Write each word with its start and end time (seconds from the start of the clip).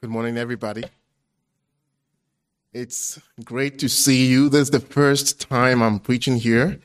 Good 0.00 0.10
morning, 0.10 0.38
everybody. 0.38 0.84
It's 2.72 3.18
great 3.42 3.80
to 3.80 3.88
see 3.88 4.26
you. 4.26 4.48
This 4.48 4.60
is 4.60 4.70
the 4.70 4.78
first 4.78 5.40
time 5.40 5.82
I'm 5.82 5.98
preaching 5.98 6.36
here. 6.36 6.78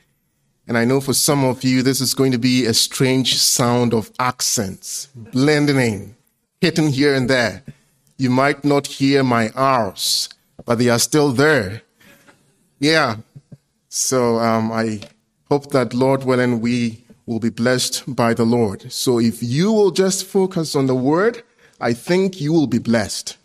And 0.66 0.76
I 0.76 0.84
know 0.84 1.00
for 1.00 1.14
some 1.14 1.44
of 1.44 1.62
you, 1.62 1.84
this 1.84 2.00
is 2.00 2.12
going 2.12 2.32
to 2.32 2.38
be 2.38 2.66
a 2.66 2.74
strange 2.74 3.38
sound 3.38 3.94
of 3.94 4.10
accents 4.18 5.06
blending 5.14 5.78
in, 5.78 6.16
hitting 6.60 6.88
here 6.88 7.14
and 7.14 7.30
there. 7.30 7.62
You 8.18 8.30
might 8.30 8.64
not 8.64 8.88
hear 8.88 9.22
my 9.22 9.50
R's, 9.50 10.28
but 10.64 10.80
they 10.80 10.88
are 10.88 10.98
still 10.98 11.30
there. 11.30 11.82
Yeah. 12.80 13.18
So 13.88 14.40
um, 14.40 14.72
I 14.72 15.02
hope 15.48 15.70
that, 15.70 15.94
Lord 15.94 16.24
willing, 16.24 16.60
we 16.60 17.04
will 17.26 17.38
be 17.38 17.50
blessed 17.50 18.02
by 18.08 18.34
the 18.34 18.44
Lord. 18.44 18.90
So 18.90 19.20
if 19.20 19.40
you 19.40 19.70
will 19.70 19.92
just 19.92 20.26
focus 20.26 20.74
on 20.74 20.88
the 20.88 20.96
word, 20.96 21.43
I 21.80 21.92
think 21.92 22.40
you 22.40 22.52
will 22.52 22.66
be 22.66 22.78
blessed. 22.78 23.36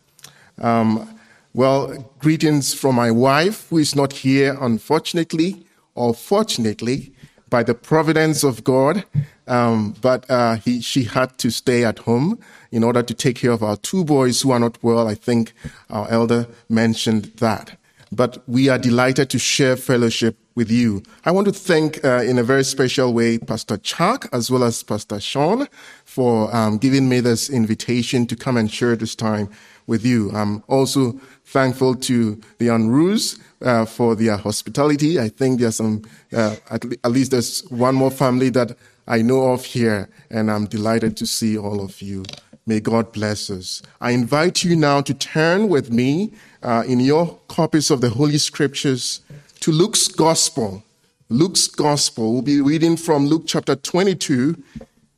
Um, 0.61 1.19
well, 1.53 2.13
greetings 2.19 2.73
from 2.73 2.95
my 2.95 3.11
wife, 3.11 3.67
who 3.69 3.79
is 3.79 3.95
not 3.95 4.13
here, 4.13 4.55
unfortunately, 4.61 5.65
or 5.95 6.13
fortunately, 6.13 7.13
by 7.49 7.63
the 7.63 7.73
providence 7.73 8.43
of 8.43 8.63
God. 8.63 9.03
Um, 9.47 9.95
but 10.01 10.29
uh, 10.29 10.57
he, 10.57 10.79
she 10.79 11.03
had 11.03 11.37
to 11.39 11.49
stay 11.49 11.83
at 11.83 11.99
home 11.99 12.39
in 12.71 12.83
order 12.83 13.01
to 13.01 13.13
take 13.13 13.37
care 13.37 13.51
of 13.51 13.63
our 13.63 13.77
two 13.77 14.05
boys 14.05 14.41
who 14.41 14.51
are 14.51 14.59
not 14.59 14.77
well. 14.83 15.07
I 15.07 15.15
think 15.15 15.53
our 15.89 16.07
elder 16.09 16.47
mentioned 16.69 17.31
that. 17.37 17.77
But 18.11 18.43
we 18.47 18.69
are 18.69 18.77
delighted 18.77 19.29
to 19.31 19.39
share 19.39 19.75
fellowship 19.75 20.37
with 20.55 20.71
you. 20.71 21.03
I 21.25 21.31
want 21.31 21.47
to 21.47 21.53
thank, 21.53 22.03
uh, 22.03 22.23
in 22.23 22.37
a 22.37 22.43
very 22.43 22.63
special 22.63 23.13
way, 23.13 23.37
Pastor 23.37 23.77
Chuck 23.77 24.27
as 24.33 24.51
well 24.51 24.63
as 24.63 24.83
Pastor 24.83 25.19
Sean 25.19 25.67
for 26.05 26.53
um, 26.55 26.77
giving 26.77 27.07
me 27.07 27.19
this 27.19 27.49
invitation 27.49 28.25
to 28.27 28.35
come 28.35 28.57
and 28.57 28.71
share 28.71 28.95
this 28.95 29.15
time 29.15 29.49
with 29.87 30.05
you. 30.05 30.31
I'm 30.31 30.63
also 30.67 31.19
thankful 31.45 31.95
to 31.95 32.39
the 32.59 32.67
Unruhs 32.67 33.39
uh, 33.61 33.85
for 33.85 34.15
their 34.15 34.37
hospitality. 34.37 35.19
I 35.19 35.29
think 35.29 35.59
there's 35.59 35.77
some, 35.77 36.03
uh, 36.31 36.55
at, 36.69 36.83
le- 36.85 36.97
at 37.03 37.11
least 37.11 37.31
there's 37.31 37.61
one 37.69 37.95
more 37.95 38.11
family 38.11 38.49
that 38.49 38.77
I 39.07 39.23
know 39.23 39.53
of 39.53 39.65
here, 39.65 40.07
and 40.29 40.51
I'm 40.51 40.65
delighted 40.65 41.17
to 41.17 41.25
see 41.25 41.57
all 41.57 41.81
of 41.81 42.01
you. 42.01 42.23
May 42.67 42.79
God 42.79 43.11
bless 43.11 43.49
us. 43.49 43.81
I 43.99 44.11
invite 44.11 44.63
you 44.63 44.75
now 44.75 45.01
to 45.01 45.13
turn 45.15 45.69
with 45.69 45.91
me 45.91 46.31
uh, 46.61 46.83
in 46.85 46.99
your 46.99 47.39
copies 47.47 47.89
of 47.89 48.01
the 48.01 48.09
Holy 48.09 48.37
Scriptures 48.37 49.21
to 49.61 49.71
Luke's 49.71 50.07
Gospel. 50.07 50.83
Luke's 51.29 51.67
Gospel. 51.67 52.33
We'll 52.33 52.41
be 52.41 52.61
reading 52.61 52.97
from 52.97 53.27
Luke 53.27 53.43
chapter 53.45 53.75
22, 53.75 54.61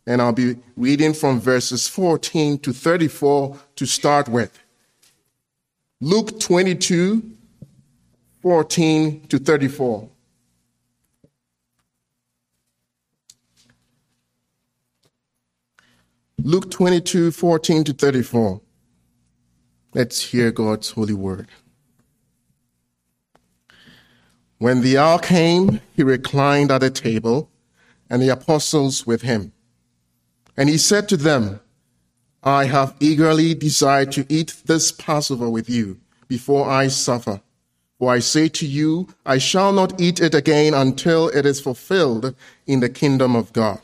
and 0.07 0.21
I'll 0.21 0.33
be 0.33 0.57
reading 0.75 1.13
from 1.13 1.39
verses 1.39 1.87
14 1.87 2.59
to 2.59 2.73
34 2.73 3.57
to 3.75 3.85
start 3.85 4.27
with. 4.27 4.57
Luke 5.99 6.39
22, 6.39 7.21
14 8.41 9.27
to 9.27 9.37
34. 9.37 10.09
Luke 16.43 16.71
22, 16.71 17.31
14 17.31 17.83
to 17.83 17.93
34. 17.93 18.61
Let's 19.93 20.21
hear 20.21 20.51
God's 20.51 20.89
holy 20.89 21.13
word. 21.13 21.47
When 24.61 24.81
the 24.81 24.99
hour 24.99 25.17
came, 25.17 25.81
he 25.95 26.03
reclined 26.03 26.69
at 26.69 26.83
a 26.83 26.91
table, 26.91 27.49
and 28.11 28.21
the 28.21 28.29
apostles 28.29 29.07
with 29.07 29.23
him. 29.23 29.53
And 30.55 30.69
he 30.69 30.77
said 30.77 31.09
to 31.09 31.17
them, 31.17 31.61
I 32.43 32.65
have 32.65 32.95
eagerly 32.99 33.55
desired 33.55 34.11
to 34.11 34.25
eat 34.29 34.61
this 34.67 34.91
Passover 34.91 35.49
with 35.49 35.67
you 35.67 35.99
before 36.27 36.69
I 36.69 36.89
suffer. 36.89 37.41
For 37.97 38.11
I 38.13 38.19
say 38.19 38.49
to 38.49 38.67
you, 38.67 39.07
I 39.25 39.39
shall 39.39 39.73
not 39.73 39.99
eat 39.99 40.21
it 40.21 40.35
again 40.35 40.75
until 40.75 41.29
it 41.29 41.47
is 41.47 41.59
fulfilled 41.59 42.35
in 42.67 42.81
the 42.81 42.89
kingdom 42.89 43.35
of 43.35 43.53
God. 43.53 43.79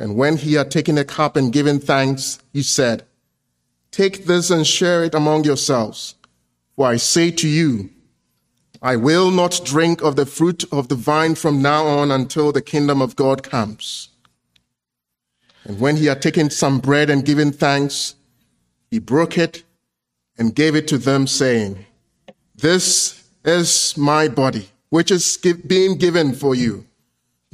And 0.00 0.16
when 0.16 0.38
he 0.38 0.54
had 0.54 0.72
taken 0.72 0.98
a 0.98 1.04
cup 1.04 1.36
and 1.36 1.52
given 1.52 1.78
thanks, 1.78 2.40
he 2.52 2.64
said, 2.64 3.04
Take 3.92 4.24
this 4.26 4.50
and 4.50 4.66
share 4.66 5.04
it 5.04 5.14
among 5.14 5.44
yourselves. 5.44 6.16
For 6.74 6.88
I 6.88 6.96
say 6.96 7.30
to 7.30 7.46
you, 7.46 7.90
I 8.82 8.96
will 8.96 9.30
not 9.30 9.60
drink 9.64 10.00
of 10.02 10.16
the 10.16 10.24
fruit 10.24 10.64
of 10.72 10.88
the 10.88 10.94
vine 10.94 11.34
from 11.34 11.60
now 11.60 11.86
on 11.86 12.10
until 12.10 12.50
the 12.50 12.62
kingdom 12.62 13.02
of 13.02 13.14
God 13.14 13.42
comes. 13.42 14.08
And 15.64 15.78
when 15.78 15.96
he 15.96 16.06
had 16.06 16.22
taken 16.22 16.48
some 16.48 16.78
bread 16.78 17.10
and 17.10 17.24
given 17.24 17.52
thanks, 17.52 18.14
he 18.90 18.98
broke 18.98 19.36
it 19.36 19.64
and 20.38 20.54
gave 20.54 20.74
it 20.74 20.88
to 20.88 20.98
them, 20.98 21.26
saying, 21.26 21.84
This 22.56 23.22
is 23.44 23.96
my 23.98 24.28
body, 24.28 24.70
which 24.88 25.10
is 25.10 25.36
being 25.66 25.98
given 25.98 26.32
for 26.32 26.54
you. 26.54 26.86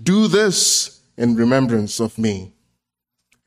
Do 0.00 0.28
this 0.28 1.00
in 1.16 1.34
remembrance 1.34 2.00
of 2.00 2.16
me. 2.18 2.52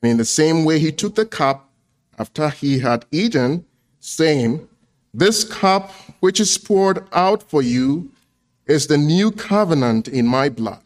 And 0.02 0.12
in 0.12 0.18
the 0.18 0.26
same 0.26 0.66
way, 0.66 0.80
he 0.80 0.92
took 0.92 1.16
the 1.16 1.26
cup 1.26 1.70
after 2.18 2.50
he 2.50 2.80
had 2.80 3.06
eaten, 3.12 3.66
saying, 4.02 4.68
This 5.14 5.46
cup 5.46 5.94
which 6.20 6.40
is 6.40 6.58
poured 6.58 7.06
out 7.14 7.44
for 7.44 7.62
you 7.62 8.12
is 8.66 8.88
the 8.88 8.98
new 8.98 9.32
covenant 9.32 10.08
in 10.08 10.28
my 10.28 10.50
blood. 10.50 10.82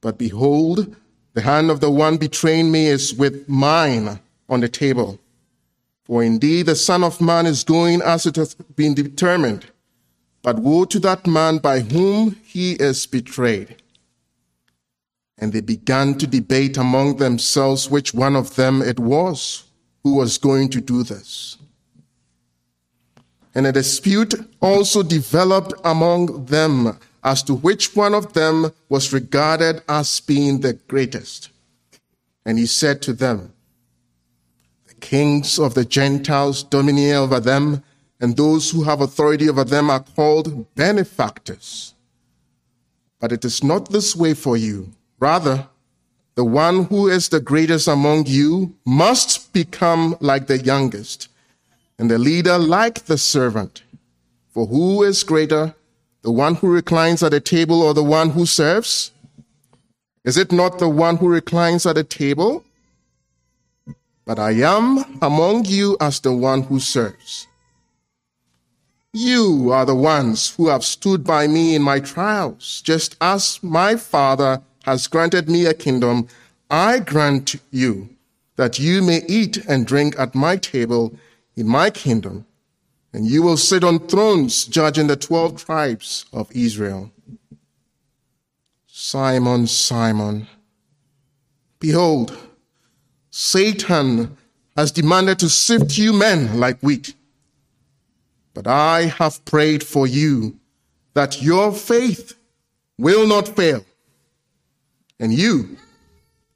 But 0.00 0.18
behold, 0.18 0.94
the 1.34 1.42
hand 1.42 1.70
of 1.70 1.80
the 1.80 1.90
one 1.90 2.16
betraying 2.16 2.70
me 2.70 2.86
is 2.86 3.14
with 3.14 3.48
mine 3.48 4.20
on 4.48 4.60
the 4.60 4.68
table. 4.68 5.18
For 6.04 6.22
indeed 6.22 6.66
the 6.66 6.74
Son 6.74 7.04
of 7.04 7.20
Man 7.20 7.46
is 7.46 7.64
going 7.64 8.00
as 8.00 8.24
it 8.24 8.36
has 8.36 8.54
been 8.54 8.94
determined. 8.94 9.66
But 10.42 10.60
woe 10.60 10.86
to 10.86 10.98
that 11.00 11.26
man 11.26 11.58
by 11.58 11.80
whom 11.80 12.36
he 12.44 12.72
is 12.72 13.06
betrayed. 13.06 13.76
And 15.36 15.52
they 15.52 15.60
began 15.60 16.16
to 16.18 16.26
debate 16.26 16.76
among 16.76 17.16
themselves 17.16 17.90
which 17.90 18.14
one 18.14 18.34
of 18.34 18.56
them 18.56 18.80
it 18.80 18.98
was 18.98 19.64
who 20.02 20.14
was 20.14 20.38
going 20.38 20.70
to 20.70 20.80
do 20.80 21.02
this. 21.02 21.57
And 23.58 23.66
a 23.66 23.72
dispute 23.72 24.34
also 24.60 25.02
developed 25.02 25.72
among 25.82 26.44
them 26.44 26.96
as 27.24 27.42
to 27.42 27.56
which 27.56 27.96
one 27.96 28.14
of 28.14 28.32
them 28.32 28.70
was 28.88 29.12
regarded 29.12 29.82
as 29.88 30.20
being 30.20 30.60
the 30.60 30.74
greatest. 30.74 31.48
And 32.46 32.56
he 32.56 32.66
said 32.66 33.02
to 33.02 33.12
them, 33.12 33.52
The 34.86 34.94
kings 34.94 35.58
of 35.58 35.74
the 35.74 35.84
Gentiles 35.84 36.62
domineer 36.62 37.16
over 37.16 37.40
them, 37.40 37.82
and 38.20 38.36
those 38.36 38.70
who 38.70 38.84
have 38.84 39.00
authority 39.00 39.48
over 39.48 39.64
them 39.64 39.90
are 39.90 40.04
called 40.04 40.72
benefactors. 40.76 41.94
But 43.18 43.32
it 43.32 43.44
is 43.44 43.64
not 43.64 43.90
this 43.90 44.14
way 44.14 44.34
for 44.34 44.56
you. 44.56 44.92
Rather, 45.18 45.66
the 46.36 46.44
one 46.44 46.84
who 46.84 47.08
is 47.08 47.28
the 47.28 47.40
greatest 47.40 47.88
among 47.88 48.26
you 48.26 48.76
must 48.86 49.52
become 49.52 50.16
like 50.20 50.46
the 50.46 50.58
youngest, 50.58 51.27
and 51.98 52.10
the 52.10 52.18
leader 52.18 52.58
like 52.58 53.06
the 53.06 53.18
servant. 53.18 53.82
For 54.50 54.66
who 54.66 55.02
is 55.02 55.22
greater, 55.22 55.74
the 56.22 56.30
one 56.30 56.56
who 56.56 56.72
reclines 56.72 57.22
at 57.22 57.34
a 57.34 57.40
table 57.40 57.82
or 57.82 57.94
the 57.94 58.04
one 58.04 58.30
who 58.30 58.46
serves? 58.46 59.12
Is 60.24 60.36
it 60.36 60.52
not 60.52 60.78
the 60.78 60.88
one 60.88 61.16
who 61.16 61.28
reclines 61.28 61.86
at 61.86 61.98
a 61.98 62.04
table? 62.04 62.64
But 64.24 64.38
I 64.38 64.52
am 64.52 65.18
among 65.22 65.64
you 65.64 65.96
as 66.00 66.20
the 66.20 66.34
one 66.34 66.62
who 66.62 66.80
serves. 66.80 67.46
You 69.12 69.70
are 69.72 69.86
the 69.86 69.94
ones 69.94 70.54
who 70.54 70.68
have 70.68 70.84
stood 70.84 71.24
by 71.24 71.46
me 71.46 71.74
in 71.74 71.82
my 71.82 71.98
trials, 71.98 72.82
just 72.82 73.16
as 73.20 73.58
my 73.62 73.96
Father 73.96 74.60
has 74.84 75.06
granted 75.06 75.48
me 75.48 75.66
a 75.66 75.74
kingdom, 75.74 76.28
I 76.70 76.98
grant 76.98 77.56
you 77.70 78.10
that 78.56 78.78
you 78.78 79.02
may 79.02 79.22
eat 79.28 79.56
and 79.68 79.86
drink 79.86 80.14
at 80.18 80.34
my 80.34 80.56
table 80.56 81.14
in 81.58 81.66
my 81.66 81.90
kingdom, 81.90 82.46
and 83.12 83.26
you 83.26 83.42
will 83.42 83.56
sit 83.56 83.82
on 83.82 83.98
thrones 84.06 84.64
judging 84.64 85.08
the 85.08 85.16
twelve 85.16 85.64
tribes 85.64 86.24
of 86.32 86.48
Israel. 86.52 87.10
Simon, 88.86 89.66
Simon, 89.66 90.46
behold, 91.80 92.36
Satan 93.30 94.36
has 94.76 94.92
demanded 94.92 95.40
to 95.40 95.48
sift 95.48 95.98
you 95.98 96.12
men 96.12 96.60
like 96.60 96.78
wheat. 96.80 97.14
But 98.54 98.68
I 98.68 99.06
have 99.18 99.44
prayed 99.44 99.82
for 99.82 100.06
you 100.06 100.60
that 101.14 101.42
your 101.42 101.72
faith 101.72 102.38
will 102.98 103.26
not 103.26 103.56
fail. 103.56 103.84
And 105.18 105.32
you, 105.32 105.76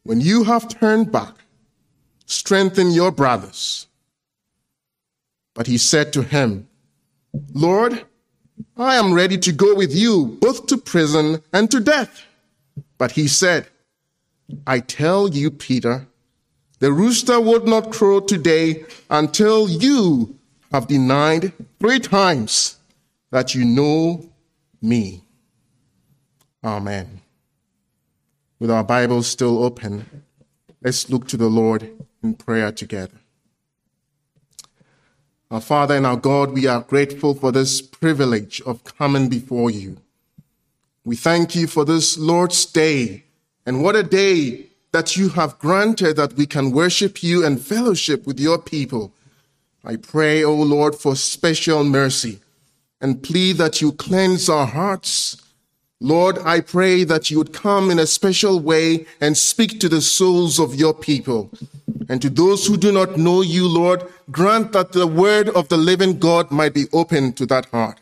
when 0.04 0.20
you 0.20 0.44
have 0.44 0.68
turned 0.68 1.10
back, 1.10 1.34
strengthen 2.26 2.92
your 2.92 3.10
brothers. 3.10 3.88
But 5.54 5.66
he 5.66 5.78
said 5.78 6.12
to 6.12 6.22
him, 6.22 6.68
Lord, 7.52 8.04
I 8.76 8.96
am 8.96 9.12
ready 9.12 9.38
to 9.38 9.52
go 9.52 9.74
with 9.74 9.94
you 9.94 10.38
both 10.40 10.66
to 10.66 10.76
prison 10.76 11.42
and 11.52 11.70
to 11.70 11.80
death. 11.80 12.22
But 12.98 13.12
he 13.12 13.28
said, 13.28 13.68
I 14.66 14.80
tell 14.80 15.28
you, 15.28 15.50
Peter, 15.50 16.06
The 16.82 16.92
rooster 16.92 17.40
would 17.40 17.64
not 17.64 17.92
crow 17.92 18.18
today 18.18 18.84
until 19.08 19.68
you 19.68 20.36
have 20.72 20.88
denied 20.88 21.52
three 21.78 22.00
times 22.00 22.76
that 23.30 23.54
you 23.54 23.64
know 23.64 24.28
me. 24.80 25.22
Amen. 26.64 27.20
With 28.58 28.68
our 28.68 28.82
Bibles 28.82 29.28
still 29.28 29.62
open, 29.62 30.24
let's 30.82 31.08
look 31.08 31.28
to 31.28 31.36
the 31.36 31.46
Lord 31.46 31.88
in 32.20 32.34
prayer 32.34 32.72
together. 32.72 33.21
Our 35.52 35.60
Father 35.60 35.94
and 35.94 36.06
our 36.06 36.16
God, 36.16 36.52
we 36.52 36.66
are 36.66 36.80
grateful 36.80 37.34
for 37.34 37.52
this 37.52 37.82
privilege 37.82 38.62
of 38.62 38.84
coming 38.84 39.28
before 39.28 39.70
you. 39.70 39.98
We 41.04 41.14
thank 41.14 41.54
you 41.54 41.66
for 41.66 41.84
this 41.84 42.16
Lord's 42.16 42.64
Day, 42.64 43.24
and 43.66 43.82
what 43.82 43.94
a 43.94 44.02
day 44.02 44.68
that 44.92 45.14
you 45.14 45.28
have 45.28 45.58
granted 45.58 46.16
that 46.16 46.32
we 46.38 46.46
can 46.46 46.70
worship 46.70 47.22
you 47.22 47.44
and 47.44 47.60
fellowship 47.60 48.26
with 48.26 48.40
your 48.40 48.56
people. 48.56 49.12
I 49.84 49.96
pray, 49.96 50.42
O 50.42 50.54
Lord, 50.54 50.94
for 50.94 51.14
special 51.14 51.84
mercy 51.84 52.38
and 52.98 53.22
plead 53.22 53.58
that 53.58 53.82
you 53.82 53.92
cleanse 53.92 54.48
our 54.48 54.66
hearts. 54.66 55.36
Lord, 56.00 56.38
I 56.38 56.60
pray 56.60 57.04
that 57.04 57.30
you 57.30 57.36
would 57.36 57.52
come 57.52 57.90
in 57.90 57.98
a 57.98 58.06
special 58.06 58.58
way 58.58 59.04
and 59.20 59.36
speak 59.36 59.80
to 59.80 59.90
the 59.90 60.00
souls 60.00 60.58
of 60.58 60.74
your 60.76 60.94
people. 60.94 61.50
And 62.12 62.20
to 62.20 62.28
those 62.28 62.66
who 62.66 62.76
do 62.76 62.92
not 62.92 63.16
know 63.16 63.40
you, 63.40 63.66
Lord, 63.66 64.02
grant 64.30 64.72
that 64.72 64.92
the 64.92 65.06
word 65.06 65.48
of 65.48 65.70
the 65.70 65.78
living 65.78 66.18
God 66.18 66.50
might 66.50 66.74
be 66.74 66.84
open 66.92 67.32
to 67.32 67.46
that 67.46 67.64
heart. 67.70 68.00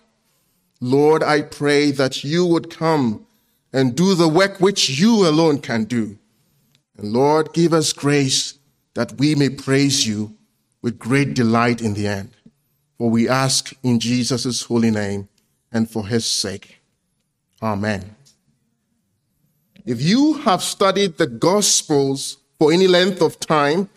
Lord, 0.81 1.23
I 1.23 1.43
pray 1.43 1.93
that 1.93 2.25
you 2.25 2.45
would 2.45 2.77
come 2.77 3.25
and 3.73 3.95
do 3.95 4.17
the 4.17 4.27
work 4.27 4.59
which 4.61 4.91
you 4.99 5.29
alone 5.29 5.61
can 5.61 5.85
do. 5.85 6.19
And 6.99 7.13
Lord, 7.13 7.53
give 7.53 7.73
us 7.73 7.93
grace 7.93 8.59
that 8.95 9.13
we 9.13 9.37
may 9.37 9.49
praise 9.49 10.09
you 10.09 10.35
with 10.83 10.99
great 10.99 11.35
delight 11.35 11.81
in 11.81 11.95
the 11.95 12.09
end. 12.09 12.31
For 12.99 13.09
we 13.09 13.29
ask 13.29 13.73
in 13.85 14.01
Jesus' 14.01 14.65
holy 14.65 14.91
name 14.91 15.29
and 15.71 15.89
for 15.89 16.09
his 16.09 16.27
sake. 16.27 16.81
Amen. 17.63 18.17
If 19.87 20.03
you 20.03 20.33
have 20.39 20.65
studied 20.65 21.17
the 21.17 21.29
Gospels 21.29 22.39
for 22.59 22.73
any 22.73 22.89
length 22.89 23.23
of 23.23 23.39
time, 23.39 23.89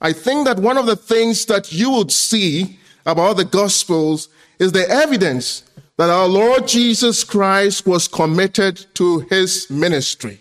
I 0.00 0.12
think 0.12 0.46
that 0.46 0.58
one 0.58 0.78
of 0.78 0.86
the 0.86 0.96
things 0.96 1.44
that 1.46 1.72
you 1.72 1.90
would 1.90 2.10
see 2.10 2.78
about 3.04 3.36
the 3.36 3.44
Gospels 3.44 4.28
is 4.58 4.72
the 4.72 4.88
evidence 4.88 5.64
that 5.96 6.08
our 6.08 6.26
Lord 6.26 6.66
Jesus 6.66 7.24
Christ 7.24 7.86
was 7.86 8.08
committed 8.08 8.86
to 8.94 9.20
his 9.20 9.68
ministry. 9.70 10.40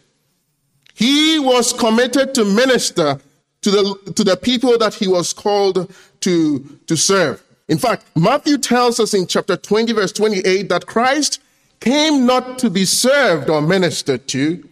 He 0.93 1.39
was 1.39 1.73
committed 1.73 2.33
to 2.35 2.45
minister 2.45 3.19
to 3.61 3.71
the, 3.71 4.13
to 4.15 4.23
the 4.23 4.37
people 4.37 4.77
that 4.77 4.93
he 4.93 5.07
was 5.07 5.33
called 5.33 5.93
to, 6.21 6.79
to 6.87 6.95
serve. 6.95 7.43
In 7.67 7.77
fact, 7.77 8.05
Matthew 8.15 8.57
tells 8.57 8.99
us 8.99 9.13
in 9.13 9.27
chapter 9.27 9.57
20, 9.57 9.93
verse 9.93 10.11
28, 10.11 10.69
that 10.69 10.85
Christ 10.85 11.41
came 11.79 12.25
not 12.25 12.59
to 12.59 12.69
be 12.69 12.85
served 12.85 13.49
or 13.49 13.61
ministered 13.61 14.27
to, 14.29 14.67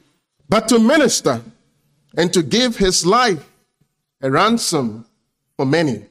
but 0.50 0.68
to 0.70 0.80
minister 0.80 1.42
and 2.18 2.34
to 2.34 2.42
give 2.42 2.78
his 2.78 3.06
life 3.06 3.47
a 4.22 4.32
ransom 4.32 5.06
for 5.56 5.66
many. 5.66 6.06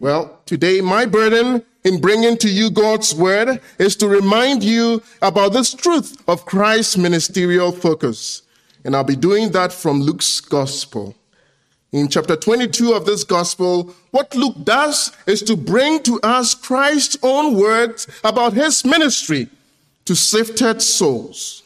Well, 0.00 0.40
today 0.46 0.80
my 0.80 1.06
burden 1.06 1.64
in 1.84 2.00
bringing 2.00 2.36
to 2.38 2.48
you 2.48 2.70
God's 2.70 3.14
word 3.14 3.60
is 3.78 3.96
to 3.96 4.08
remind 4.08 4.62
you 4.62 5.02
about 5.20 5.52
this 5.52 5.72
truth 5.74 6.22
of 6.28 6.44
Christ's 6.44 6.96
ministerial 6.96 7.72
focus. 7.72 8.42
And 8.84 8.96
I'll 8.96 9.04
be 9.04 9.16
doing 9.16 9.52
that 9.52 9.72
from 9.72 10.00
Luke's 10.00 10.40
gospel. 10.40 11.14
In 11.92 12.08
chapter 12.08 12.36
22 12.36 12.92
of 12.92 13.04
this 13.04 13.22
gospel, 13.22 13.94
what 14.10 14.34
Luke 14.34 14.64
does 14.64 15.12
is 15.26 15.42
to 15.42 15.56
bring 15.56 16.02
to 16.04 16.18
us 16.22 16.54
Christ's 16.54 17.18
own 17.22 17.54
words 17.54 18.08
about 18.24 18.54
his 18.54 18.84
ministry 18.84 19.48
to 20.06 20.16
sifted 20.16 20.80
souls. 20.80 21.62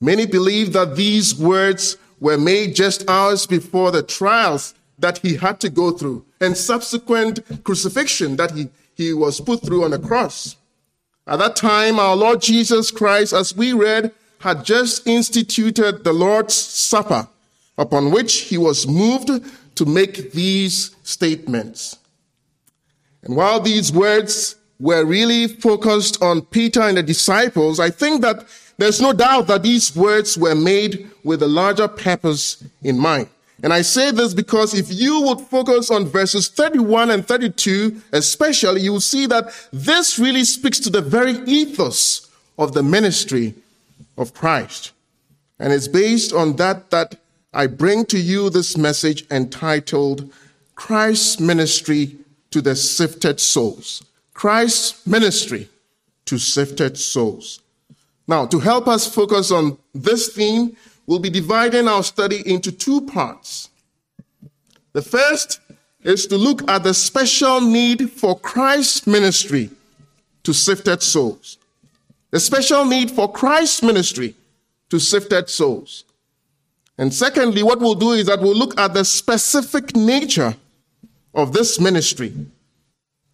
Many 0.00 0.26
believe 0.26 0.72
that 0.72 0.96
these 0.96 1.38
words 1.38 1.96
were 2.22 2.38
made 2.38 2.72
just 2.76 3.08
hours 3.10 3.48
before 3.48 3.90
the 3.90 4.02
trials 4.02 4.74
that 4.96 5.18
he 5.18 5.34
had 5.34 5.58
to 5.58 5.68
go 5.68 5.90
through 5.90 6.24
and 6.40 6.56
subsequent 6.56 7.40
crucifixion 7.64 8.36
that 8.36 8.52
he, 8.52 8.68
he 8.94 9.12
was 9.12 9.40
put 9.40 9.60
through 9.60 9.82
on 9.82 9.90
the 9.90 9.98
cross. 9.98 10.54
At 11.26 11.40
that 11.40 11.56
time, 11.56 11.98
our 11.98 12.14
Lord 12.14 12.40
Jesus 12.40 12.92
Christ, 12.92 13.32
as 13.32 13.56
we 13.56 13.72
read, 13.72 14.12
had 14.38 14.64
just 14.64 15.04
instituted 15.04 16.04
the 16.04 16.12
Lord's 16.12 16.54
Supper, 16.54 17.26
upon 17.76 18.12
which 18.12 18.42
he 18.42 18.56
was 18.56 18.86
moved 18.86 19.30
to 19.74 19.84
make 19.84 20.30
these 20.30 20.94
statements. 21.02 21.98
And 23.24 23.34
while 23.34 23.58
these 23.58 23.92
words 23.92 24.54
were 24.78 25.04
really 25.04 25.48
focused 25.48 26.22
on 26.22 26.42
Peter 26.42 26.82
and 26.82 26.96
the 26.96 27.02
disciples, 27.02 27.80
I 27.80 27.90
think 27.90 28.22
that 28.22 28.46
there's 28.82 29.00
no 29.00 29.12
doubt 29.12 29.46
that 29.46 29.62
these 29.62 29.94
words 29.94 30.36
were 30.36 30.56
made 30.56 31.08
with 31.22 31.40
a 31.40 31.46
larger 31.46 31.86
purpose 31.86 32.64
in 32.82 32.98
mind. 32.98 33.28
And 33.62 33.72
I 33.72 33.82
say 33.82 34.10
this 34.10 34.34
because 34.34 34.74
if 34.74 34.92
you 34.92 35.20
would 35.20 35.40
focus 35.40 35.88
on 35.88 36.06
verses 36.06 36.48
31 36.48 37.10
and 37.10 37.24
32, 37.24 38.02
especially, 38.10 38.80
you 38.80 38.90
will 38.90 39.00
see 39.00 39.26
that 39.26 39.54
this 39.72 40.18
really 40.18 40.42
speaks 40.42 40.80
to 40.80 40.90
the 40.90 41.00
very 41.00 41.34
ethos 41.46 42.28
of 42.58 42.72
the 42.72 42.82
ministry 42.82 43.54
of 44.18 44.34
Christ. 44.34 44.90
And 45.60 45.72
it's 45.72 45.86
based 45.86 46.32
on 46.32 46.56
that 46.56 46.90
that 46.90 47.14
I 47.54 47.68
bring 47.68 48.04
to 48.06 48.18
you 48.18 48.50
this 48.50 48.76
message 48.76 49.24
entitled 49.30 50.32
Christ's 50.74 51.38
Ministry 51.38 52.16
to 52.50 52.60
the 52.60 52.74
Sifted 52.74 53.38
Souls. 53.38 54.02
Christ's 54.34 55.06
Ministry 55.06 55.68
to 56.24 56.36
Sifted 56.36 56.98
Souls. 56.98 57.61
Now, 58.32 58.46
to 58.46 58.58
help 58.58 58.88
us 58.88 59.06
focus 59.14 59.50
on 59.50 59.76
this 59.92 60.32
theme, 60.32 60.74
we'll 61.06 61.18
be 61.18 61.28
dividing 61.28 61.86
our 61.86 62.02
study 62.02 62.40
into 62.50 62.72
two 62.72 63.02
parts. 63.02 63.68
The 64.94 65.02
first 65.02 65.60
is 66.02 66.26
to 66.28 66.38
look 66.38 66.66
at 66.66 66.82
the 66.82 66.94
special 66.94 67.60
need 67.60 68.10
for 68.10 68.38
Christ's 68.38 69.06
ministry 69.06 69.68
to 70.44 70.54
sifted 70.54 71.02
souls. 71.02 71.58
The 72.30 72.40
special 72.40 72.86
need 72.86 73.10
for 73.10 73.30
Christ's 73.30 73.82
ministry 73.82 74.34
to 74.88 74.98
sifted 74.98 75.50
souls. 75.50 76.04
And 76.96 77.12
secondly, 77.12 77.62
what 77.62 77.80
we'll 77.80 77.96
do 78.06 78.12
is 78.12 78.28
that 78.28 78.40
we'll 78.40 78.56
look 78.56 78.80
at 78.80 78.94
the 78.94 79.04
specific 79.04 79.94
nature 79.94 80.56
of 81.34 81.52
this 81.52 81.78
ministry 81.78 82.32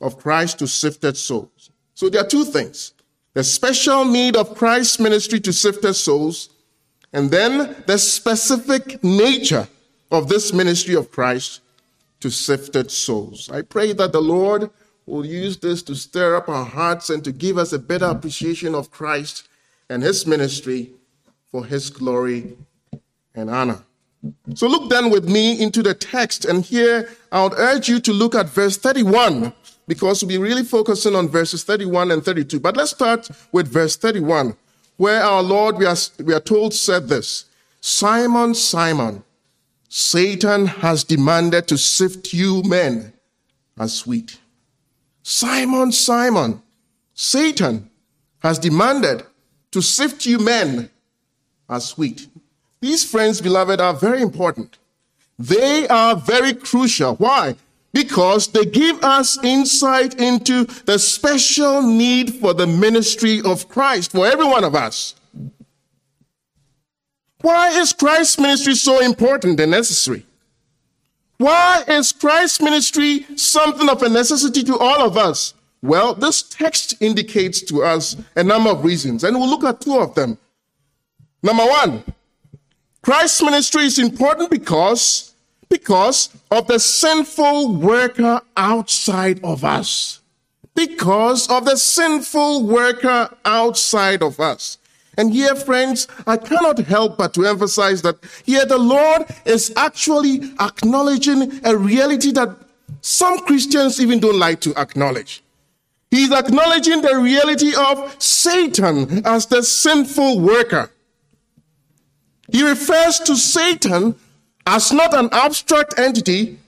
of 0.01 0.19
Christ 0.19 0.59
to 0.59 0.67
sifted 0.67 1.17
souls. 1.17 1.71
So 1.95 2.09
there 2.09 2.23
are 2.23 2.27
two 2.27 2.45
things 2.45 2.95
the 3.35 3.45
special 3.45 4.05
need 4.05 4.37
of 4.37 4.57
Christ's 4.57 4.99
ministry 4.99 5.41
to 5.41 5.53
sift 5.53 5.77
sifted 5.77 5.95
souls, 5.95 6.51
and 7.13 7.31
then 7.31 7.77
the 7.87 7.99
specific 7.99 9.03
nature 9.03 9.69
of 10.11 10.29
this 10.29 10.53
ministry 10.53 10.95
of 10.95 11.11
Christ 11.11 11.61
to 12.21 12.31
sifted 12.31 12.91
souls. 12.91 13.51
I 13.51 13.63
pray 13.63 13.93
that 13.93 14.13
the 14.13 14.21
Lord 14.21 14.71
will 15.07 15.25
use 15.25 15.57
this 15.59 15.83
to 15.85 15.95
stir 15.95 16.37
up 16.37 16.49
our 16.49 16.65
hearts 16.65 17.11
and 17.11 17.25
to 17.25 17.33
give 17.33 17.57
us 17.57 17.73
a 17.73 17.79
better 17.79 18.07
appreciation 18.07 18.75
of 18.75 18.91
Christ 18.91 19.49
and 19.89 20.03
his 20.03 20.27
ministry 20.27 20.91
for 21.51 21.65
his 21.65 21.91
glory 21.91 22.57
and 23.35 23.49
honor. 23.49 23.83
So 24.55 24.67
look 24.67 24.91
then 24.91 25.11
with 25.11 25.29
me 25.29 25.61
into 25.61 25.83
the 25.83 25.95
text, 25.95 26.45
and 26.45 26.65
here 26.65 27.09
I 27.31 27.43
would 27.45 27.55
urge 27.57 27.89
you 27.89 28.01
to 28.01 28.13
look 28.13 28.35
at 28.35 28.49
verse 28.49 28.77
31 28.77 29.53
because 29.89 30.23
we'll 30.23 30.29
be 30.29 30.39
really 30.39 30.63
focusing 30.63 31.17
on 31.17 31.29
verses 31.29 31.65
31 31.65 32.13
and 32.13 32.25
32. 32.25 32.61
But 32.61 32.77
let's 32.77 32.93
start 32.93 33.29
with 33.51 33.67
verse 33.67 33.97
31, 33.97 34.55
where 34.99 35.23
our 35.23 35.43
Lord, 35.43 35.79
we 35.79 35.87
are, 35.87 35.97
we 36.23 36.35
are 36.35 36.41
told, 36.41 36.75
said 36.75 37.09
this 37.09 37.47
Simon, 37.81 38.55
Simon, 38.55 39.25
Satan 39.89 40.67
has 40.67 41.03
demanded 41.03 41.67
to 41.69 41.79
sift 41.79 42.35
you 42.35 42.63
men 42.63 43.15
as 43.79 44.07
wheat. 44.07 44.39
Simon, 45.23 45.91
Simon, 45.91 46.63
Satan 47.15 47.91
has 48.41 48.59
demanded 48.59 49.25
to 49.71 49.81
sift 49.81 50.27
you 50.27 50.39
men 50.39 50.91
as 51.69 51.97
wheat. 51.97 52.29
These 52.81 53.11
friends, 53.11 53.41
beloved, 53.41 53.81
are 53.81 53.95
very 53.95 54.23
important. 54.23 54.79
They 55.39 55.89
are 55.89 56.15
very 56.15 56.53
crucial. 56.53 57.17
Why? 57.17 57.57
Because 57.93 58.49
they 58.49 58.65
give 58.65 59.03
us 59.03 59.43
insight 59.43 60.21
into 60.21 60.65
the 60.85 60.99
special 60.99 61.83
need 61.83 62.35
for 62.35 62.55
the 62.55 62.67
ministry 62.67 63.41
of 63.43 63.69
Christ 63.69 64.13
for 64.13 64.27
every 64.27 64.45
one 64.45 64.65
of 64.65 64.75
us. 64.75 65.15
Why 67.41 67.69
is 67.69 67.93
Christ's 67.93 68.39
ministry 68.39 68.75
so 68.75 69.01
important 69.01 69.61
and 69.61 69.71
necessary? 69.71 70.27
Why 71.39 71.85
is 71.87 72.11
Christ's 72.11 72.61
ministry 72.61 73.25
something 73.37 73.89
of 73.89 74.03
a 74.03 74.09
necessity 74.09 74.65
to 74.65 74.77
all 74.77 75.03
of 75.03 75.17
us? 75.17 75.55
Well, 75.81 76.15
this 76.15 76.43
text 76.43 77.01
indicates 77.01 77.63
to 77.63 77.85
us 77.85 78.17
a 78.35 78.43
number 78.43 78.71
of 78.71 78.85
reasons, 78.85 79.23
and 79.23 79.37
we'll 79.37 79.49
look 79.49 79.63
at 79.63 79.81
two 79.81 79.99
of 79.99 80.17
them. 80.17 80.37
Number 81.41 81.65
one, 81.65 82.03
Christ's 83.03 83.43
ministry 83.43 83.85
is 83.85 84.01
important 84.01 84.51
because 84.51 85.35
Because 85.69 86.31
of 86.51 86.67
the 86.67 86.79
sinful 86.79 87.75
worker 87.75 88.41
outside 88.57 89.41
of 89.45 89.65
us. 89.65 90.21
Because 90.75 91.49
of 91.49 91.65
the 91.65 91.77
sinful 91.77 92.65
worker 92.65 93.35
outside 93.45 94.23
of 94.23 94.41
us. 94.41 94.79
And 95.19 95.33
here, 95.33 95.57
friends, 95.57 96.07
I 96.29 96.37
cannot 96.37 96.79
help 96.79 97.19
but 97.19 97.35
to 97.35 97.45
emphasize 97.45 98.03
that 98.03 98.17
here 98.47 98.65
the 98.65 98.79
Lord 98.79 99.27
is 99.45 99.73
actually 99.77 100.53
acknowledging 100.61 101.61
a 101.65 101.77
reality 101.77 102.31
that 102.33 102.57
some 103.01 103.41
Christians 103.41 104.01
even 104.01 104.21
don't 104.21 104.39
like 104.39 104.61
to 104.61 104.75
acknowledge. 104.77 105.43
He's 106.11 106.33
acknowledging 106.33 107.03
the 107.03 107.17
reality 107.19 107.73
of 107.77 108.15
Satan 108.23 109.27
as 109.27 109.47
the 109.47 109.63
sinful 109.63 110.41
worker. 110.41 110.91
He 112.51 112.63
refers 112.63 113.19
to 113.21 113.37
Satan 113.37 114.15
as 114.69 114.93
not 114.93 115.15
an 115.15 115.31
abstract 115.33 115.99
entity. 115.99 116.59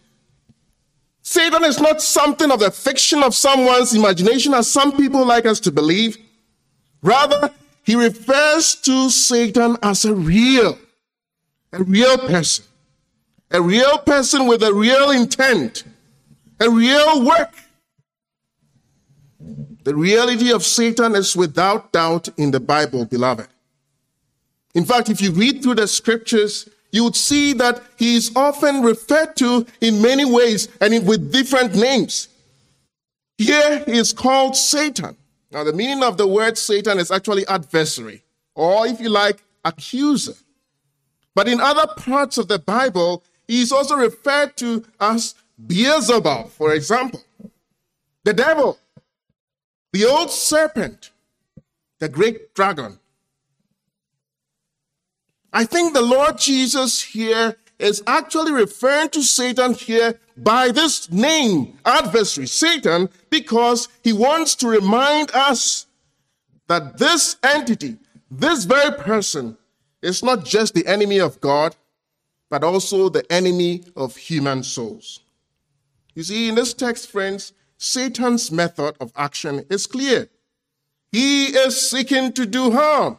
Satan 1.20 1.64
is 1.64 1.78
not 1.78 2.00
something 2.00 2.50
of 2.50 2.60
the 2.60 2.70
fiction 2.70 3.22
of 3.22 3.34
someone's 3.34 3.94
imagination, 3.94 4.54
as 4.54 4.72
some 4.72 4.96
people 4.96 5.24
like 5.24 5.44
us 5.44 5.60
to 5.60 5.70
believe. 5.70 6.16
Rather, 7.02 7.50
he 7.84 7.94
refers 7.94 8.74
to 8.76 9.10
Satan 9.10 9.76
as 9.82 10.06
a 10.06 10.14
real, 10.14 10.78
a 11.74 11.82
real 11.84 12.16
person, 12.16 12.64
a 13.50 13.60
real 13.60 13.98
person 13.98 14.46
with 14.46 14.62
a 14.62 14.72
real 14.72 15.10
intent, 15.10 15.84
a 16.58 16.70
real 16.70 17.22
work. 17.22 17.52
The 19.84 19.94
reality 19.94 20.52
of 20.52 20.64
Satan 20.64 21.14
is 21.14 21.36
without 21.36 21.92
doubt 21.92 22.30
in 22.38 22.50
the 22.50 22.60
Bible, 22.60 23.04
beloved. 23.04 23.48
In 24.74 24.86
fact, 24.86 25.10
if 25.10 25.20
you 25.20 25.32
read 25.32 25.62
through 25.62 25.74
the 25.74 25.86
scriptures, 25.86 26.68
you 26.92 27.04
would 27.04 27.16
see 27.16 27.52
that 27.54 27.82
he 27.96 28.16
is 28.16 28.32
often 28.34 28.82
referred 28.82 29.36
to 29.36 29.66
in 29.80 30.02
many 30.02 30.24
ways 30.24 30.68
and 30.80 31.06
with 31.06 31.32
different 31.32 31.74
names. 31.74 32.28
Here 33.38 33.82
he 33.84 33.96
is 33.96 34.12
called 34.12 34.56
Satan. 34.56 35.16
Now, 35.50 35.64
the 35.64 35.72
meaning 35.72 36.02
of 36.02 36.16
the 36.16 36.26
word 36.26 36.56
Satan 36.56 36.98
is 36.98 37.10
actually 37.10 37.46
adversary, 37.48 38.22
or 38.54 38.86
if 38.86 39.00
you 39.00 39.08
like, 39.08 39.42
accuser. 39.64 40.34
But 41.34 41.48
in 41.48 41.60
other 41.60 41.86
parts 41.96 42.38
of 42.38 42.48
the 42.48 42.58
Bible, 42.58 43.24
he 43.48 43.62
is 43.62 43.72
also 43.72 43.96
referred 43.96 44.56
to 44.58 44.84
as 45.00 45.34
Beelzebub, 45.66 46.50
for 46.50 46.72
example, 46.72 47.22
the 48.22 48.32
devil, 48.32 48.78
the 49.92 50.04
old 50.04 50.30
serpent, 50.30 51.10
the 51.98 52.08
great 52.08 52.54
dragon. 52.54 52.99
I 55.52 55.64
think 55.64 55.94
the 55.94 56.02
Lord 56.02 56.38
Jesus 56.38 57.02
here 57.02 57.56
is 57.78 58.02
actually 58.06 58.52
referring 58.52 59.08
to 59.10 59.22
Satan 59.22 59.74
here 59.74 60.20
by 60.36 60.70
this 60.70 61.10
name, 61.10 61.78
adversary, 61.84 62.46
Satan, 62.46 63.08
because 63.30 63.88
he 64.02 64.12
wants 64.12 64.54
to 64.56 64.68
remind 64.68 65.30
us 65.32 65.86
that 66.68 66.98
this 66.98 67.36
entity, 67.42 67.96
this 68.30 68.64
very 68.64 68.92
person, 68.96 69.56
is 70.02 70.22
not 70.22 70.44
just 70.44 70.74
the 70.74 70.86
enemy 70.86 71.18
of 71.18 71.40
God, 71.40 71.74
but 72.48 72.64
also 72.64 73.08
the 73.08 73.30
enemy 73.32 73.82
of 73.96 74.16
human 74.16 74.62
souls. 74.62 75.20
You 76.14 76.22
see, 76.22 76.48
in 76.48 76.54
this 76.54 76.74
text, 76.74 77.10
friends, 77.10 77.52
Satan's 77.78 78.50
method 78.52 78.94
of 79.00 79.12
action 79.16 79.64
is 79.70 79.86
clear. 79.86 80.28
He 81.12 81.46
is 81.46 81.90
seeking 81.90 82.32
to 82.34 82.46
do 82.46 82.70
harm. 82.72 83.18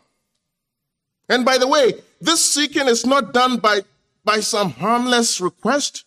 And 1.28 1.46
by 1.46 1.58
the 1.58 1.68
way, 1.68 1.94
this 2.22 2.54
seeking 2.54 2.88
is 2.88 3.06
not 3.06 3.34
done 3.34 3.58
by, 3.58 3.82
by 4.24 4.40
some 4.40 4.70
harmless 4.70 5.42
request. 5.42 6.06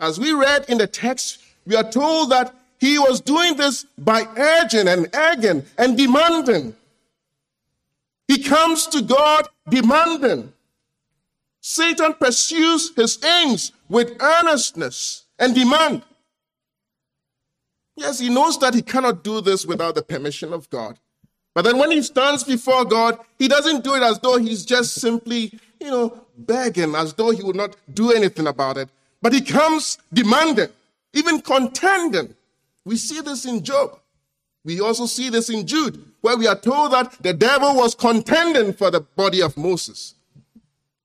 As 0.00 0.18
we 0.18 0.32
read 0.32 0.64
in 0.68 0.78
the 0.78 0.86
text, 0.86 1.42
we 1.66 1.76
are 1.76 1.88
told 1.88 2.30
that 2.30 2.54
he 2.78 2.98
was 2.98 3.20
doing 3.20 3.56
this 3.56 3.84
by 3.96 4.26
urging 4.36 4.88
and 4.88 5.14
egging 5.14 5.64
and 5.78 5.96
demanding. 5.96 6.74
He 8.26 8.42
comes 8.42 8.86
to 8.88 9.02
God 9.02 9.46
demanding. 9.68 10.52
Satan 11.60 12.14
pursues 12.14 12.92
his 12.96 13.22
aims 13.24 13.72
with 13.88 14.20
earnestness 14.20 15.24
and 15.38 15.54
demand. 15.54 16.02
Yes, 17.94 18.18
he 18.18 18.30
knows 18.30 18.58
that 18.58 18.74
he 18.74 18.82
cannot 18.82 19.22
do 19.22 19.40
this 19.40 19.66
without 19.66 19.94
the 19.94 20.02
permission 20.02 20.52
of 20.52 20.68
God. 20.70 20.98
But 21.54 21.62
then 21.62 21.78
when 21.78 21.90
he 21.90 22.02
stands 22.02 22.44
before 22.44 22.84
God, 22.84 23.18
he 23.38 23.46
doesn't 23.46 23.84
do 23.84 23.94
it 23.94 24.02
as 24.02 24.18
though 24.18 24.38
he's 24.38 24.64
just 24.64 24.94
simply, 24.94 25.58
you 25.80 25.90
know, 25.90 26.24
begging, 26.36 26.94
as 26.94 27.12
though 27.12 27.30
he 27.30 27.42
would 27.42 27.56
not 27.56 27.76
do 27.92 28.12
anything 28.12 28.46
about 28.46 28.78
it. 28.78 28.88
But 29.20 29.34
he 29.34 29.42
comes 29.42 29.98
demanding, 30.12 30.68
even 31.12 31.40
contending. 31.42 32.34
We 32.84 32.96
see 32.96 33.20
this 33.20 33.44
in 33.44 33.62
Job. 33.62 33.98
We 34.64 34.80
also 34.80 35.06
see 35.06 35.28
this 35.28 35.50
in 35.50 35.66
Jude, 35.66 36.02
where 36.20 36.36
we 36.36 36.46
are 36.46 36.58
told 36.58 36.92
that 36.92 37.16
the 37.20 37.34
devil 37.34 37.74
was 37.74 37.94
contending 37.94 38.72
for 38.72 38.90
the 38.90 39.00
body 39.00 39.42
of 39.42 39.56
Moses. 39.56 40.14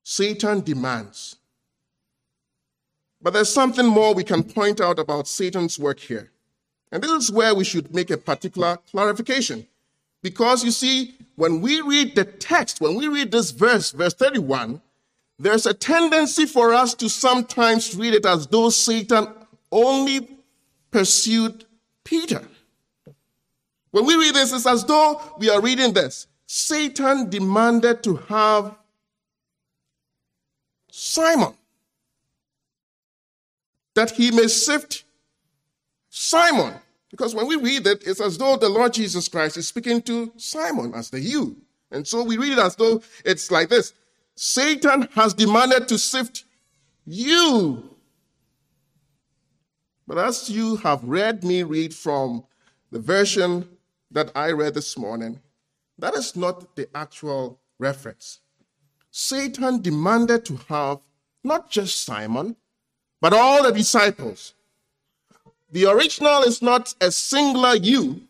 Satan 0.02 0.60
demands. 0.60 1.36
But 3.20 3.32
there's 3.32 3.52
something 3.52 3.86
more 3.86 4.14
we 4.14 4.24
can 4.24 4.44
point 4.44 4.80
out 4.80 4.98
about 4.98 5.28
Satan's 5.28 5.78
work 5.78 5.98
here. 5.98 6.30
And 6.90 7.02
this 7.02 7.10
is 7.10 7.32
where 7.32 7.54
we 7.54 7.64
should 7.64 7.92
make 7.92 8.10
a 8.10 8.16
particular 8.16 8.78
clarification. 8.90 9.66
Because 10.22 10.64
you 10.64 10.70
see, 10.70 11.14
when 11.36 11.60
we 11.60 11.80
read 11.80 12.14
the 12.14 12.24
text, 12.24 12.80
when 12.80 12.96
we 12.96 13.08
read 13.08 13.30
this 13.30 13.50
verse, 13.50 13.92
verse 13.92 14.14
31, 14.14 14.80
there's 15.38 15.66
a 15.66 15.74
tendency 15.74 16.46
for 16.46 16.74
us 16.74 16.94
to 16.94 17.08
sometimes 17.08 17.94
read 17.94 18.14
it 18.14 18.26
as 18.26 18.46
though 18.48 18.70
Satan 18.70 19.28
only 19.70 20.28
pursued 20.90 21.64
Peter. 22.02 22.42
When 23.90 24.04
we 24.04 24.16
read 24.16 24.34
this, 24.34 24.52
it's 24.52 24.66
as 24.66 24.84
though 24.84 25.20
we 25.38 25.48
are 25.48 25.60
reading 25.60 25.92
this. 25.92 26.26
Satan 26.46 27.30
demanded 27.30 28.02
to 28.02 28.16
have 28.16 28.74
Simon 30.90 31.54
that 33.94 34.10
he 34.12 34.30
may 34.30 34.46
sift 34.46 35.04
Simon. 36.08 36.74
Because 37.10 37.34
when 37.34 37.46
we 37.46 37.56
read 37.56 37.86
it, 37.86 38.06
it's 38.06 38.20
as 38.20 38.36
though 38.36 38.56
the 38.56 38.68
Lord 38.68 38.92
Jesus 38.92 39.28
Christ 39.28 39.56
is 39.56 39.68
speaking 39.68 40.02
to 40.02 40.32
Simon 40.36 40.92
as 40.94 41.10
the 41.10 41.20
you. 41.20 41.56
And 41.90 42.06
so 42.06 42.22
we 42.22 42.36
read 42.36 42.52
it 42.52 42.58
as 42.58 42.76
though 42.76 43.02
it's 43.24 43.50
like 43.50 43.68
this 43.68 43.94
Satan 44.34 45.08
has 45.14 45.34
demanded 45.34 45.88
to 45.88 45.98
sift 45.98 46.44
you. 47.06 47.82
But 50.06 50.18
as 50.18 50.48
you 50.48 50.76
have 50.76 51.02
read 51.04 51.44
me 51.44 51.62
read 51.62 51.94
from 51.94 52.44
the 52.90 52.98
version 52.98 53.68
that 54.10 54.30
I 54.34 54.52
read 54.52 54.74
this 54.74 54.96
morning, 54.96 55.40
that 55.98 56.14
is 56.14 56.36
not 56.36 56.76
the 56.76 56.88
actual 56.94 57.58
reference. 57.78 58.40
Satan 59.10 59.82
demanded 59.82 60.44
to 60.46 60.56
have 60.68 61.00
not 61.42 61.70
just 61.70 62.04
Simon, 62.04 62.56
but 63.20 63.32
all 63.32 63.62
the 63.62 63.72
disciples. 63.72 64.54
The 65.70 65.86
original 65.86 66.42
is 66.42 66.62
not 66.62 66.94
a 67.00 67.10
singular 67.10 67.76
you, 67.76 68.22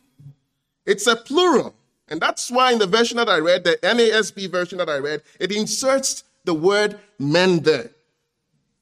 it's 0.86 1.06
a 1.06 1.16
plural. 1.16 1.74
And 2.10 2.20
that's 2.20 2.50
why 2.50 2.72
in 2.72 2.78
the 2.78 2.86
version 2.86 3.18
that 3.18 3.28
I 3.28 3.38
read, 3.38 3.64
the 3.64 3.78
NASB 3.82 4.50
version 4.50 4.78
that 4.78 4.88
I 4.88 4.96
read, 4.96 5.22
it 5.38 5.52
inserts 5.52 6.24
the 6.44 6.54
word 6.54 6.98
men 7.18 7.60
there. 7.60 7.90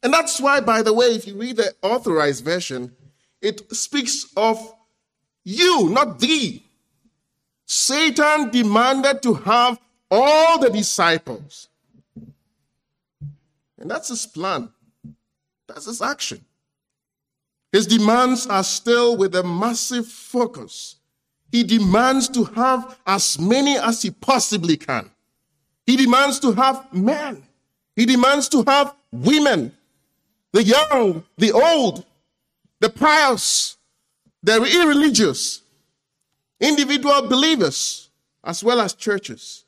And 0.03 0.13
that's 0.13 0.41
why, 0.41 0.61
by 0.61 0.83
the 0.83 0.93
way, 0.93 1.07
if 1.07 1.27
you 1.27 1.35
read 1.35 1.57
the 1.57 1.75
authorized 1.83 2.45
version, 2.45 2.95
it 3.43 3.75
speaks 3.75 4.27
of 4.37 4.75
you, 5.43 5.89
not 5.89 6.21
thee. 6.21 6.65
Satan 7.65 8.51
demanded 8.51 9.23
to 9.23 9.35
have 9.35 9.81
all 10.09 10.61
the 10.61 10.71
disciples. 10.71 11.69
And 13.79 13.91
that's 13.91 14.09
his 14.09 14.27
plan, 14.27 14.71
that's 15.67 15.87
his 15.87 16.01
action. 16.01 16.45
His 17.73 17.87
demands 17.87 18.47
are 18.47 18.65
still 18.65 19.17
with 19.17 19.35
a 19.35 19.43
massive 19.43 20.07
focus 20.07 20.97
he 21.51 21.63
demands 21.63 22.29
to 22.31 22.45
have 22.45 22.99
as 23.07 23.39
many 23.39 23.79
as 23.79 24.03
he 24.03 24.11
possibly 24.11 24.77
can. 24.77 25.11
He 25.87 25.97
demands 25.97 26.41
to 26.41 26.53
have 26.53 26.93
men. 26.93 27.45
He 27.95 28.05
demands 28.05 28.49
to 28.51 28.63
have 28.67 28.95
women, 29.11 29.73
the 30.53 30.63
young, 30.63 31.25
the 31.39 31.53
old, 31.53 32.05
the 32.81 32.91
pious, 32.91 33.77
the 34.43 34.57
irreligious, 34.57 35.63
individual 36.61 37.27
believers, 37.29 38.11
as 38.45 38.63
well 38.63 38.81
as 38.81 38.93
churches. 38.93 39.65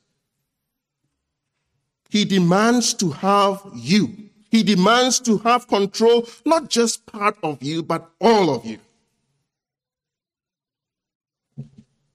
He 2.10 2.24
demands 2.24 2.92
to 2.94 3.10
have 3.10 3.62
you. 3.74 4.27
He 4.50 4.62
demands 4.62 5.20
to 5.20 5.38
have 5.38 5.68
control, 5.68 6.26
not 6.44 6.68
just 6.70 7.04
part 7.06 7.36
of 7.42 7.62
you, 7.62 7.82
but 7.82 8.10
all 8.20 8.54
of 8.54 8.64
you. 8.64 8.78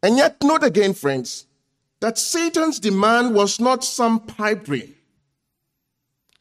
And 0.02 0.18
yet, 0.18 0.38
note 0.44 0.64
again, 0.64 0.94
friends, 0.94 1.46
that 2.02 2.18
Satan's 2.18 2.80
demand 2.80 3.34
was 3.34 3.60
not 3.60 3.84
some 3.84 4.20
pipe 4.20 4.66
dream. 4.66 4.96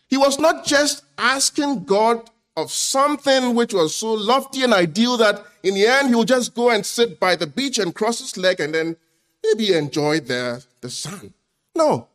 He 0.08 0.16
was 0.16 0.38
not 0.38 0.64
just 0.64 1.04
asking 1.16 1.84
God 1.84 2.28
of 2.56 2.70
something 2.70 3.54
which 3.54 3.72
was 3.72 3.94
so 3.94 4.12
lofty 4.12 4.62
and 4.62 4.74
ideal 4.74 5.16
that 5.18 5.44
in 5.62 5.74
the 5.74 5.86
end 5.86 6.08
he 6.08 6.14
will 6.14 6.24
just 6.24 6.54
go 6.54 6.70
and 6.70 6.84
sit 6.84 7.18
by 7.20 7.36
the 7.36 7.46
beach 7.46 7.78
and 7.78 7.94
cross 7.94 8.18
his 8.18 8.36
leg 8.36 8.60
and 8.60 8.74
then 8.74 8.96
maybe 9.42 9.72
enjoy 9.72 10.20
the, 10.20 10.64
the 10.80 10.90
sun. 10.90 11.32
No, 11.74 12.08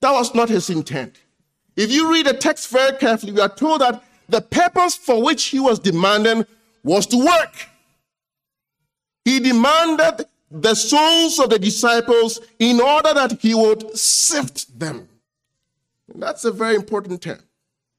that 0.00 0.12
was 0.12 0.34
not 0.34 0.48
his 0.48 0.70
intent. 0.70 1.18
If 1.76 1.90
you 1.90 2.10
read 2.10 2.26
the 2.26 2.34
text 2.34 2.70
very 2.70 2.96
carefully, 2.96 3.32
we 3.32 3.40
are 3.40 3.54
told 3.54 3.82
that 3.82 4.02
the 4.28 4.40
purpose 4.40 4.96
for 4.96 5.22
which 5.22 5.44
he 5.44 5.60
was 5.60 5.78
demanding 5.78 6.46
was 6.82 7.06
to 7.08 7.18
work. 7.18 7.68
He 9.24 9.40
demanded 9.40 10.26
the 10.50 10.74
souls 10.74 11.38
of 11.38 11.50
the 11.50 11.58
disciples 11.58 12.40
in 12.58 12.80
order 12.80 13.12
that 13.12 13.40
he 13.40 13.54
would 13.54 13.96
sift 13.96 14.78
them. 14.78 15.08
And 16.12 16.22
that's 16.22 16.44
a 16.44 16.52
very 16.52 16.76
important 16.76 17.22
term. 17.22 17.40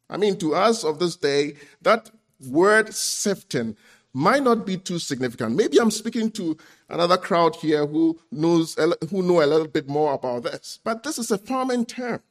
I 0.09 0.17
mean, 0.17 0.37
to 0.37 0.55
us 0.55 0.83
of 0.83 0.99
this 0.99 1.17
day, 1.17 1.55
that 1.81 2.09
word 2.49 2.93
sifting 2.93 3.75
might 4.13 4.41
not 4.41 4.65
be 4.65 4.77
too 4.77 4.99
significant. 4.99 5.55
Maybe 5.55 5.79
I'm 5.79 5.91
speaking 5.91 6.31
to 6.31 6.57
another 6.89 7.17
crowd 7.17 7.55
here 7.57 7.85
who 7.85 8.19
knows 8.31 8.75
who 9.09 9.21
know 9.21 9.43
a 9.43 9.45
little 9.45 9.67
bit 9.67 9.87
more 9.87 10.13
about 10.13 10.43
this. 10.43 10.79
But 10.83 11.03
this 11.03 11.19
is 11.19 11.29
a 11.29 11.37
farming 11.37 11.85
term. 11.85 12.21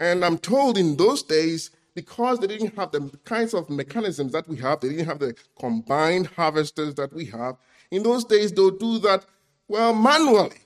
And 0.00 0.24
I'm 0.24 0.38
told 0.38 0.78
in 0.78 0.96
those 0.96 1.22
days, 1.22 1.70
because 1.94 2.38
they 2.38 2.46
didn't 2.46 2.74
have 2.76 2.90
the 2.90 3.10
kinds 3.24 3.52
of 3.52 3.68
mechanisms 3.68 4.32
that 4.32 4.48
we 4.48 4.56
have, 4.56 4.80
they 4.80 4.88
didn't 4.88 5.06
have 5.06 5.18
the 5.18 5.34
combined 5.58 6.26
harvesters 6.28 6.94
that 6.94 7.12
we 7.12 7.26
have. 7.26 7.56
In 7.90 8.02
those 8.02 8.24
days, 8.24 8.50
they'll 8.50 8.70
do 8.70 8.98
that, 9.00 9.26
well, 9.68 9.92
manually, 9.92 10.56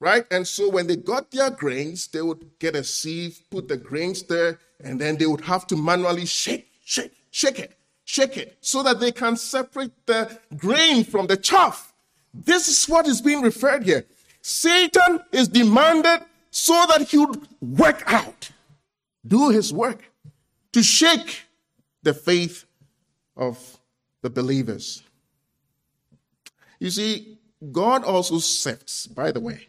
right? 0.00 0.26
And 0.30 0.46
so 0.46 0.68
when 0.68 0.86
they 0.86 0.96
got 0.96 1.30
their 1.30 1.50
grains, 1.50 2.08
they 2.08 2.20
would 2.20 2.58
get 2.58 2.76
a 2.76 2.84
sieve, 2.84 3.40
put 3.50 3.68
the 3.68 3.78
grains 3.78 4.22
there, 4.24 4.58
and 4.82 5.00
then 5.00 5.16
they 5.16 5.26
would 5.26 5.40
have 5.42 5.66
to 5.68 5.76
manually 5.76 6.26
shake, 6.26 6.70
shake, 6.84 7.14
shake 7.30 7.58
it, 7.58 7.78
shake 8.04 8.36
it, 8.36 8.58
so 8.60 8.82
that 8.82 9.00
they 9.00 9.12
can 9.12 9.36
separate 9.36 9.92
the 10.06 10.38
grain 10.56 11.04
from 11.04 11.26
the 11.26 11.36
chaff. 11.36 11.94
This 12.34 12.68
is 12.68 12.84
what 12.86 13.06
is 13.06 13.22
being 13.22 13.40
referred 13.40 13.84
here. 13.84 14.04
Satan 14.42 15.20
is 15.32 15.48
demanded 15.48 16.20
so 16.50 16.84
that 16.88 17.08
he 17.08 17.16
would 17.16 17.48
work 17.62 18.02
out, 18.12 18.50
do 19.26 19.50
his 19.50 19.72
work, 19.72 20.10
to 20.72 20.82
shake 20.82 21.42
the 22.02 22.14
faith 22.14 22.64
of 23.36 23.78
the 24.22 24.30
believers. 24.30 25.02
You 26.78 26.90
see, 26.90 27.38
God 27.72 28.04
also 28.04 28.38
sifts, 28.38 29.06
by 29.06 29.32
the 29.32 29.40
way. 29.40 29.68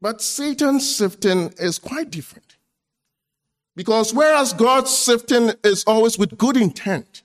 But 0.00 0.22
Satan's 0.22 0.94
sifting 0.94 1.52
is 1.58 1.78
quite 1.78 2.10
different. 2.10 2.56
Because 3.74 4.12
whereas 4.12 4.52
God's 4.52 4.90
sifting 4.90 5.52
is 5.62 5.84
always 5.86 6.18
with 6.18 6.36
good 6.36 6.56
intent, 6.56 7.22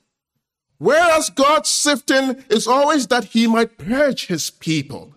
whereas 0.77 1.29
God's 1.29 1.69
sifting 1.69 2.43
is 2.49 2.67
always 2.67 3.07
that 3.07 3.25
he 3.25 3.47
might 3.47 3.77
purge 3.77 4.27
his 4.27 4.49
people, 4.49 5.15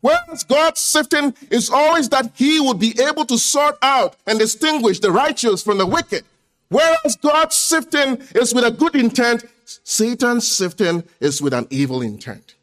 whereas 0.00 0.44
God's 0.44 0.80
sifting 0.80 1.34
is 1.50 1.70
always 1.70 2.08
that 2.10 2.32
he 2.34 2.60
would 2.60 2.78
be 2.78 2.94
able 3.00 3.24
to 3.26 3.38
sort 3.38 3.78
out 3.82 4.16
and 4.26 4.38
distinguish 4.38 5.00
the 5.00 5.10
righteous 5.10 5.62
from 5.62 5.78
the 5.78 5.86
wicked, 5.86 6.24
whereas 6.68 7.16
God's 7.16 7.56
sifting 7.56 8.18
is 8.34 8.54
with 8.54 8.64
a 8.64 8.70
good 8.70 8.94
intent, 8.94 9.44
Satan's 9.64 10.46
sifting 10.46 11.04
is 11.20 11.42
with 11.42 11.52
an 11.52 11.66
evil 11.70 12.02
intent. 12.02 12.54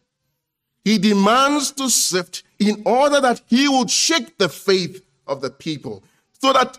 He 0.85 0.97
demands 0.97 1.71
to 1.73 1.89
sift 1.89 2.43
in 2.59 2.83
order 2.85 3.21
that 3.21 3.41
he 3.47 3.67
would 3.67 3.89
shake 3.89 4.37
the 4.37 4.49
faith 4.49 5.05
of 5.27 5.41
the 5.41 5.49
people 5.49 6.03
so 6.41 6.53
that 6.53 6.77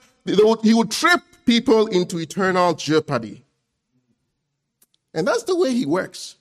he 0.62 0.74
would 0.74 0.90
trip 0.90 1.20
people 1.46 1.86
into 1.86 2.18
eternal 2.18 2.74
jeopardy. 2.74 3.44
And 5.14 5.26
that's 5.26 5.44
the 5.44 5.56
way 5.56 5.72
he 5.72 5.86
works. 5.86 6.36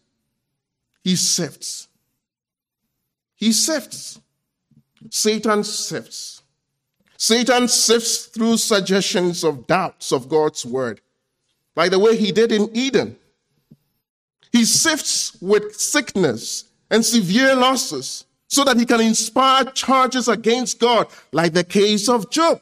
He 1.03 1.15
sifts. 1.15 1.87
He 3.43 3.51
sifts. 3.51 4.21
Satan 5.09 5.65
sifts. 5.65 6.43
Satan 7.17 7.67
sifts 7.67 8.27
through 8.27 8.55
suggestions 8.55 9.43
of 9.43 9.67
doubts 9.67 10.13
of 10.13 10.29
God's 10.29 10.65
word, 10.65 11.01
like 11.75 11.91
the 11.91 11.99
way 11.99 12.15
he 12.15 12.31
did 12.31 12.53
in 12.53 12.69
Eden. 12.73 13.17
He 14.53 14.63
sifts 14.63 15.35
with 15.41 15.75
sickness 15.75 16.69
and 16.89 17.03
severe 17.03 17.53
losses 17.53 18.23
so 18.47 18.63
that 18.63 18.77
he 18.77 18.85
can 18.85 19.01
inspire 19.01 19.65
charges 19.65 20.29
against 20.29 20.79
God, 20.79 21.07
like 21.33 21.51
the 21.51 21.65
case 21.65 22.07
of 22.07 22.31
Job. 22.31 22.61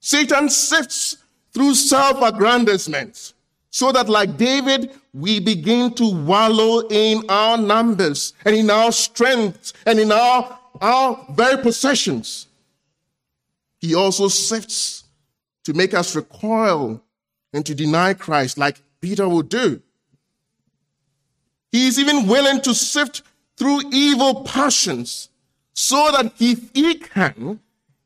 Satan 0.00 0.48
sifts 0.48 1.18
through 1.52 1.74
self 1.74 2.22
aggrandizement 2.22 3.34
so 3.76 3.92
that, 3.92 4.08
like 4.08 4.38
David, 4.38 4.90
we 5.12 5.38
begin 5.38 5.92
to 5.92 6.10
wallow 6.24 6.88
in 6.88 7.22
our 7.28 7.58
numbers 7.58 8.32
and 8.46 8.56
in 8.56 8.70
our 8.70 8.90
strength 8.90 9.74
and 9.84 10.00
in 10.00 10.10
our, 10.10 10.58
our 10.80 11.26
very 11.32 11.62
possessions. 11.62 12.46
He 13.78 13.94
also 13.94 14.28
sifts 14.28 15.04
to 15.64 15.74
make 15.74 15.92
us 15.92 16.16
recoil 16.16 17.02
and 17.52 17.66
to 17.66 17.74
deny 17.74 18.14
Christ, 18.14 18.56
like 18.56 18.80
Peter 19.02 19.28
would 19.28 19.50
do. 19.50 19.82
He 21.70 21.86
is 21.86 21.98
even 21.98 22.26
willing 22.26 22.62
to 22.62 22.74
sift 22.74 23.24
through 23.58 23.92
evil 23.92 24.42
passions 24.44 25.28
so 25.74 26.08
that 26.12 26.32
if 26.40 26.70
he 26.72 26.94
can, 26.94 27.60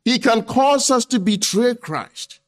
he 0.04 0.18
can 0.18 0.42
cause 0.42 0.90
us 0.90 1.04
to 1.04 1.20
betray 1.20 1.76
Christ. 1.76 2.39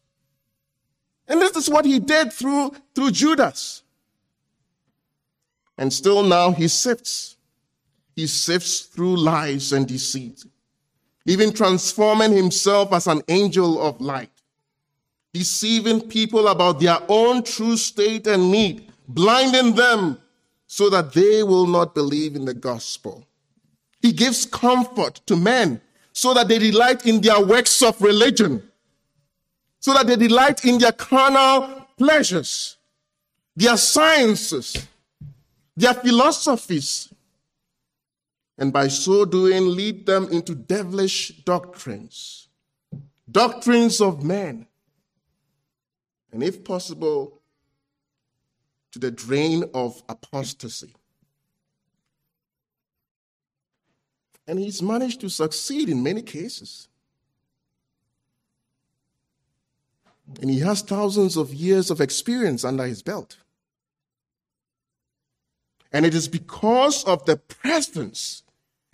And 1.28 1.40
this 1.40 1.56
is 1.56 1.70
what 1.70 1.84
he 1.84 1.98
did 1.98 2.32
through, 2.32 2.72
through 2.94 3.12
Judas. 3.12 3.82
And 5.78 5.92
still 5.92 6.22
now 6.22 6.52
he 6.52 6.68
sifts. 6.68 7.36
He 8.14 8.26
sifts 8.26 8.80
through 8.80 9.16
lies 9.16 9.72
and 9.72 9.86
deceit, 9.88 10.44
even 11.24 11.52
transforming 11.52 12.32
himself 12.32 12.92
as 12.92 13.06
an 13.06 13.22
angel 13.28 13.80
of 13.80 14.00
light, 14.00 14.30
deceiving 15.32 16.08
people 16.08 16.48
about 16.48 16.78
their 16.78 16.98
own 17.08 17.42
true 17.42 17.76
state 17.78 18.26
and 18.26 18.50
need, 18.50 18.92
blinding 19.08 19.74
them 19.74 20.18
so 20.66 20.90
that 20.90 21.12
they 21.14 21.42
will 21.42 21.66
not 21.66 21.94
believe 21.94 22.36
in 22.36 22.44
the 22.44 22.54
gospel. 22.54 23.26
He 24.00 24.12
gives 24.12 24.44
comfort 24.44 25.20
to 25.26 25.36
men 25.36 25.80
so 26.12 26.34
that 26.34 26.48
they 26.48 26.58
delight 26.58 27.06
in 27.06 27.20
their 27.20 27.42
works 27.42 27.82
of 27.82 28.00
religion, 28.02 28.62
so 29.82 29.92
that 29.94 30.06
they 30.06 30.14
delight 30.14 30.64
in 30.64 30.78
their 30.78 30.92
carnal 30.92 31.88
pleasures, 31.98 32.76
their 33.56 33.76
sciences, 33.76 34.86
their 35.76 35.92
philosophies, 35.92 37.12
and 38.56 38.72
by 38.72 38.86
so 38.86 39.24
doing 39.24 39.66
lead 39.66 40.06
them 40.06 40.28
into 40.30 40.54
devilish 40.54 41.30
doctrines, 41.44 42.46
doctrines 43.28 44.00
of 44.00 44.22
men, 44.22 44.68
and 46.32 46.44
if 46.44 46.62
possible, 46.62 47.40
to 48.92 49.00
the 49.00 49.10
drain 49.10 49.64
of 49.74 50.00
apostasy. 50.08 50.94
And 54.46 54.60
he's 54.60 54.80
managed 54.80 55.20
to 55.22 55.28
succeed 55.28 55.88
in 55.88 56.04
many 56.04 56.22
cases. 56.22 56.86
And 60.40 60.50
he 60.50 60.60
has 60.60 60.82
thousands 60.82 61.36
of 61.36 61.52
years 61.52 61.90
of 61.90 62.00
experience 62.00 62.64
under 62.64 62.84
his 62.84 63.02
belt. 63.02 63.36
And 65.92 66.06
it 66.06 66.14
is 66.14 66.28
because 66.28 67.04
of 67.04 67.26
the 67.26 67.36
presence 67.36 68.42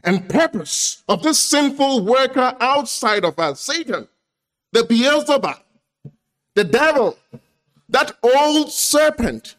and 0.02 0.28
purpose 0.28 1.02
of 1.08 1.22
this 1.22 1.38
sinful 1.38 2.04
worker 2.04 2.56
outside 2.60 3.24
of 3.24 3.38
us, 3.38 3.60
Satan, 3.60 4.08
the 4.72 4.84
Beelzebub, 4.84 5.58
the 6.54 6.64
devil, 6.64 7.16
that 7.88 8.16
old 8.22 8.72
serpent, 8.72 9.56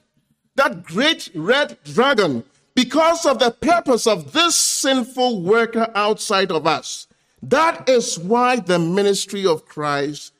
that 0.56 0.84
great 0.84 1.30
red 1.34 1.78
dragon 1.84 2.44
because 2.76 3.26
of 3.26 3.40
the 3.40 3.52
purpose 3.52 4.06
of 4.06 4.34
this 4.34 4.56
sinful 4.56 5.42
worker 5.42 5.92
outside 5.96 6.52
of 6.52 6.68
us. 6.68 7.08
That 7.42 7.88
is 7.90 8.20
why 8.20 8.58
the 8.58 8.80
ministry 8.80 9.46
of 9.46 9.66
Christ 9.66 10.34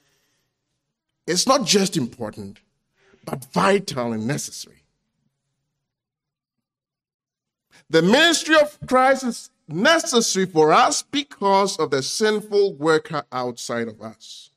is 1.30 1.46
not 1.46 1.66
just 1.66 1.96
important, 1.96 2.60
but 3.24 3.46
vital 3.54 4.14
and 4.14 4.26
necessary. 4.26 4.84
The 7.90 8.02
ministry 8.02 8.56
of 8.56 8.78
Christ 8.88 9.24
is 9.24 9.50
necessary 9.68 10.46
for 10.46 10.74
us 10.74 11.04
because 11.04 11.78
of 11.78 11.92
the 11.92 12.02
sinful 12.02 12.74
worker 12.74 13.24
outside 13.32 13.88
of 13.88 14.02
us. 14.02 14.50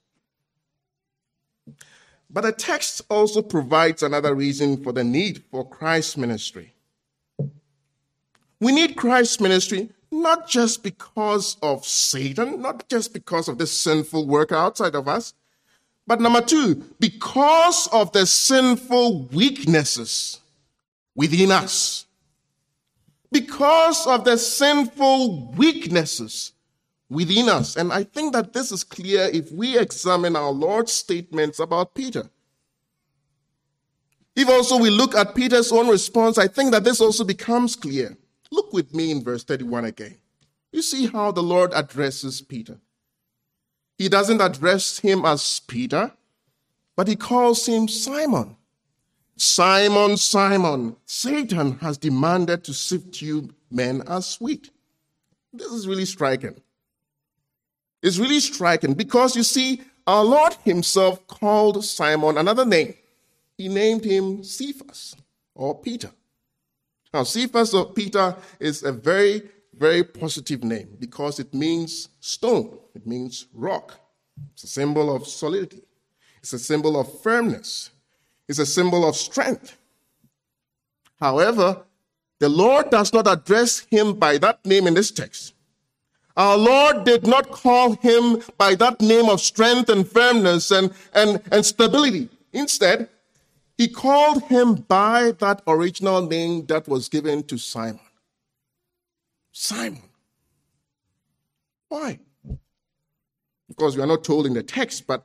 But 2.30 2.42
the 2.42 2.52
text 2.52 3.02
also 3.10 3.42
provides 3.42 4.02
another 4.02 4.34
reason 4.34 4.82
for 4.82 4.92
the 4.92 5.04
need 5.04 5.44
for 5.50 5.68
Christ's 5.68 6.16
ministry. 6.16 6.72
We 8.60 8.72
need 8.72 8.96
Christ's 8.96 9.40
ministry 9.40 9.90
not 10.10 10.48
just 10.48 10.82
because 10.82 11.56
of 11.62 11.84
Satan, 11.84 12.60
not 12.60 12.88
just 12.88 13.12
because 13.12 13.48
of 13.48 13.58
this 13.58 13.72
sinful 13.72 14.26
work 14.26 14.52
outside 14.52 14.94
of 14.94 15.08
us, 15.08 15.34
But 16.06 16.20
number 16.20 16.40
two, 16.40 16.84
because 16.98 17.88
of 17.88 18.12
the 18.12 18.26
sinful 18.26 19.26
weaknesses 19.26 20.40
within 21.14 21.50
us. 21.50 22.06
Because 23.30 24.06
of 24.06 24.24
the 24.24 24.36
sinful 24.36 25.52
weaknesses 25.52 26.52
within 27.08 27.48
us. 27.48 27.76
And 27.76 27.92
I 27.92 28.04
think 28.04 28.32
that 28.32 28.52
this 28.52 28.72
is 28.72 28.84
clear 28.84 29.28
if 29.32 29.50
we 29.52 29.78
examine 29.78 30.36
our 30.36 30.50
Lord's 30.50 30.92
statements 30.92 31.58
about 31.58 31.94
Peter. 31.94 32.28
If 34.34 34.48
also 34.48 34.78
we 34.78 34.90
look 34.90 35.14
at 35.14 35.34
Peter's 35.34 35.72
own 35.72 35.88
response, 35.88 36.38
I 36.38 36.48
think 36.48 36.72
that 36.72 36.84
this 36.84 37.00
also 37.00 37.24
becomes 37.24 37.76
clear. 37.76 38.16
Look 38.50 38.72
with 38.72 38.94
me 38.94 39.10
in 39.10 39.22
verse 39.22 39.44
31 39.44 39.84
again. 39.84 40.16
You 40.72 40.82
see 40.82 41.06
how 41.06 41.32
the 41.32 41.42
Lord 41.42 41.72
addresses 41.74 42.40
Peter. 42.40 42.78
He 43.98 44.08
doesn't 44.08 44.40
address 44.40 44.98
him 44.98 45.24
as 45.24 45.60
Peter, 45.60 46.12
but 46.96 47.08
he 47.08 47.16
calls 47.16 47.66
him 47.66 47.88
Simon. 47.88 48.56
Simon, 49.36 50.16
Simon, 50.16 50.96
Satan 51.04 51.78
has 51.78 51.98
demanded 51.98 52.64
to 52.64 52.74
sift 52.74 53.22
you 53.22 53.50
men 53.70 54.02
as 54.06 54.36
wheat. 54.40 54.70
This 55.52 55.72
is 55.72 55.88
really 55.88 56.04
striking. 56.04 56.60
It's 58.02 58.18
really 58.18 58.40
striking 58.40 58.94
because 58.94 59.36
you 59.36 59.42
see, 59.42 59.82
our 60.06 60.24
Lord 60.24 60.54
Himself 60.64 61.26
called 61.28 61.84
Simon 61.84 62.36
another 62.36 62.64
name 62.64 62.94
he 63.62 63.68
named 63.68 64.04
him 64.04 64.42
Cephas 64.42 65.14
or 65.54 65.80
Peter. 65.80 66.10
Now, 67.14 67.22
Cephas 67.22 67.74
or 67.74 67.92
Peter 67.92 68.34
is 68.58 68.82
a 68.82 68.92
very, 68.92 69.42
very 69.76 70.04
positive 70.04 70.62
name 70.62 70.96
because 70.98 71.38
it 71.38 71.52
means 71.54 72.08
stone, 72.20 72.78
it 72.94 73.06
means 73.06 73.46
rock. 73.54 73.94
It's 74.52 74.64
a 74.64 74.68
symbol 74.68 75.14
of 75.14 75.26
solidity, 75.26 75.82
it's 76.38 76.52
a 76.52 76.58
symbol 76.58 76.98
of 76.98 77.22
firmness, 77.22 77.90
it's 78.48 78.58
a 78.58 78.66
symbol 78.66 79.08
of 79.08 79.16
strength. 79.16 79.76
However, 81.20 81.82
the 82.38 82.48
Lord 82.48 82.90
does 82.90 83.12
not 83.12 83.28
address 83.28 83.86
him 83.90 84.14
by 84.14 84.38
that 84.38 84.64
name 84.66 84.86
in 84.86 84.94
this 84.94 85.12
text. 85.12 85.54
Our 86.36 86.56
Lord 86.56 87.04
did 87.04 87.26
not 87.26 87.50
call 87.50 87.92
him 87.96 88.42
by 88.56 88.74
that 88.76 89.00
name 89.00 89.28
of 89.28 89.40
strength 89.40 89.88
and 89.90 90.08
firmness 90.08 90.70
and, 90.70 90.92
and, 91.14 91.42
and 91.52 91.64
stability. 91.64 92.28
Instead, 92.52 93.08
he 93.76 93.86
called 93.88 94.42
him 94.44 94.74
by 94.74 95.32
that 95.38 95.62
original 95.66 96.22
name 96.22 96.66
that 96.66 96.88
was 96.88 97.08
given 97.08 97.42
to 97.44 97.58
Simon. 97.58 98.00
Simon. 99.52 100.02
Why? 101.88 102.18
Of 103.70 103.76
course, 103.76 103.96
we 103.96 104.02
are 104.02 104.06
not 104.06 104.24
told 104.24 104.46
in 104.46 104.54
the 104.54 104.62
text, 104.62 105.06
but 105.06 105.24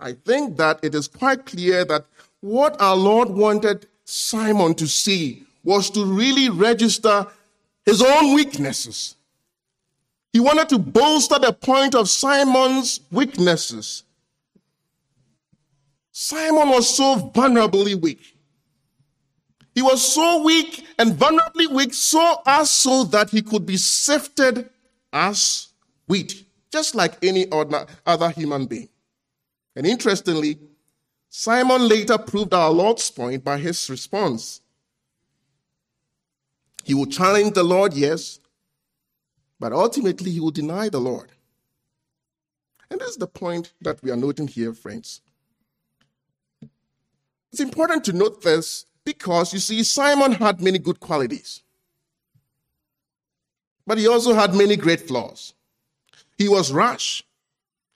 I 0.00 0.12
think 0.12 0.56
that 0.56 0.80
it 0.82 0.94
is 0.94 1.08
quite 1.08 1.46
clear 1.46 1.84
that 1.84 2.06
what 2.40 2.80
our 2.80 2.96
Lord 2.96 3.30
wanted 3.30 3.86
Simon 4.04 4.74
to 4.74 4.86
see 4.86 5.44
was 5.64 5.90
to 5.90 6.04
really 6.04 6.48
register 6.50 7.26
his 7.84 8.02
own 8.02 8.34
weaknesses. 8.34 9.16
He 10.32 10.40
wanted 10.40 10.68
to 10.70 10.78
bolster 10.78 11.38
the 11.38 11.52
point 11.52 11.94
of 11.94 12.10
Simon's 12.10 13.00
weaknesses 13.10 14.04
Simon 16.18 16.70
was 16.70 16.96
so 16.96 17.30
vulnerably 17.34 17.94
weak. 17.94 18.35
He 19.76 19.82
was 19.82 20.14
so 20.14 20.42
weak 20.42 20.86
and 20.98 21.12
vulnerably 21.12 21.66
weak, 21.66 21.92
so 21.92 22.40
as 22.46 22.70
so 22.70 23.04
that 23.04 23.28
he 23.28 23.42
could 23.42 23.66
be 23.66 23.76
sifted 23.76 24.70
as 25.12 25.68
wheat, 26.08 26.46
just 26.72 26.94
like 26.94 27.22
any 27.22 27.46
other 27.52 28.30
human 28.30 28.64
being. 28.64 28.88
And 29.76 29.86
interestingly, 29.86 30.58
Simon 31.28 31.86
later 31.86 32.16
proved 32.16 32.54
our 32.54 32.70
Lord's 32.70 33.10
point 33.10 33.44
by 33.44 33.58
his 33.58 33.90
response. 33.90 34.62
He 36.82 36.94
will 36.94 37.04
challenge 37.04 37.52
the 37.52 37.62
Lord, 37.62 37.92
yes, 37.92 38.40
but 39.60 39.74
ultimately 39.74 40.30
he 40.30 40.40
will 40.40 40.52
deny 40.52 40.88
the 40.88 41.00
Lord. 41.00 41.32
And 42.90 42.98
this 42.98 43.10
is 43.10 43.16
the 43.18 43.26
point 43.26 43.74
that 43.82 44.02
we 44.02 44.10
are 44.10 44.16
noting 44.16 44.48
here, 44.48 44.72
friends. 44.72 45.20
It's 47.52 47.60
important 47.60 48.04
to 48.04 48.14
note 48.14 48.40
this 48.40 48.86
because 49.06 49.54
you 49.54 49.60
see, 49.60 49.82
Simon 49.84 50.32
had 50.32 50.60
many 50.60 50.78
good 50.78 51.00
qualities, 51.00 51.62
but 53.86 53.96
he 53.96 54.06
also 54.06 54.34
had 54.34 54.52
many 54.52 54.76
great 54.76 55.00
flaws. 55.00 55.54
He 56.36 56.48
was 56.48 56.72
rash. 56.72 57.22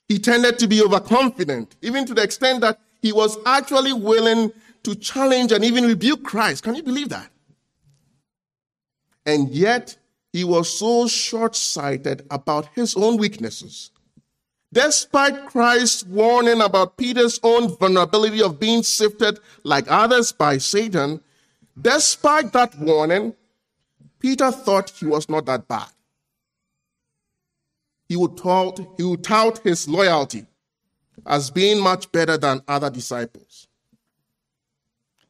He 0.07 0.17
tended 0.17 0.57
to 0.59 0.67
be 0.67 0.81
overconfident, 0.81 1.75
even 1.81 2.05
to 2.05 2.13
the 2.13 2.23
extent 2.23 2.61
that 2.61 2.79
he 3.01 3.11
was 3.11 3.37
actually 3.45 3.93
willing 3.93 4.51
to 4.83 4.95
challenge 4.95 5.51
and 5.51 5.63
even 5.63 5.85
rebuke 5.85 6.23
Christ. 6.23 6.63
Can 6.63 6.75
you 6.75 6.83
believe 6.83 7.09
that? 7.09 7.29
And 9.25 9.49
yet, 9.49 9.97
he 10.33 10.43
was 10.45 10.69
so 10.69 11.07
short 11.07 11.55
sighted 11.55 12.25
about 12.31 12.69
his 12.73 12.95
own 12.95 13.17
weaknesses 13.17 13.91
Despite 14.73 15.47
Christ's 15.47 16.05
warning 16.05 16.61
about 16.61 16.95
Peter's 16.95 17.39
own 17.43 17.75
vulnerability 17.75 18.41
of 18.41 18.59
being 18.59 18.83
sifted 18.83 19.39
like 19.63 19.85
others 19.89 20.31
by 20.31 20.59
Satan, 20.59 21.19
despite 21.79 22.53
that 22.53 22.79
warning, 22.79 23.33
Peter 24.19 24.51
thought 24.51 24.91
he 24.91 25.05
was 25.05 25.27
not 25.27 25.45
that 25.47 25.67
bad. 25.67 25.89
He 28.07 28.15
would, 28.15 28.37
tout, 28.37 28.79
he 28.97 29.03
would 29.03 29.23
tout 29.23 29.59
his 29.59 29.87
loyalty 29.89 30.45
as 31.25 31.51
being 31.51 31.79
much 31.79 32.11
better 32.11 32.37
than 32.37 32.61
other 32.67 32.89
disciples. 32.89 33.67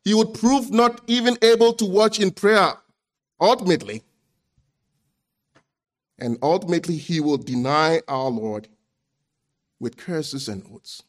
He 0.04 0.14
would 0.14 0.34
prove 0.34 0.72
not 0.72 1.02
even 1.08 1.38
able 1.42 1.74
to 1.74 1.86
watch 1.86 2.20
in 2.20 2.32
prayer 2.32 2.74
ultimately. 3.40 4.04
And 6.20 6.38
ultimately, 6.42 6.98
he 6.98 7.20
will 7.20 7.38
deny 7.38 8.02
our 8.08 8.30
Lord 8.30 8.68
with 9.82 9.98
curses 9.98 10.48
and 10.48 10.64
oaths. 10.72 11.02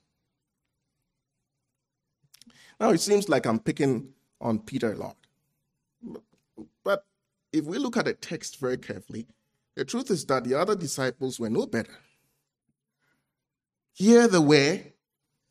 Now 2.80 2.90
it 2.90 3.00
seems 3.02 3.28
like 3.28 3.44
I'm 3.44 3.60
picking 3.60 4.08
on 4.40 4.60
Peter 4.60 4.92
a 4.92 4.96
lot. 4.96 5.16
But 6.82 7.04
if 7.52 7.66
we 7.66 7.76
look 7.76 7.98
at 7.98 8.06
the 8.06 8.14
text 8.14 8.58
very 8.58 8.78
carefully, 8.78 9.26
the 9.76 9.84
truth 9.84 10.10
is 10.10 10.24
that 10.24 10.44
the 10.44 10.54
other 10.54 10.74
disciples 10.74 11.38
were 11.38 11.50
no 11.50 11.66
better. 11.66 11.98
Here 13.92 14.26
they 14.26 14.38
were, 14.38 14.80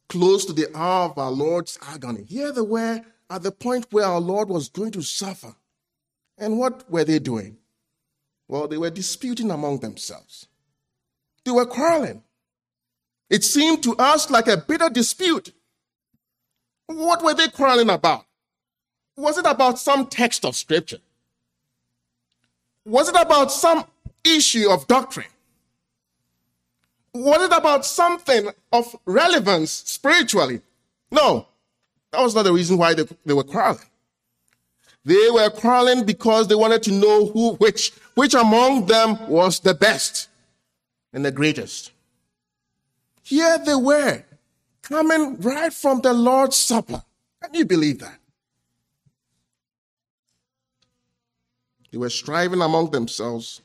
close 0.10 0.44
to 0.46 0.54
the 0.54 0.76
hour 0.76 1.06
of 1.12 1.18
our 1.20 1.32
Lord's 1.32 1.78
agony. 1.88 2.24
Here 2.24 2.52
they 2.52 2.62
were 2.62 3.02
at 3.30 3.44
the 3.44 3.52
point 3.52 3.86
where 3.92 4.06
our 4.06 4.20
Lord 4.20 4.50
was 4.50 4.68
going 4.68 4.92
to 4.92 5.04
suffer. 5.04 5.56
And 6.40 6.58
what 6.58 6.90
were 6.92 7.04
they 7.04 7.20
doing? 7.20 7.58
Well, 8.48 8.68
they 8.68 8.78
were 8.78 8.90
disputing 8.90 9.52
among 9.52 9.80
themselves. 9.80 10.48
They 11.46 11.52
were 11.52 11.68
quarreling. 11.68 12.24
It 13.32 13.46
seemed 13.46 13.82
to 13.84 13.96
us 13.96 14.30
like 14.30 14.50
a 14.50 14.58
bitter 14.58 14.90
dispute. 14.90 15.54
What 16.88 17.24
were 17.24 17.34
they 17.34 17.48
quarreling 17.48 17.90
about? 17.90 18.26
Was 19.16 19.38
it 19.38 19.46
about 19.46 19.80
some 19.80 20.08
text 20.08 20.44
of 20.44 20.54
scripture? 20.54 21.00
Was 22.84 23.08
it 23.08 23.16
about 23.16 23.50
some 23.54 23.86
issue 24.26 24.70
of 24.70 24.86
doctrine? 24.86 25.28
Was 27.14 27.42
it 27.44 27.58
about 27.58 27.86
something 27.86 28.50
of 28.74 28.98
relevance 29.06 29.72
spiritually? 29.72 30.60
No, 31.10 31.48
that 32.12 32.22
was 32.22 32.36
not 32.36 32.44
the 32.44 32.52
reason 32.52 32.78
why 32.78 32.94
they, 32.94 33.06
they 33.26 33.34
were 33.34 33.46
quarreling. 33.46 33.80
They 35.06 35.30
were 35.32 35.50
quarreling 35.50 36.06
because 36.06 36.50
they 36.50 36.56
wanted 36.56 36.84
to 36.84 36.92
know 36.92 37.28
who, 37.28 37.54
which, 37.56 37.94
which 38.16 38.34
among 38.34 38.88
them 38.88 39.30
was 39.30 39.62
the 39.62 39.74
best 39.74 40.28
and 41.14 41.24
the 41.24 41.32
greatest. 41.32 41.92
Here 43.24 43.58
they 43.58 43.76
were, 43.76 44.24
coming 44.82 45.40
right 45.40 45.74
from 45.74 46.02
the 46.02 46.14
Lord's 46.14 46.58
Supper. 46.58 47.04
Can 47.42 47.54
you 47.54 47.66
believe 47.66 48.00
that? 48.00 48.20
They 51.92 51.98
were 51.98 52.10
striving 52.10 52.62
among 52.62 52.92
themselves 52.92 53.62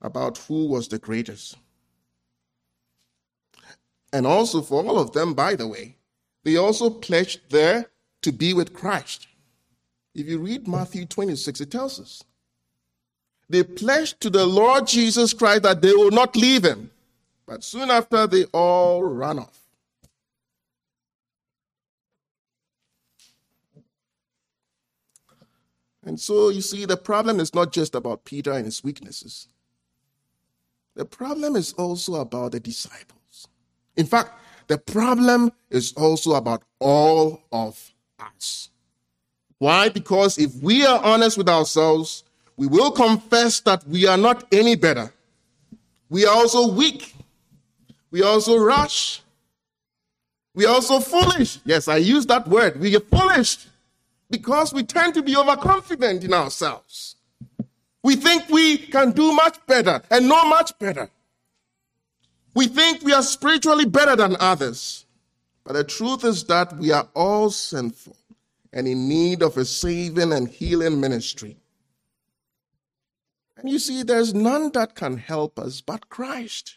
about 0.00 0.38
who 0.38 0.66
was 0.66 0.88
the 0.88 0.98
greatest. 0.98 1.56
And 4.12 4.26
also, 4.26 4.60
for 4.60 4.84
all 4.84 4.98
of 4.98 5.12
them, 5.12 5.32
by 5.32 5.54
the 5.54 5.66
way, 5.66 5.96
they 6.44 6.56
also 6.56 6.90
pledged 6.90 7.40
there 7.50 7.86
to 8.22 8.32
be 8.32 8.52
with 8.52 8.74
Christ. 8.74 9.28
If 10.14 10.26
you 10.26 10.38
read 10.38 10.68
Matthew 10.68 11.06
26, 11.06 11.60
it 11.60 11.70
tells 11.70 11.98
us. 11.98 12.22
They 13.48 13.62
pledged 13.62 14.20
to 14.20 14.30
the 14.30 14.46
Lord 14.46 14.86
Jesus 14.86 15.32
Christ 15.32 15.62
that 15.62 15.82
they 15.82 15.92
will 15.92 16.10
not 16.10 16.36
leave 16.36 16.64
him. 16.64 16.90
But 17.52 17.62
soon 17.62 17.90
after, 17.90 18.26
they 18.26 18.44
all 18.44 19.04
ran 19.04 19.38
off. 19.38 19.60
And 26.02 26.18
so 26.18 26.48
you 26.48 26.62
see, 26.62 26.86
the 26.86 26.96
problem 26.96 27.40
is 27.40 27.54
not 27.54 27.70
just 27.70 27.94
about 27.94 28.24
Peter 28.24 28.52
and 28.52 28.64
his 28.64 28.82
weaknesses. 28.82 29.48
The 30.94 31.04
problem 31.04 31.54
is 31.54 31.74
also 31.74 32.14
about 32.14 32.52
the 32.52 32.60
disciples. 32.60 33.48
In 33.98 34.06
fact, 34.06 34.30
the 34.68 34.78
problem 34.78 35.52
is 35.68 35.92
also 35.92 36.36
about 36.36 36.62
all 36.78 37.42
of 37.52 37.92
us. 38.18 38.70
Why? 39.58 39.90
Because 39.90 40.38
if 40.38 40.54
we 40.62 40.86
are 40.86 41.04
honest 41.04 41.36
with 41.36 41.50
ourselves, 41.50 42.24
we 42.56 42.66
will 42.66 42.92
confess 42.92 43.60
that 43.60 43.86
we 43.86 44.06
are 44.06 44.16
not 44.16 44.46
any 44.50 44.74
better. 44.74 45.12
We 46.08 46.24
are 46.24 46.34
also 46.34 46.72
weak. 46.72 47.14
We 48.12 48.22
also 48.22 48.58
rash. 48.58 49.22
We 50.54 50.66
are 50.66 50.74
also 50.74 51.00
foolish. 51.00 51.58
Yes, 51.64 51.88
I 51.88 51.96
use 51.96 52.26
that 52.26 52.46
word. 52.46 52.78
We 52.78 52.94
are 52.94 53.00
foolish 53.00 53.66
because 54.30 54.72
we 54.72 54.82
tend 54.84 55.14
to 55.14 55.22
be 55.22 55.34
overconfident 55.34 56.22
in 56.22 56.34
ourselves. 56.34 57.16
We 58.02 58.16
think 58.16 58.48
we 58.50 58.76
can 58.76 59.12
do 59.12 59.32
much 59.32 59.64
better 59.66 60.02
and 60.10 60.28
know 60.28 60.44
much 60.44 60.78
better. 60.78 61.08
We 62.54 62.66
think 62.66 63.02
we 63.02 63.14
are 63.14 63.22
spiritually 63.22 63.86
better 63.86 64.14
than 64.14 64.36
others. 64.38 65.06
But 65.64 65.72
the 65.72 65.84
truth 65.84 66.24
is 66.24 66.44
that 66.44 66.76
we 66.76 66.92
are 66.92 67.08
all 67.14 67.50
sinful 67.50 68.16
and 68.74 68.86
in 68.86 69.08
need 69.08 69.42
of 69.42 69.56
a 69.56 69.64
saving 69.64 70.34
and 70.34 70.48
healing 70.48 71.00
ministry. 71.00 71.56
And 73.56 73.70
you 73.70 73.78
see, 73.78 74.02
there's 74.02 74.34
none 74.34 74.72
that 74.72 74.94
can 74.94 75.16
help 75.16 75.58
us 75.58 75.80
but 75.80 76.10
Christ. 76.10 76.76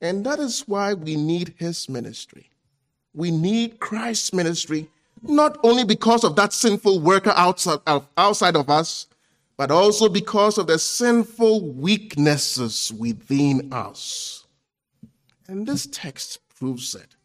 And 0.00 0.24
that 0.26 0.38
is 0.38 0.60
why 0.66 0.94
we 0.94 1.16
need 1.16 1.54
his 1.58 1.88
ministry. 1.88 2.50
We 3.14 3.30
need 3.30 3.80
Christ's 3.80 4.32
ministry, 4.32 4.88
not 5.22 5.58
only 5.62 5.84
because 5.84 6.22
of 6.22 6.36
that 6.36 6.52
sinful 6.52 7.00
worker 7.00 7.32
outside 7.34 7.78
of, 7.86 8.06
outside 8.16 8.56
of 8.56 8.68
us, 8.68 9.06
but 9.56 9.70
also 9.70 10.08
because 10.08 10.58
of 10.58 10.66
the 10.66 10.78
sinful 10.78 11.72
weaknesses 11.72 12.92
within 12.92 13.72
us. 13.72 14.44
And 15.48 15.66
this 15.66 15.86
text 15.86 16.40
proves 16.58 16.94
it. 16.94 17.16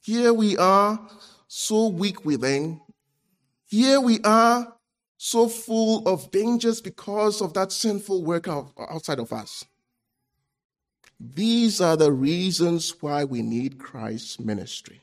Here 0.00 0.32
we 0.32 0.56
are, 0.56 1.00
so 1.48 1.88
weak 1.88 2.24
within. 2.24 2.80
Here 3.68 4.00
we 4.00 4.20
are, 4.20 4.74
so 5.16 5.48
full 5.48 6.06
of 6.06 6.30
dangers 6.30 6.80
because 6.80 7.40
of 7.40 7.54
that 7.54 7.72
sinful 7.72 8.22
worker 8.22 8.66
outside 8.78 9.18
of 9.18 9.32
us. 9.32 9.64
These 11.18 11.80
are 11.80 11.96
the 11.96 12.12
reasons 12.12 12.94
why 13.00 13.24
we 13.24 13.42
need 13.42 13.78
Christ's 13.78 14.38
ministry. 14.38 15.00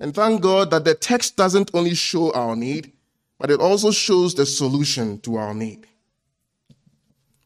And 0.00 0.14
thank 0.14 0.40
God 0.40 0.70
that 0.70 0.84
the 0.84 0.94
text 0.94 1.36
doesn't 1.36 1.70
only 1.74 1.94
show 1.94 2.32
our 2.32 2.56
need, 2.56 2.92
but 3.38 3.50
it 3.50 3.60
also 3.60 3.90
shows 3.90 4.34
the 4.34 4.46
solution 4.46 5.20
to 5.20 5.36
our 5.36 5.54
need. 5.54 5.86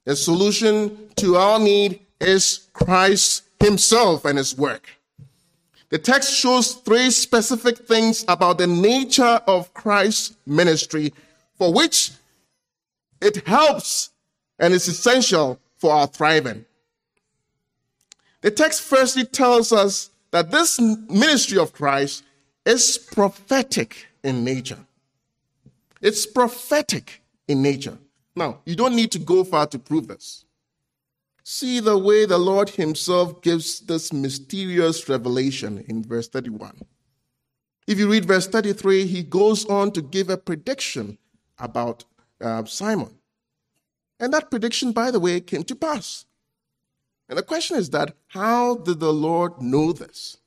The 0.04 0.16
solution 0.16 1.11
to 1.16 1.37
our 1.37 1.59
need 1.59 2.00
is 2.20 2.68
Christ 2.72 3.42
Himself 3.61 4.24
and 4.24 4.38
His 4.38 4.57
work. 4.57 4.88
The 5.90 5.98
text 5.98 6.35
shows 6.35 6.74
three 6.74 7.11
specific 7.11 7.78
things 7.78 8.24
about 8.28 8.59
the 8.59 8.66
nature 8.66 9.40
of 9.46 9.72
Christ's 9.74 10.37
ministry 10.46 11.12
for 11.57 11.72
which 11.72 12.12
it 13.20 13.46
helps 13.46 14.11
and 14.59 14.72
is 14.72 14.87
essential 14.87 15.59
for 15.76 15.92
our 15.92 16.07
thriving. 16.07 16.64
The 18.40 18.51
text 18.51 18.83
firstly 18.83 19.24
tells 19.24 19.72
us 19.72 20.11
that 20.31 20.51
this 20.51 20.81
ministry 20.81 21.59
of 21.59 21.72
Christ 21.72 22.24
is 22.64 22.98
prophetic 22.98 24.07
in 24.22 24.44
nature. 24.44 24.79
It's 26.01 26.27
prophetic 26.27 27.22
in 27.48 27.62
nature. 27.62 27.98
Now, 28.37 28.61
you 28.64 28.77
don't 28.77 28.94
need 28.94 29.11
to 29.12 29.18
go 29.18 29.42
far 29.42 29.66
to 29.66 29.79
prove 29.79 30.07
this. 30.07 30.44
See 31.42 31.81
the 31.81 31.98
way 31.98 32.27
the 32.27 32.38
Lord 32.38 32.68
Himself 32.70 33.42
gives 33.42 33.81
this 33.81 34.12
mysterious 34.12 35.09
revelation 35.09 35.85
in 35.88 36.05
verse 36.05 36.29
31. 36.29 36.83
If 37.87 37.98
you 37.98 38.09
read 38.11 38.27
verse 38.27 38.46
33, 38.46 39.07
He 39.07 39.22
goes 39.22 39.64
on 39.64 39.90
to 39.92 40.03
give 40.03 40.29
a 40.29 40.37
prediction 40.37 41.18
about 41.59 42.05
uh, 42.40 42.64
Simon. 42.66 43.18
And 44.20 44.33
that 44.35 44.51
prediction, 44.51 44.92
by 44.92 45.11
the 45.11 45.18
way, 45.18 45.40
came 45.40 45.64
to 45.64 45.74
pass. 45.74 46.27
And 47.28 47.36
the 47.36 47.42
question 47.42 47.76
is 47.76 47.90
that 47.90 48.14
how 48.28 48.76
did 48.76 49.00
the 49.00 49.12
Lord 49.12 49.60
know 49.60 49.92
this? 49.92 50.38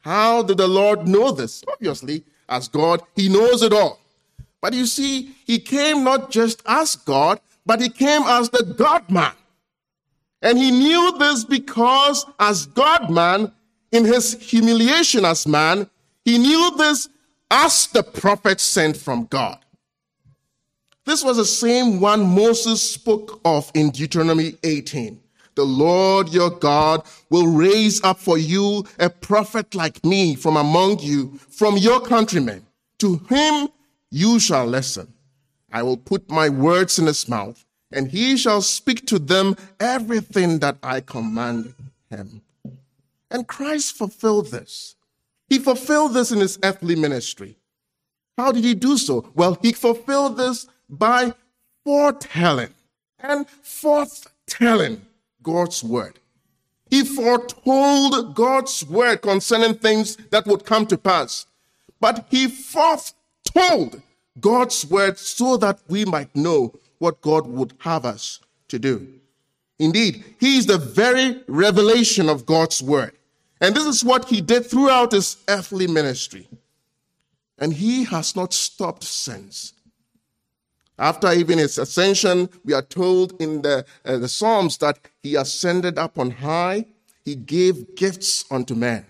How 0.00 0.42
did 0.42 0.58
the 0.58 0.68
Lord 0.68 1.06
know 1.06 1.30
this? 1.30 1.62
Obviously, 1.70 2.24
as 2.48 2.68
God, 2.68 3.02
He 3.16 3.28
knows 3.28 3.62
it 3.62 3.72
all. 3.72 4.00
But 4.60 4.74
you 4.74 4.86
see, 4.86 5.34
He 5.46 5.58
came 5.58 6.04
not 6.04 6.30
just 6.30 6.62
as 6.66 6.96
God, 6.96 7.40
but 7.66 7.80
He 7.80 7.88
came 7.88 8.22
as 8.22 8.50
the 8.50 8.64
God 8.64 9.10
man. 9.10 9.32
And 10.42 10.56
He 10.56 10.70
knew 10.70 11.18
this 11.18 11.44
because, 11.44 12.24
as 12.38 12.66
God 12.66 13.10
man, 13.10 13.52
in 13.92 14.04
His 14.04 14.40
humiliation 14.40 15.24
as 15.24 15.46
man, 15.46 15.90
He 16.24 16.38
knew 16.38 16.76
this 16.76 17.08
as 17.50 17.88
the 17.88 18.02
prophet 18.02 18.60
sent 18.60 18.96
from 18.96 19.26
God. 19.26 19.58
This 21.04 21.24
was 21.24 21.38
the 21.38 21.44
same 21.44 22.00
one 22.00 22.24
Moses 22.24 22.80
spoke 22.88 23.40
of 23.44 23.70
in 23.74 23.90
Deuteronomy 23.90 24.54
18. 24.62 25.20
The 25.60 25.66
Lord 25.66 26.32
your 26.32 26.48
God 26.48 27.02
will 27.28 27.46
raise 27.46 28.02
up 28.02 28.18
for 28.18 28.38
you 28.38 28.86
a 28.98 29.10
prophet 29.10 29.74
like 29.74 30.02
me 30.02 30.34
from 30.34 30.56
among 30.56 31.00
you, 31.00 31.38
from 31.50 31.76
your 31.76 32.00
countrymen. 32.00 32.64
To 33.00 33.18
him 33.28 33.68
you 34.10 34.38
shall 34.40 34.64
listen. 34.64 35.12
I 35.70 35.82
will 35.82 35.98
put 35.98 36.30
my 36.30 36.48
words 36.48 36.98
in 36.98 37.04
his 37.04 37.28
mouth, 37.28 37.62
and 37.92 38.10
he 38.10 38.38
shall 38.38 38.62
speak 38.62 39.06
to 39.08 39.18
them 39.18 39.54
everything 39.78 40.60
that 40.60 40.78
I 40.82 41.02
command 41.02 41.74
him. 42.08 42.40
And 43.30 43.46
Christ 43.46 43.94
fulfilled 43.94 44.50
this. 44.50 44.96
He 45.46 45.58
fulfilled 45.58 46.14
this 46.14 46.32
in 46.32 46.40
his 46.40 46.58
earthly 46.62 46.96
ministry. 46.96 47.58
How 48.38 48.50
did 48.50 48.64
he 48.64 48.72
do 48.72 48.96
so? 48.96 49.30
Well, 49.34 49.58
he 49.60 49.72
fulfilled 49.72 50.38
this 50.38 50.66
by 50.88 51.34
foretelling 51.84 52.72
and 53.18 53.46
forthtelling 53.62 55.02
God's 55.42 55.82
word. 55.82 56.18
He 56.90 57.04
foretold 57.04 58.34
God's 58.34 58.84
word 58.84 59.22
concerning 59.22 59.74
things 59.74 60.16
that 60.30 60.46
would 60.46 60.64
come 60.64 60.86
to 60.86 60.98
pass, 60.98 61.46
but 62.00 62.26
he 62.30 62.48
foretold 62.48 64.02
God's 64.40 64.84
word 64.86 65.18
so 65.18 65.56
that 65.58 65.80
we 65.88 66.04
might 66.04 66.34
know 66.34 66.74
what 66.98 67.20
God 67.20 67.46
would 67.46 67.74
have 67.78 68.04
us 68.04 68.40
to 68.68 68.78
do. 68.78 69.06
Indeed, 69.78 70.24
he 70.38 70.58
is 70.58 70.66
the 70.66 70.78
very 70.78 71.42
revelation 71.46 72.28
of 72.28 72.44
God's 72.44 72.82
word. 72.82 73.12
And 73.60 73.74
this 73.74 73.86
is 73.86 74.04
what 74.04 74.28
he 74.28 74.40
did 74.40 74.66
throughout 74.66 75.12
his 75.12 75.36
earthly 75.48 75.86
ministry. 75.86 76.48
And 77.58 77.72
he 77.72 78.04
has 78.04 78.34
not 78.34 78.52
stopped 78.52 79.04
since. 79.04 79.74
After 81.00 81.32
even 81.32 81.56
his 81.56 81.78
ascension, 81.78 82.50
we 82.62 82.74
are 82.74 82.82
told 82.82 83.32
in 83.40 83.62
the, 83.62 83.86
uh, 84.04 84.18
the 84.18 84.28
Psalms 84.28 84.76
that 84.78 84.98
he 85.22 85.34
ascended 85.34 85.98
up 85.98 86.18
on 86.18 86.30
high. 86.30 86.84
He 87.24 87.34
gave 87.34 87.96
gifts 87.96 88.44
unto 88.50 88.74
men. 88.74 89.06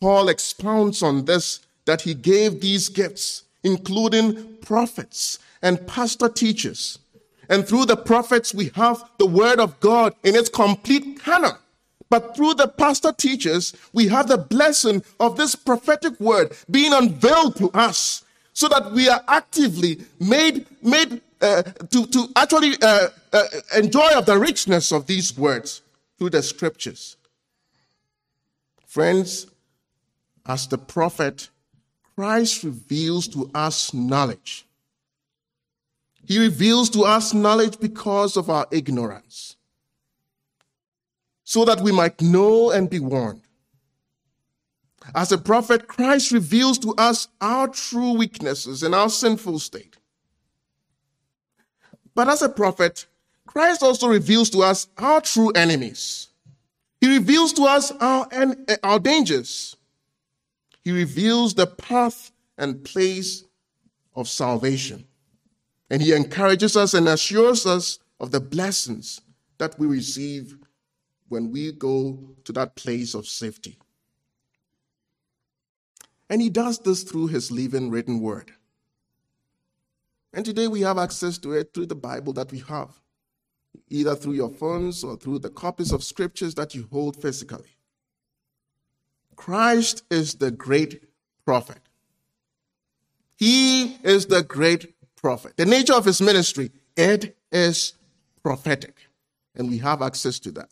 Paul 0.00 0.28
expounds 0.28 1.02
on 1.02 1.24
this 1.24 1.60
that 1.84 2.02
he 2.02 2.14
gave 2.14 2.60
these 2.60 2.88
gifts, 2.88 3.42
including 3.64 4.58
prophets 4.58 5.40
and 5.62 5.84
pastor 5.88 6.28
teachers. 6.28 7.00
And 7.48 7.66
through 7.66 7.86
the 7.86 7.96
prophets, 7.96 8.54
we 8.54 8.70
have 8.76 9.02
the 9.18 9.26
word 9.26 9.58
of 9.58 9.80
God 9.80 10.14
in 10.22 10.36
its 10.36 10.48
complete 10.48 11.20
canon. 11.24 11.56
But 12.08 12.36
through 12.36 12.54
the 12.54 12.68
pastor 12.68 13.12
teachers, 13.12 13.74
we 13.92 14.06
have 14.08 14.28
the 14.28 14.38
blessing 14.38 15.02
of 15.18 15.36
this 15.36 15.56
prophetic 15.56 16.20
word 16.20 16.56
being 16.70 16.92
unveiled 16.92 17.56
to 17.56 17.70
us 17.72 18.22
so 18.56 18.68
that 18.68 18.90
we 18.90 19.06
are 19.06 19.22
actively 19.28 19.98
made, 20.18 20.64
made 20.82 21.20
uh, 21.42 21.62
to, 21.62 22.06
to 22.06 22.26
actually 22.34 22.72
uh, 22.80 23.08
uh, 23.30 23.42
enjoy 23.76 24.08
of 24.14 24.24
the 24.24 24.38
richness 24.38 24.92
of 24.92 25.06
these 25.06 25.36
words 25.36 25.82
through 26.16 26.30
the 26.30 26.42
scriptures. 26.42 27.18
Friends, 28.86 29.46
as 30.46 30.66
the 30.68 30.78
prophet, 30.78 31.50
Christ 32.14 32.64
reveals 32.64 33.28
to 33.28 33.50
us 33.54 33.92
knowledge. 33.92 34.64
He 36.26 36.38
reveals 36.38 36.88
to 36.90 37.02
us 37.02 37.34
knowledge 37.34 37.78
because 37.78 38.38
of 38.38 38.48
our 38.48 38.66
ignorance, 38.70 39.56
so 41.44 41.66
that 41.66 41.82
we 41.82 41.92
might 41.92 42.22
know 42.22 42.70
and 42.70 42.88
be 42.88 43.00
warned. 43.00 43.42
As 45.14 45.32
a 45.32 45.38
prophet, 45.38 45.86
Christ 45.86 46.32
reveals 46.32 46.78
to 46.78 46.94
us 46.98 47.28
our 47.40 47.68
true 47.68 48.12
weaknesses 48.12 48.82
and 48.82 48.94
our 48.94 49.08
sinful 49.08 49.58
state. 49.58 49.96
But 52.14 52.28
as 52.28 52.42
a 52.42 52.48
prophet, 52.48 53.06
Christ 53.46 53.82
also 53.82 54.08
reveals 54.08 54.50
to 54.50 54.60
us 54.60 54.88
our 54.98 55.20
true 55.20 55.50
enemies. 55.50 56.28
He 57.00 57.08
reveals 57.08 57.52
to 57.54 57.64
us 57.64 57.92
our, 57.92 58.28
our 58.82 58.98
dangers. 58.98 59.76
He 60.82 60.92
reveals 60.92 61.54
the 61.54 61.66
path 61.66 62.32
and 62.58 62.84
place 62.84 63.44
of 64.14 64.28
salvation. 64.28 65.04
And 65.90 66.02
he 66.02 66.12
encourages 66.12 66.76
us 66.76 66.94
and 66.94 67.06
assures 67.08 67.66
us 67.66 67.98
of 68.18 68.30
the 68.30 68.40
blessings 68.40 69.20
that 69.58 69.78
we 69.78 69.86
receive 69.86 70.56
when 71.28 71.50
we 71.50 71.72
go 71.72 72.18
to 72.44 72.52
that 72.52 72.76
place 72.76 73.14
of 73.14 73.26
safety. 73.26 73.78
And 76.28 76.42
he 76.42 76.50
does 76.50 76.78
this 76.80 77.02
through 77.02 77.28
his 77.28 77.52
living 77.52 77.90
written 77.90 78.20
word. 78.20 78.52
And 80.32 80.44
today 80.44 80.68
we 80.68 80.82
have 80.82 80.98
access 80.98 81.38
to 81.38 81.52
it 81.52 81.72
through 81.72 81.86
the 81.86 81.94
Bible 81.94 82.32
that 82.34 82.50
we 82.52 82.58
have, 82.68 83.00
either 83.88 84.14
through 84.14 84.34
your 84.34 84.50
phones 84.50 85.02
or 85.02 85.16
through 85.16 85.38
the 85.38 85.50
copies 85.50 85.92
of 85.92 86.04
scriptures 86.04 86.54
that 86.56 86.74
you 86.74 86.88
hold 86.90 87.20
physically. 87.20 87.76
Christ 89.36 90.02
is 90.10 90.34
the 90.34 90.50
great 90.50 91.04
prophet. 91.44 91.78
He 93.36 93.98
is 94.02 94.26
the 94.26 94.42
great 94.42 94.94
prophet. 95.14 95.56
The 95.56 95.66
nature 95.66 95.94
of 95.94 96.04
his 96.04 96.20
ministry, 96.20 96.72
it 96.96 97.36
is 97.52 97.94
prophetic. 98.42 99.08
And 99.54 99.68
we 99.68 99.78
have 99.78 100.02
access 100.02 100.38
to 100.40 100.50
that. 100.52 100.70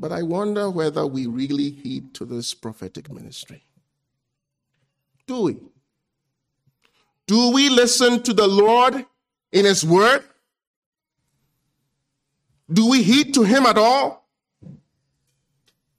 But 0.00 0.12
I 0.12 0.22
wonder 0.22 0.70
whether 0.70 1.04
we 1.06 1.26
really 1.26 1.70
heed 1.70 2.14
to 2.14 2.24
this 2.24 2.54
prophetic 2.54 3.12
ministry. 3.12 3.64
Do 5.26 5.42
we? 5.42 5.56
Do 7.26 7.50
we 7.50 7.68
listen 7.68 8.22
to 8.22 8.32
the 8.32 8.46
Lord 8.46 9.04
in 9.52 9.64
His 9.64 9.84
word? 9.84 10.22
Do 12.72 12.88
we 12.88 13.02
heed 13.02 13.34
to 13.34 13.42
Him 13.42 13.66
at 13.66 13.76
all? 13.76 14.28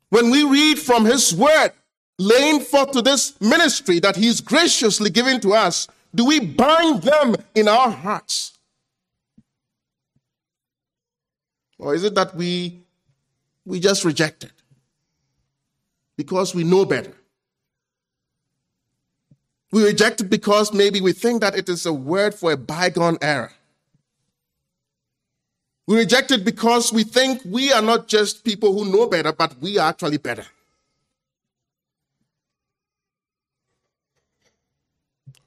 When 0.09 0.31
we 0.31 0.43
read 0.43 0.79
from 0.79 1.03
His 1.03 1.35
word, 1.35 1.73
laying 2.17 2.62
forth 2.62 2.91
to 2.91 3.01
this 3.01 3.39
ministry 3.41 3.99
that 3.99 4.15
He's 4.15 4.39
graciously 4.39 5.09
given 5.09 5.41
to 5.41 5.53
us, 5.53 5.88
do 6.15 6.23
we 6.23 6.39
bind 6.39 7.03
them 7.03 7.35
in 7.53 7.67
our 7.67 7.91
hearts? 7.91 8.57
Or 11.77 11.93
is 11.93 12.03
it 12.03 12.15
that 12.15 12.33
we 12.33 12.85
we 13.69 13.79
just 13.79 14.03
reject 14.03 14.43
it 14.43 14.51
because 16.17 16.55
we 16.55 16.63
know 16.63 16.86
better. 16.86 17.13
We 19.71 19.84
reject 19.84 20.21
it 20.21 20.29
because 20.32 20.73
maybe 20.73 20.99
we 20.99 21.13
think 21.13 21.41
that 21.41 21.55
it 21.55 21.69
is 21.69 21.86
a 21.86 21.93
word 21.93 22.34
for 22.34 22.51
a 22.51 22.58
bygone 22.58 23.19
era. 23.21 23.51
We 25.86 25.97
reject 25.97 26.32
it 26.32 26.43
because 26.43 26.91
we 26.91 27.03
think 27.03 27.41
we 27.45 27.71
are 27.71 27.84
not 27.84 28.08
just 28.08 28.43
people 28.43 28.73
who 28.73 28.91
know 28.91 29.08
better, 29.08 29.32
but 29.32 29.55
we 29.62 29.77
are 29.77 29.89
actually 29.89 30.17
better. 30.17 30.45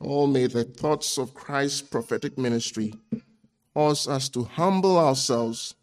Oh, 0.01 0.29
may 0.29 0.47
the 0.47 0.63
thoughts 0.63 1.19
of 1.19 1.35
Christ's 1.35 1.83
prophetic 1.83 2.39
ministry 2.39 2.95
cause 3.75 4.07
us 4.07 4.29
to 4.29 4.45
humble 4.45 4.97
ourselves 4.97 5.75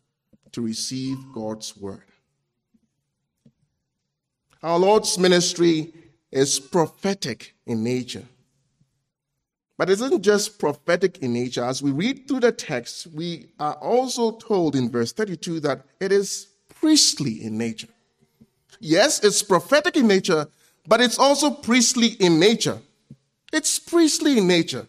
to 0.53 0.61
receive 0.61 1.17
God's 1.33 1.75
word. 1.75 2.08
Our 4.61 4.77
Lord's 4.77 5.17
ministry 5.17 5.93
is 6.31 6.59
prophetic 6.59 7.55
in 7.65 7.83
nature. 7.83 8.25
But 9.77 9.89
it 9.89 9.93
isn't 9.93 10.21
just 10.21 10.59
prophetic 10.59 11.19
in 11.19 11.31
nature. 11.31 11.63
As 11.63 11.81
we 11.81 11.91
read 11.91 12.27
through 12.27 12.41
the 12.41 12.51
text, 12.51 13.07
we 13.07 13.47
are 13.59 13.75
also 13.75 14.31
told 14.31 14.75
in 14.75 14.91
verse 14.91 15.13
32 15.13 15.61
that 15.61 15.85
it 16.01 16.11
is 16.11 16.47
priestly 16.81 17.41
in 17.41 17.57
nature. 17.57 17.87
Yes, 18.81 19.23
it's 19.23 19.41
prophetic 19.41 19.95
in 19.95 20.07
nature, 20.07 20.47
but 20.85 20.99
it's 20.99 21.17
also 21.17 21.51
priestly 21.51 22.07
in 22.19 22.39
nature. 22.39 22.79
It's 23.53 23.79
priestly 23.79 24.37
in 24.37 24.47
nature. 24.47 24.85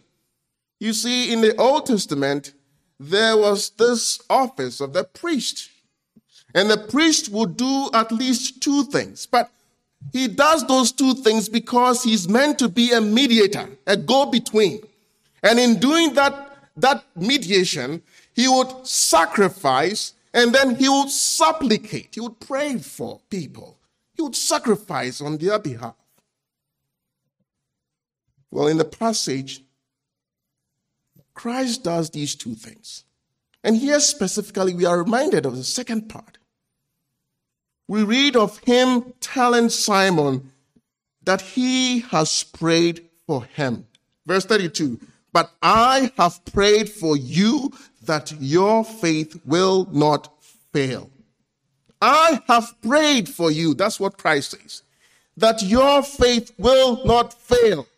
You 0.79 0.91
see, 0.91 1.31
in 1.31 1.39
the 1.39 1.55
Old 1.55 1.85
Testament, 1.85 2.53
there 2.99 3.37
was 3.37 3.69
this 3.71 4.21
office 4.29 4.81
of 4.81 4.91
the 4.91 5.05
priest. 5.05 5.69
And 6.53 6.69
the 6.69 6.77
priest 6.77 7.29
would 7.29 7.55
do 7.55 7.89
at 7.93 8.11
least 8.11 8.61
two 8.61 8.83
things. 8.83 9.25
But 9.25 9.49
he 10.11 10.27
does 10.27 10.65
those 10.67 10.91
two 10.91 11.13
things 11.13 11.47
because 11.47 12.03
he's 12.03 12.27
meant 12.27 12.59
to 12.59 12.67
be 12.67 12.91
a 12.91 12.99
mediator, 12.99 13.69
a 13.87 13.95
go 13.95 14.25
between. 14.25 14.81
And 15.43 15.59
in 15.59 15.79
doing 15.79 16.13
that, 16.15 16.69
that 16.77 17.03
mediation, 17.15 18.01
he 18.33 18.47
would 18.47 18.85
sacrifice 18.85 20.13
and 20.33 20.53
then 20.53 20.75
he 20.75 20.89
would 20.89 21.09
supplicate. 21.09 22.15
He 22.15 22.21
would 22.21 22.39
pray 22.39 22.77
for 22.77 23.21
people. 23.29 23.77
He 24.15 24.21
would 24.21 24.35
sacrifice 24.35 25.21
on 25.21 25.37
their 25.37 25.59
behalf. 25.59 25.95
Well, 28.49 28.67
in 28.67 28.77
the 28.77 28.85
passage, 28.85 29.63
Christ 31.33 31.83
does 31.83 32.09
these 32.09 32.35
two 32.35 32.55
things. 32.55 33.05
And 33.63 33.77
here 33.77 33.99
specifically, 33.99 34.73
we 34.73 34.85
are 34.85 34.97
reminded 34.97 35.45
of 35.45 35.55
the 35.55 35.63
second 35.63 36.09
part 36.09 36.37
we 37.91 38.03
read 38.03 38.37
of 38.37 38.57
him 38.59 39.13
telling 39.19 39.67
Simon 39.67 40.49
that 41.23 41.41
he 41.41 41.99
has 41.99 42.41
prayed 42.41 43.05
for 43.27 43.43
him. 43.43 43.85
Verse 44.25 44.45
32 44.45 44.97
But 45.33 45.51
I 45.61 46.09
have 46.15 46.39
prayed 46.45 46.87
for 46.89 47.17
you 47.17 47.73
that 48.03 48.31
your 48.39 48.85
faith 48.85 49.41
will 49.43 49.89
not 49.91 50.31
fail. 50.71 51.09
I 52.01 52.39
have 52.47 52.81
prayed 52.81 53.27
for 53.27 53.51
you. 53.51 53.73
That's 53.73 53.99
what 53.99 54.17
Christ 54.17 54.51
says. 54.51 54.83
That 55.35 55.61
your 55.61 56.01
faith 56.01 56.53
will 56.57 57.03
not 57.03 57.33
fail. 57.33 57.89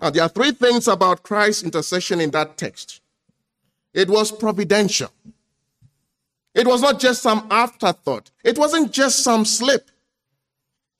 Now, 0.00 0.10
there 0.10 0.22
are 0.22 0.28
three 0.28 0.52
things 0.52 0.86
about 0.86 1.24
Christ's 1.24 1.64
intercession 1.64 2.20
in 2.20 2.30
that 2.30 2.56
text 2.56 3.00
it 3.92 4.08
was 4.08 4.30
providential. 4.30 5.10
It 6.54 6.66
was 6.66 6.82
not 6.82 7.00
just 7.00 7.22
some 7.22 7.46
afterthought. 7.50 8.30
It 8.44 8.58
wasn't 8.58 8.92
just 8.92 9.24
some 9.24 9.44
slip. 9.44 9.90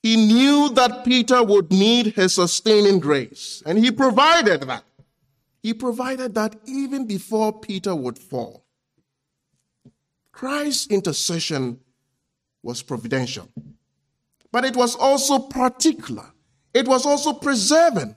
He 0.03 0.17
knew 0.17 0.69
that 0.75 1.05
Peter 1.05 1.43
would 1.43 1.71
need 1.71 2.15
his 2.15 2.35
sustaining 2.35 2.99
grace, 2.99 3.63
and 3.65 3.79
he 3.79 3.91
provided 3.91 4.63
that. 4.63 4.85
He 5.63 5.73
provided 5.73 6.35
that 6.35 6.57
even 6.67 7.07
before 7.07 7.59
Peter 7.59 7.95
would 7.95 8.19
fall. 8.19 8.65
Christ's 10.31 10.89
intercession 10.89 11.81
was 12.63 12.83
providential, 12.83 13.49
but 14.53 14.65
it 14.65 14.77
was 14.77 14.97
also 14.97 15.39
particular. 15.39 16.27
It 16.75 16.89
was 16.89 17.07
also 17.07 17.33
preserving. 17.33 18.17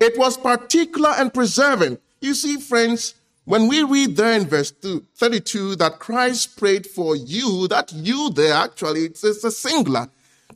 It 0.00 0.18
was 0.18 0.36
particular 0.36 1.10
and 1.16 1.32
preserving. 1.32 1.98
You 2.20 2.34
see, 2.34 2.56
friends, 2.56 3.14
when 3.44 3.68
we 3.68 3.82
read 3.82 4.16
there 4.16 4.32
in 4.32 4.46
verse 4.46 4.70
32 4.70 5.76
that 5.76 5.98
Christ 5.98 6.56
prayed 6.56 6.86
for 6.86 7.14
you, 7.14 7.68
that 7.68 7.92
you 7.92 8.30
there 8.30 8.54
actually, 8.54 9.04
it's, 9.04 9.22
it's 9.22 9.44
a 9.44 9.50
singular. 9.50 10.08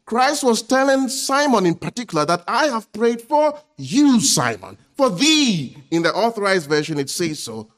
Christ 0.06 0.42
was 0.42 0.62
telling 0.62 1.08
Simon 1.08 1.66
in 1.66 1.74
particular 1.74 2.24
that 2.24 2.44
I 2.48 2.66
have 2.66 2.90
prayed 2.92 3.20
for 3.20 3.58
you, 3.76 4.20
Simon. 4.20 4.78
For 4.96 5.10
thee, 5.10 5.76
in 5.90 6.02
the 6.02 6.14
authorized 6.14 6.68
version, 6.68 6.98
it 6.98 7.10
says 7.10 7.42
so. 7.42 7.68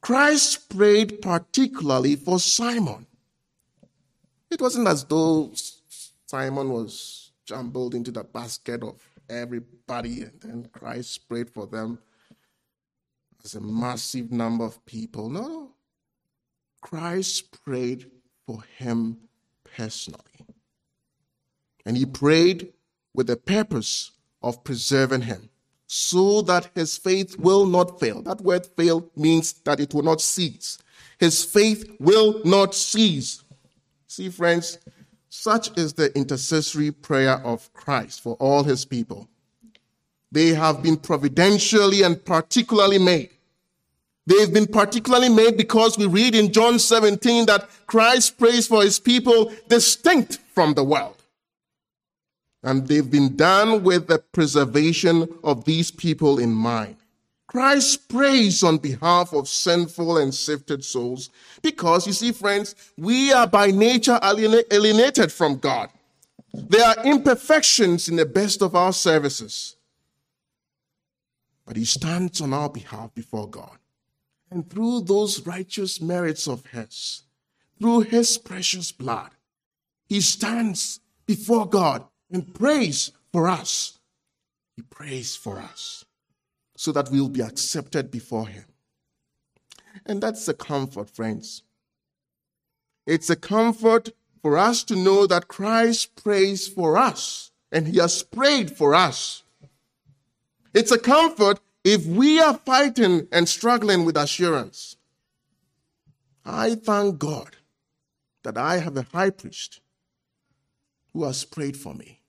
Christ 0.00 0.70
prayed 0.70 1.20
particularly 1.20 2.16
for 2.16 2.38
Simon. 2.38 3.06
It 4.50 4.60
wasn't 4.60 4.86
as 4.86 5.04
though 5.04 5.52
Simon 6.26 6.70
was 6.70 7.32
jumbled 7.44 7.96
into 7.96 8.12
the 8.12 8.22
basket 8.22 8.82
of 8.84 9.02
everybody 9.28 10.22
and 10.22 10.40
then 10.40 10.68
Christ 10.72 11.28
prayed 11.28 11.50
for 11.50 11.66
them 11.66 11.98
as 13.44 13.54
a 13.54 13.60
massive 13.60 14.30
number 14.30 14.64
of 14.64 14.84
people. 14.86 15.28
No. 15.28 15.72
Christ 16.80 17.62
prayed 17.64 18.10
for 18.46 18.62
him 18.76 19.18
personally. 19.76 20.20
And 21.84 21.96
he 21.96 22.06
prayed 22.06 22.72
with 23.14 23.26
the 23.26 23.36
purpose 23.36 24.12
of 24.42 24.64
preserving 24.64 25.22
him 25.22 25.50
so 25.86 26.42
that 26.42 26.70
his 26.74 26.96
faith 26.96 27.36
will 27.38 27.66
not 27.66 27.98
fail. 27.98 28.22
That 28.22 28.40
word 28.42 28.66
fail 28.76 29.10
means 29.16 29.52
that 29.64 29.80
it 29.80 29.92
will 29.92 30.04
not 30.04 30.20
cease. 30.20 30.78
His 31.18 31.44
faith 31.44 31.96
will 31.98 32.40
not 32.44 32.74
cease. 32.74 33.42
See, 34.06 34.28
friends, 34.28 34.78
such 35.28 35.76
is 35.78 35.92
the 35.92 36.16
intercessory 36.16 36.90
prayer 36.90 37.38
of 37.44 37.72
Christ 37.72 38.20
for 38.20 38.34
all 38.36 38.62
his 38.62 38.84
people. 38.84 39.29
They 40.32 40.48
have 40.48 40.82
been 40.82 40.96
providentially 40.96 42.02
and 42.02 42.24
particularly 42.24 42.98
made. 42.98 43.30
They've 44.26 44.52
been 44.52 44.66
particularly 44.66 45.28
made 45.28 45.56
because 45.56 45.98
we 45.98 46.06
read 46.06 46.34
in 46.34 46.52
John 46.52 46.78
17 46.78 47.46
that 47.46 47.68
Christ 47.86 48.38
prays 48.38 48.66
for 48.66 48.82
his 48.82 49.00
people 49.00 49.52
distinct 49.68 50.38
from 50.54 50.74
the 50.74 50.84
world. 50.84 51.16
And 52.62 52.86
they've 52.86 53.10
been 53.10 53.34
done 53.34 53.82
with 53.82 54.06
the 54.06 54.18
preservation 54.18 55.28
of 55.42 55.64
these 55.64 55.90
people 55.90 56.38
in 56.38 56.52
mind. 56.52 56.96
Christ 57.48 58.08
prays 58.08 58.62
on 58.62 58.78
behalf 58.78 59.32
of 59.32 59.48
sinful 59.48 60.18
and 60.18 60.32
sifted 60.32 60.84
souls 60.84 61.30
because, 61.62 62.06
you 62.06 62.12
see, 62.12 62.30
friends, 62.30 62.76
we 62.96 63.32
are 63.32 63.48
by 63.48 63.72
nature 63.72 64.20
alienated 64.22 65.32
from 65.32 65.56
God. 65.56 65.88
There 66.54 66.86
are 66.86 67.04
imperfections 67.04 68.08
in 68.08 68.14
the 68.14 68.26
best 68.26 68.62
of 68.62 68.76
our 68.76 68.92
services 68.92 69.74
but 71.70 71.76
he 71.76 71.84
stands 71.84 72.40
on 72.40 72.52
our 72.52 72.68
behalf 72.68 73.14
before 73.14 73.48
God. 73.48 73.78
And 74.50 74.68
through 74.68 75.02
those 75.02 75.46
righteous 75.46 76.00
merits 76.00 76.48
of 76.48 76.66
his, 76.66 77.22
through 77.78 78.00
his 78.00 78.38
precious 78.38 78.90
blood, 78.90 79.30
he 80.08 80.20
stands 80.20 80.98
before 81.26 81.68
God 81.68 82.02
and 82.28 82.52
prays 82.52 83.12
for 83.30 83.48
us. 83.48 84.00
He 84.74 84.82
prays 84.82 85.36
for 85.36 85.60
us 85.60 86.04
so 86.76 86.90
that 86.90 87.08
we'll 87.12 87.28
be 87.28 87.40
accepted 87.40 88.10
before 88.10 88.48
him. 88.48 88.64
And 90.04 90.20
that's 90.20 90.48
a 90.48 90.54
comfort, 90.54 91.08
friends. 91.08 91.62
It's 93.06 93.30
a 93.30 93.36
comfort 93.36 94.08
for 94.42 94.58
us 94.58 94.82
to 94.82 94.96
know 94.96 95.24
that 95.28 95.46
Christ 95.46 96.16
prays 96.20 96.66
for 96.66 96.98
us 96.98 97.52
and 97.70 97.86
he 97.86 97.98
has 98.00 98.24
prayed 98.24 98.76
for 98.76 98.92
us. 98.92 99.44
It's 100.72 100.92
a 100.92 100.98
comfort 100.98 101.60
if 101.84 102.06
we 102.06 102.40
are 102.40 102.56
fighting 102.58 103.26
and 103.32 103.48
struggling 103.48 104.04
with 104.04 104.16
assurance. 104.16 104.96
I 106.44 106.74
thank 106.74 107.18
God 107.18 107.56
that 108.44 108.56
I 108.56 108.78
have 108.78 108.96
a 108.96 109.06
high 109.12 109.30
priest 109.30 109.80
who 111.12 111.24
has 111.24 111.44
prayed 111.44 111.76
for 111.76 111.94
me. 111.94 112.20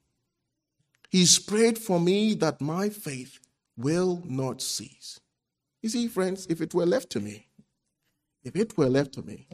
He's 1.10 1.40
prayed 1.40 1.78
for 1.78 2.00
me 2.00 2.34
that 2.36 2.62
my 2.62 2.90
faith 2.90 3.40
will 3.78 4.24
not 4.26 4.62
cease. 4.62 5.20
You 5.82 5.90
see, 5.90 6.08
friends, 6.08 6.48
if 6.50 6.62
it 6.62 6.74
were 6.74 6.86
left 6.86 7.10
to 7.12 7.20
me, 7.20 7.48
if 8.44 8.56
it 8.56 8.78
were 8.78 8.90
left 8.90 9.14
to 9.14 9.22
me, 9.22 9.48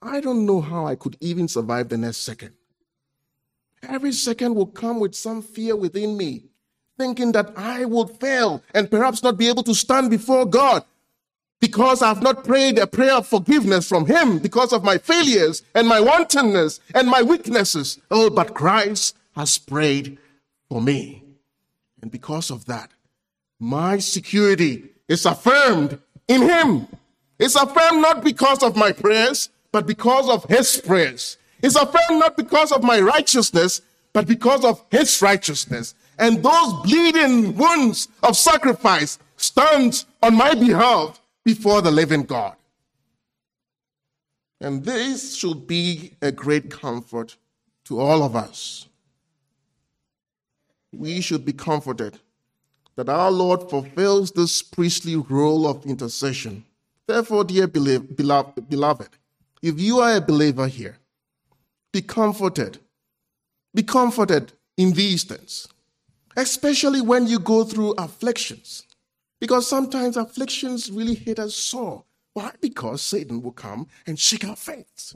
I 0.00 0.20
don't 0.20 0.46
know 0.46 0.60
how 0.60 0.86
I 0.86 0.96
could 0.96 1.16
even 1.20 1.48
survive 1.48 1.88
the 1.88 1.98
next 1.98 2.18
second. 2.18 2.54
Every 3.82 4.12
second 4.12 4.54
will 4.54 4.66
come 4.66 5.00
with 5.00 5.14
some 5.14 5.42
fear 5.42 5.76
within 5.76 6.16
me, 6.16 6.44
thinking 6.96 7.32
that 7.32 7.52
I 7.56 7.84
would 7.84 8.10
fail 8.10 8.62
and 8.74 8.90
perhaps 8.90 9.22
not 9.22 9.36
be 9.36 9.48
able 9.48 9.62
to 9.64 9.74
stand 9.74 10.10
before 10.10 10.46
God 10.46 10.84
because 11.60 12.02
I've 12.02 12.22
not 12.22 12.44
prayed 12.44 12.78
a 12.78 12.86
prayer 12.86 13.14
of 13.14 13.26
forgiveness 13.26 13.88
from 13.88 14.06
Him 14.06 14.38
because 14.38 14.72
of 14.72 14.84
my 14.84 14.98
failures 14.98 15.62
and 15.74 15.88
my 15.88 16.00
wantonness 16.00 16.80
and 16.94 17.08
my 17.08 17.22
weaknesses. 17.22 17.98
Oh, 18.10 18.28
but 18.30 18.54
Christ 18.54 19.16
has 19.34 19.56
prayed 19.58 20.18
for 20.68 20.80
me. 20.80 21.22
And 22.02 22.10
because 22.10 22.50
of 22.50 22.66
that, 22.66 22.90
my 23.58 23.98
security 23.98 24.90
is 25.08 25.24
affirmed 25.24 25.98
in 26.28 26.42
Him. 26.42 26.86
It's 27.38 27.56
affirmed 27.56 28.02
not 28.02 28.22
because 28.22 28.62
of 28.62 28.76
my 28.76 28.92
prayers, 28.92 29.48
but 29.72 29.86
because 29.86 30.28
of 30.28 30.44
His 30.44 30.80
prayers. 30.80 31.38
It's 31.62 31.76
affirmed 31.76 32.20
not 32.20 32.36
because 32.36 32.72
of 32.72 32.82
my 32.82 33.00
righteousness, 33.00 33.80
but 34.12 34.26
because 34.26 34.64
of 34.64 34.84
His 34.90 35.22
righteousness. 35.22 35.94
And 36.18 36.42
those 36.42 36.72
bleeding 36.82 37.56
wounds 37.56 38.08
of 38.22 38.36
sacrifice 38.36 39.18
stand 39.36 40.04
on 40.22 40.36
my 40.36 40.54
behalf 40.54 41.20
before 41.44 41.82
the 41.82 41.90
living 41.90 42.22
God. 42.22 42.54
And 44.60 44.84
this 44.84 45.36
should 45.36 45.66
be 45.66 46.12
a 46.22 46.32
great 46.32 46.70
comfort 46.70 47.36
to 47.86 48.00
all 48.00 48.22
of 48.22 48.34
us. 48.36 48.86
We 50.92 51.20
should 51.20 51.44
be 51.44 51.52
comforted 51.52 52.18
that 52.96 53.08
our 53.08 53.30
Lord 53.30 53.68
fulfills 53.68 54.30
this 54.30 54.62
priestly 54.62 55.16
role 55.16 55.66
of 55.66 55.84
intercession. 55.84 56.64
Therefore, 57.06 57.44
dear 57.44 57.66
beloved, 57.66 59.08
if 59.60 59.80
you 59.80 59.98
are 59.98 60.16
a 60.16 60.20
believer 60.20 60.68
here, 60.68 60.96
be 61.92 62.00
comforted. 62.00 62.78
Be 63.74 63.82
comforted 63.82 64.52
in 64.76 64.92
these 64.92 65.24
things, 65.24 65.66
especially 66.36 67.00
when 67.00 67.26
you 67.26 67.38
go 67.38 67.64
through 67.64 67.92
afflictions. 67.92 68.86
Because 69.40 69.68
sometimes 69.68 70.16
afflictions 70.16 70.90
really 70.90 71.14
hit 71.14 71.38
us 71.38 71.54
sore. 71.54 72.04
Why? 72.32 72.52
Because 72.60 73.02
Satan 73.02 73.42
will 73.42 73.52
come 73.52 73.86
and 74.06 74.18
shake 74.18 74.44
our 74.44 74.56
faith. 74.56 75.14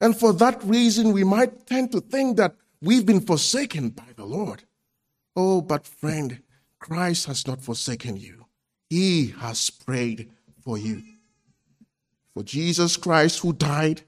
And 0.00 0.16
for 0.16 0.32
that 0.34 0.62
reason, 0.62 1.12
we 1.12 1.24
might 1.24 1.66
tend 1.66 1.90
to 1.92 2.00
think 2.00 2.36
that 2.36 2.54
we've 2.80 3.06
been 3.06 3.20
forsaken 3.20 3.90
by 3.90 4.06
the 4.14 4.24
Lord. 4.24 4.64
Oh, 5.34 5.60
but 5.60 5.86
friend, 5.86 6.42
Christ 6.78 7.26
has 7.26 7.46
not 7.46 7.62
forsaken 7.62 8.16
you. 8.16 8.46
He 8.88 9.34
has 9.38 9.70
prayed 9.70 10.30
for 10.62 10.78
you. 10.78 11.02
For 12.34 12.42
Jesus 12.42 12.96
Christ, 12.96 13.40
who 13.40 13.52
died, 13.52 14.02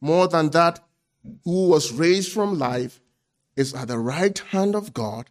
more 0.00 0.26
than 0.26 0.50
that, 0.50 0.80
who 1.44 1.68
was 1.68 1.92
raised 1.92 2.32
from 2.32 2.58
life, 2.58 3.00
is 3.56 3.74
at 3.74 3.88
the 3.88 3.98
right 3.98 4.38
hand 4.50 4.74
of 4.74 4.92
God 4.92 5.30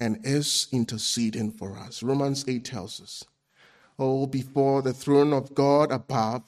and 0.00 0.18
is 0.24 0.66
interceding 0.72 1.52
for 1.52 1.76
us. 1.76 2.02
Romans 2.02 2.44
8 2.48 2.64
tells 2.64 3.00
us, 3.00 3.24
Oh, 3.98 4.26
before 4.26 4.80
the 4.82 4.94
throne 4.94 5.32
of 5.32 5.54
God 5.54 5.92
above, 5.92 6.42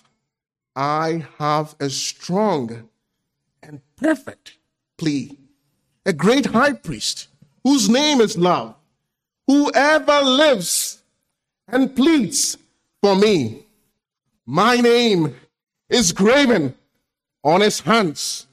I 0.74 1.26
have 1.38 1.76
a 1.78 1.90
strong 1.90 2.88
and 3.62 3.82
perfect 3.96 4.57
plea, 4.96 5.38
a 6.07 6.12
great 6.12 6.46
high 6.46 6.72
priest 6.72 7.28
whose 7.62 7.88
name 7.88 8.20
is 8.20 8.36
love 8.38 8.74
Whoever 9.46 10.22
lives 10.22 11.03
and 11.68 11.94
pleads 11.94 12.57
for 13.03 13.16
me, 13.16 13.66
my 14.46 14.76
name 14.76 15.34
is 15.88 16.12
graven 16.12 16.74
on 17.42 17.61
his 17.61 17.80
hands. 17.80 18.46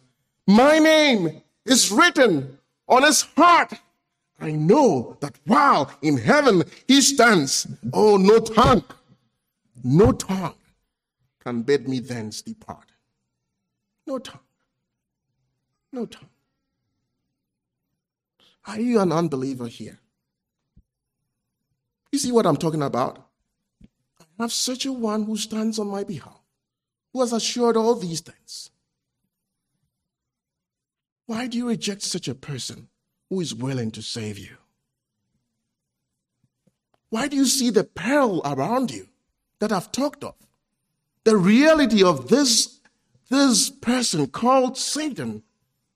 My 0.48 0.80
name 0.80 1.42
is 1.66 1.92
written 1.92 2.58
on 2.88 3.04
his 3.04 3.22
heart. 3.22 3.74
I 4.42 4.52
know 4.52 5.18
that 5.20 5.36
while 5.46 5.92
in 6.02 6.18
heaven 6.18 6.64
he 6.88 7.02
stands, 7.02 7.68
oh, 7.94 8.18
no 8.18 8.40
tongue, 8.40 8.84
no 9.84 10.12
tongue 10.12 10.56
can 11.40 11.64
bid 11.64 11.88
me 11.88 12.00
thence 12.00 12.42
depart. 12.42 12.92
No 14.08 14.20
tongue. 14.20 14.42
No 15.92 16.06
tongue. 16.06 16.30
Are 18.66 18.80
you 18.80 19.00
an 19.00 19.12
unbeliever 19.12 19.68
here? 19.68 20.00
You 22.12 22.20
see 22.20 22.32
what 22.32 22.46
I'm 22.46 22.58
talking 22.58 22.82
about? 22.82 23.28
I 24.40 24.44
have 24.44 24.54
such 24.54 24.86
a 24.86 24.94
one 24.94 25.24
who 25.24 25.38
stands 25.38 25.80
on 25.80 25.88
my 25.88 26.04
behalf, 26.04 26.42
who 27.14 27.22
has 27.22 27.34
assured 27.34 27.76
all 27.76 27.96
these 27.96 28.22
things. 28.22 28.70
Why 31.26 31.48
do 31.48 31.58
you 31.58 31.68
reject 31.68 32.02
such 32.02 32.28
a 32.28 32.36
person 32.36 32.88
who 33.30 33.40
is 33.40 33.54
willing 33.54 33.92
to 33.92 34.02
save 34.02 34.38
you? 34.38 34.58
Why 37.10 37.28
do 37.28 37.36
you 37.36 37.46
see 37.46 37.70
the 37.70 37.84
peril 37.84 38.42
around 38.46 38.92
you 38.92 39.08
that 39.60 39.72
I've 39.72 39.92
talked 39.92 40.24
of? 40.24 40.36
The 41.24 41.38
reality 41.38 42.04
of 42.04 42.30
this, 42.30 42.80
this 43.30 43.70
person 43.70 44.28
called 44.28 44.78
Satan, 44.78 45.44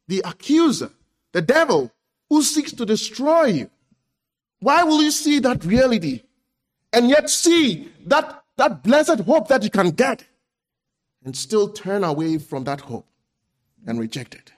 the 0.07 0.21
accuser, 0.25 0.91
the 1.31 1.41
devil, 1.41 1.91
who 2.29 2.41
seeks 2.41 2.71
to 2.73 2.85
destroy 2.85 3.45
you. 3.45 3.69
Why 4.59 4.83
will 4.83 5.01
you 5.03 5.11
see 5.11 5.39
that 5.39 5.65
reality 5.65 6.23
and 6.91 7.09
yet 7.09 7.29
see 7.29 7.91
that, 8.05 8.43
that 8.57 8.83
blessed 8.83 9.19
hope 9.21 9.47
that 9.49 9.63
you 9.63 9.69
can 9.69 9.91
get 9.91 10.25
and 11.23 11.35
still 11.35 11.69
turn 11.69 12.03
away 12.03 12.37
from 12.37 12.63
that 12.63 12.81
hope 12.81 13.07
and 13.85 13.99
reject 13.99 14.35
it? 14.35 14.51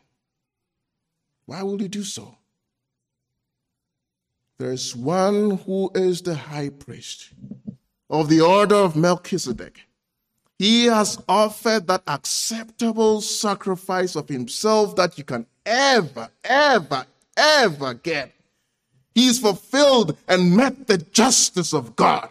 Why 1.46 1.64
will 1.64 1.82
you 1.82 1.88
do 1.88 2.04
so? 2.04 2.38
There's 4.58 4.96
one 4.96 5.58
who 5.66 5.92
is 5.94 6.22
the 6.22 6.36
high 6.36 6.70
priest 6.70 7.30
of 8.10 8.30
the 8.30 8.42
order 8.42 8.76
of 8.76 8.96
Melchizedek. 8.96 9.82
He 10.58 10.86
has 10.86 11.22
offered 11.28 11.88
that 11.88 12.04
acceptable 12.08 13.20
sacrifice 13.22 14.16
of 14.16 14.30
himself 14.30 14.96
that 14.96 15.18
you 15.18 15.24
can 15.24 15.46
ever, 15.66 16.30
ever, 16.44 17.06
ever 17.36 17.94
get 17.96 18.36
He's 19.16 19.40
fulfilled 19.40 20.18
and 20.28 20.56
met 20.56 20.88
the 20.88 20.98
justice 20.98 21.74
of 21.74 21.96
God. 21.96 22.30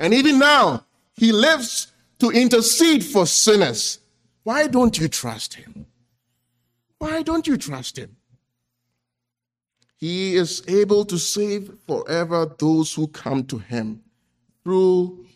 And 0.00 0.14
even 0.14 0.38
now, 0.38 0.86
he 1.14 1.30
lives 1.30 1.92
to 2.18 2.30
intercede 2.30 3.04
for 3.04 3.26
sinners. 3.26 4.00
Why 4.42 4.66
don't 4.66 4.98
you 4.98 5.08
trust 5.08 5.54
him? 5.54 5.86
Why 6.98 7.22
don't 7.22 7.46
you 7.46 7.58
trust 7.58 7.98
him? 7.98 8.15
He 9.96 10.36
is 10.36 10.62
able 10.68 11.04
to 11.06 11.18
save 11.18 11.72
forever 11.86 12.54
those 12.58 12.92
who 12.92 13.08
come 13.08 13.44
to 13.44 13.58
him 13.58 14.02
through 14.62 15.26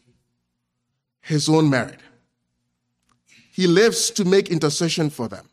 his 1.23 1.49
own 1.49 1.71
merit. 1.71 2.01
He 3.53 3.67
lives 3.67 4.11
to 4.13 4.25
make 4.25 4.51
intercession 4.51 5.11
for 5.11 5.29
them. 5.29 5.49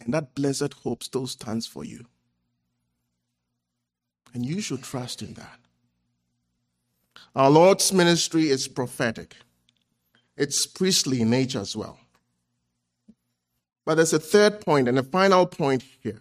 And 0.00 0.14
that 0.14 0.34
blessed 0.34 0.72
hope 0.82 1.02
still 1.02 1.26
stands 1.26 1.66
for 1.66 1.84
you. 1.84 2.04
And 4.34 4.44
you 4.44 4.60
should 4.60 4.82
trust 4.82 5.22
in 5.22 5.34
that. 5.34 5.58
Our 7.34 7.50
Lord's 7.50 7.92
ministry 7.92 8.48
is 8.50 8.68
prophetic, 8.68 9.36
it's 10.36 10.66
priestly 10.66 11.20
in 11.20 11.30
nature 11.30 11.60
as 11.60 11.76
well. 11.76 11.98
But 13.84 13.96
there's 13.96 14.12
a 14.12 14.18
third 14.18 14.60
point 14.60 14.88
and 14.88 14.98
a 14.98 15.02
final 15.02 15.46
point 15.46 15.84
here. 16.02 16.20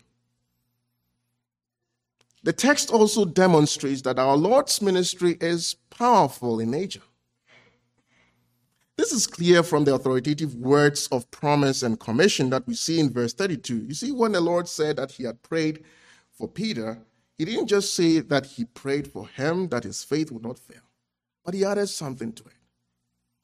The 2.43 2.53
text 2.53 2.89
also 2.89 3.25
demonstrates 3.25 4.01
that 4.01 4.17
our 4.17 4.35
Lord's 4.35 4.81
ministry 4.81 5.37
is 5.39 5.75
powerful 5.91 6.59
in 6.59 6.71
nature. 6.71 7.01
This 8.97 9.11
is 9.11 9.27
clear 9.27 9.63
from 9.63 9.83
the 9.83 9.93
authoritative 9.93 10.55
words 10.55 11.07
of 11.07 11.29
promise 11.31 11.83
and 11.83 11.99
commission 11.99 12.49
that 12.49 12.67
we 12.67 12.73
see 12.73 12.99
in 12.99 13.11
verse 13.11 13.33
32. 13.33 13.85
You 13.87 13.93
see, 13.93 14.11
when 14.11 14.31
the 14.31 14.41
Lord 14.41 14.67
said 14.67 14.97
that 14.97 15.11
he 15.11 15.23
had 15.23 15.41
prayed 15.43 15.83
for 16.31 16.47
Peter, 16.47 16.99
he 17.37 17.45
didn't 17.45 17.67
just 17.67 17.95
say 17.95 18.19
that 18.19 18.45
he 18.45 18.65
prayed 18.65 19.07
for 19.07 19.27
him 19.27 19.69
that 19.69 19.83
his 19.83 20.03
faith 20.03 20.31
would 20.31 20.43
not 20.43 20.59
fail, 20.59 20.81
but 21.43 21.53
he 21.53 21.65
added 21.65 21.87
something 21.87 22.33
to 22.33 22.43
it. 22.43 22.53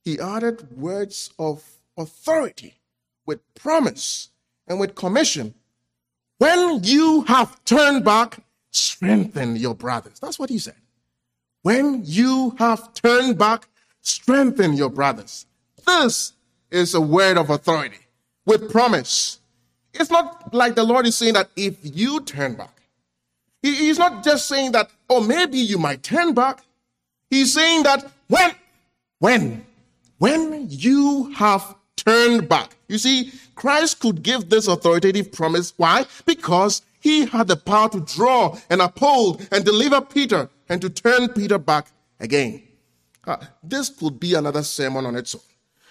He 0.04 0.20
added 0.20 0.78
words 0.78 1.32
of 1.40 1.64
authority 1.98 2.77
with 3.28 3.40
promise 3.54 4.30
and 4.68 4.80
with 4.80 4.96
commission. 4.96 5.54
When 6.40 6.84
you 6.84 7.24
have 7.24 7.64
turned 7.66 8.04
back, 8.04 8.40
strengthen 8.72 9.56
your 9.56 9.76
brothers. 9.76 10.20
That's 10.20 10.40
what 10.40 10.50
he 10.50 10.58
said. 10.58 10.76
When 11.62 12.02
you 12.06 12.56
have 12.58 12.94
turned 12.94 13.38
back, 13.38 13.68
strengthen 14.02 14.74
your 14.74 14.90
brothers. 14.90 15.46
This 15.86 16.34
is 16.72 16.94
a 16.94 17.02
word 17.02 17.38
of 17.38 17.50
authority 17.50 18.00
with 18.46 18.72
promise. 18.72 19.40
It's 19.94 20.12
not 20.12 20.54
like 20.54 20.76
the 20.76 20.84
Lord 20.84 21.06
is 21.08 21.16
saying 21.16 21.34
that 21.34 21.50
if 21.56 21.76
you 21.82 22.22
turn 22.22 22.54
back, 22.54 22.82
he's 23.62 23.98
not 23.98 24.24
just 24.24 24.48
saying 24.48 24.72
that, 24.74 24.90
oh, 25.10 25.22
maybe 25.22 25.58
you 25.58 25.78
might 25.78 26.04
turn 26.04 26.34
back. 26.34 26.64
He's 27.30 27.54
saying 27.54 27.84
that 27.84 28.10
when, 28.28 28.52
when, 29.20 29.66
when 30.20 30.68
you 30.70 31.32
have 31.34 31.76
turned 32.08 32.48
back. 32.48 32.76
You 32.88 32.98
see, 32.98 33.34
Christ 33.56 34.00
could 34.00 34.24
give 34.24 34.50
this 34.50 34.68
authoritative 34.68 35.32
promise. 35.32 35.74
Why? 35.78 36.06
Because 36.26 36.82
he 37.02 37.26
had 37.26 37.48
the 37.48 37.58
power 37.58 37.90
to 37.90 38.00
draw 38.00 38.58
and 38.70 38.82
uphold 38.82 39.48
and 39.52 39.66
deliver 39.66 40.00
Peter 40.02 40.50
and 40.70 40.82
to 40.82 40.90
turn 40.90 41.30
Peter 41.30 41.58
back 41.58 41.88
again. 42.20 42.64
Uh, 43.26 43.38
this 43.62 43.90
could 43.90 44.20
be 44.20 44.36
another 44.36 44.64
sermon 44.64 45.06
on 45.06 45.16
its 45.16 45.36
own. 45.36 45.42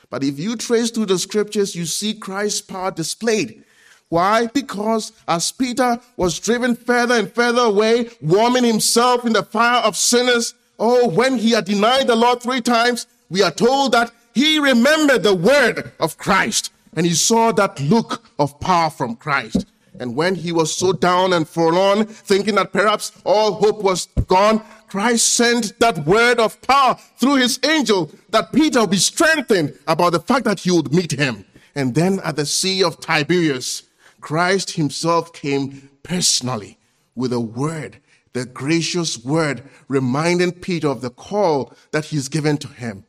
But 0.09 0.25
if 0.25 0.39
you 0.39 0.57
trace 0.57 0.91
through 0.91 1.07
the 1.07 1.19
scriptures, 1.19 1.75
you 1.77 1.85
see 1.85 2.15
Christ's 2.15 2.63
power 2.63 2.91
displayed. 2.91 3.65
Why? 4.09 4.47
Because 4.47 5.13
as 5.27 5.51
Peter 5.53 5.99
was 6.17 6.39
driven 6.39 6.77
further 6.77 7.17
and 7.17 7.31
further 7.31 7.63
away, 7.63 8.11
warming 8.23 8.65
himself 8.65 9.27
in 9.27 9.33
the 9.33 9.43
fire 9.43 9.83
of 9.83 9.97
sinners, 9.97 10.55
oh, 10.79 11.09
when 11.09 11.37
he 11.37 11.51
had 11.51 11.65
denied 11.65 12.07
the 12.07 12.15
Lord 12.15 12.41
three 12.41 12.61
times, 12.61 13.07
we 13.29 13.43
are 13.43 13.51
told 13.51 13.93
that 13.93 14.13
he 14.37 14.59
remembered 14.59 15.23
the 15.23 15.35
word 15.35 15.93
of 15.99 16.19
Christ 16.19 16.71
and 16.95 17.07
he 17.07 17.15
saw 17.15 17.53
that 17.53 17.81
look 17.81 18.23
of 18.39 18.61
power 18.61 18.91
from 18.91 19.17
Christ. 19.17 19.65
And 19.99 20.15
when 20.15 20.35
he 20.35 20.53
was 20.53 20.77
so 20.77 20.93
down 20.93 21.33
and 21.33 21.49
forlorn, 21.49 22.05
thinking 22.05 22.57
that 22.57 22.71
perhaps 22.71 23.13
all 23.25 23.55
hope 23.55 23.83
was 23.83 24.05
gone, 24.27 24.63
Christ 24.89 25.31
sent 25.31 25.81
that 25.81 26.05
word 26.05 26.39
of 26.39 26.61
power 26.61 26.99
through 27.17 27.37
his 27.37 27.59
angel 27.65 28.11
that 28.29 28.53
Peter 28.53 28.83
would 28.83 28.91
be 28.91 28.99
strengthened 28.99 29.79
about 29.89 30.13
the 30.13 30.21
fact 30.21 30.45
that 30.45 30.61
he 30.61 30.71
would 30.71 30.93
meet 30.93 31.13
him. 31.13 31.47
And 31.75 31.95
then 31.95 32.21
at 32.21 32.37
the 32.37 32.45
Sea 32.45 32.85
of 32.85 33.01
Tiberias, 33.01 33.85
Christ 34.21 34.73
himself 34.73 35.33
came 35.33 35.89
personally 36.03 36.77
with 37.15 37.33
a 37.33 37.41
word, 37.41 38.01
the 38.35 38.45
gracious 38.45 39.17
word, 39.25 39.63
reminding 39.89 40.53
Peter 40.53 40.89
of 40.89 41.01
the 41.01 41.09
call 41.09 41.73
that 41.93 42.05
he's 42.05 42.29
given 42.29 42.59
to 42.59 42.69
him. 42.69 43.07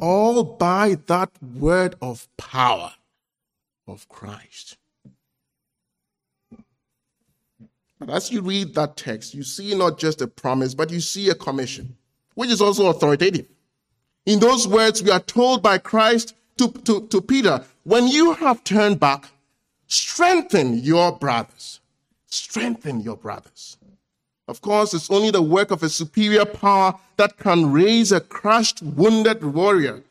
All 0.00 0.42
by 0.44 0.96
that 1.06 1.30
word 1.42 1.94
of 2.00 2.28
power 2.36 2.92
of 3.86 4.08
Christ. 4.08 4.76
But 7.98 8.08
as 8.08 8.32
you 8.32 8.40
read 8.40 8.74
that 8.74 8.96
text, 8.96 9.34
you 9.34 9.42
see 9.42 9.74
not 9.74 9.98
just 9.98 10.22
a 10.22 10.26
promise, 10.26 10.74
but 10.74 10.90
you 10.90 11.00
see 11.00 11.28
a 11.28 11.34
commission, 11.34 11.96
which 12.34 12.50
is 12.50 12.62
also 12.62 12.86
authoritative. 12.86 13.46
In 14.24 14.40
those 14.40 14.66
words, 14.66 15.02
we 15.02 15.10
are 15.10 15.20
told 15.20 15.62
by 15.62 15.76
Christ 15.78 16.34
to, 16.56 16.70
to, 16.70 17.06
to 17.08 17.20
Peter, 17.20 17.64
when 17.84 18.06
you 18.08 18.32
have 18.34 18.64
turned 18.64 19.00
back, 19.00 19.28
strengthen 19.86 20.78
your 20.78 21.12
brothers. 21.12 21.80
Strengthen 22.26 23.00
your 23.00 23.16
brothers. 23.16 23.76
Of 24.50 24.60
course, 24.60 24.92
it's 24.92 25.10
only 25.10 25.30
the 25.30 25.40
work 25.40 25.70
of 25.70 25.82
a 25.82 25.88
superior 25.88 26.44
power 26.44 26.94
that 27.16 27.38
can 27.38 27.72
raise 27.72 28.12
a 28.12 28.20
crushed, 28.20 28.82
wounded 28.82 29.42
warrior. 29.42 30.02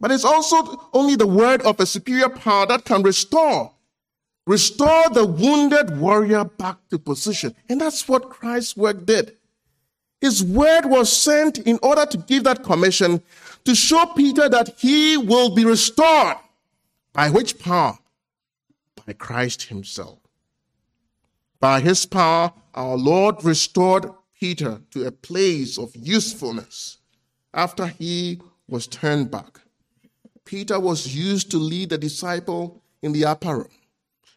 But 0.00 0.10
it's 0.10 0.24
also 0.24 0.88
only 0.92 1.16
the 1.16 1.26
word 1.26 1.62
of 1.62 1.80
a 1.80 1.86
superior 1.86 2.28
power 2.28 2.66
that 2.66 2.84
can 2.84 3.02
restore 3.02 3.72
Restore 4.48 5.10
the 5.10 5.26
wounded 5.26 5.98
warrior 5.98 6.42
back 6.42 6.78
to 6.88 6.98
position. 6.98 7.54
And 7.68 7.78
that's 7.78 8.08
what 8.08 8.30
Christ's 8.30 8.78
work 8.78 9.04
did. 9.04 9.36
His 10.22 10.42
word 10.42 10.86
was 10.86 11.12
sent 11.12 11.58
in 11.58 11.78
order 11.82 12.06
to 12.06 12.16
give 12.16 12.44
that 12.44 12.64
commission 12.64 13.20
to 13.66 13.74
show 13.74 14.06
Peter 14.16 14.48
that 14.48 14.74
he 14.78 15.18
will 15.18 15.54
be 15.54 15.66
restored. 15.66 16.38
By 17.12 17.28
which 17.28 17.58
power? 17.58 17.98
By 19.04 19.12
Christ 19.12 19.64
himself. 19.64 20.18
By 21.60 21.80
his 21.80 22.06
power, 22.06 22.52
our 22.74 22.96
Lord 22.96 23.42
restored 23.44 24.10
Peter 24.38 24.80
to 24.92 25.06
a 25.06 25.12
place 25.12 25.78
of 25.78 25.96
usefulness 25.96 26.98
after 27.52 27.86
he 27.86 28.40
was 28.68 28.86
turned 28.86 29.30
back. 29.30 29.60
Peter 30.44 30.78
was 30.78 31.14
used 31.14 31.50
to 31.50 31.58
lead 31.58 31.90
the 31.90 31.98
disciple 31.98 32.82
in 33.02 33.12
the 33.12 33.24
upper 33.24 33.58
room. 33.58 33.68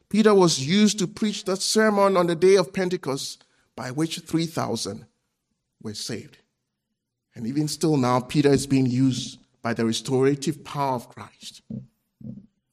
Peter 0.10 0.34
was 0.34 0.60
used 0.60 1.00
to 1.00 1.08
preach 1.08 1.46
that 1.46 1.62
sermon 1.62 2.18
on 2.18 2.28
the 2.28 2.36
day 2.36 2.56
of 2.56 2.74
Pentecost 2.74 3.46
by 3.76 3.92
which 3.92 4.20
3,000 4.20 5.06
were 5.82 5.94
saved. 5.94 6.40
And 7.36 7.48
even 7.48 7.68
still 7.68 7.96
now, 7.96 8.20
Peter 8.20 8.50
is 8.50 8.68
being 8.68 8.88
used 8.88 9.40
by 9.62 9.74
the 9.74 9.86
restorative 9.86 10.64
power 10.64 10.96
of 10.96 11.08
Christ. 11.08 11.62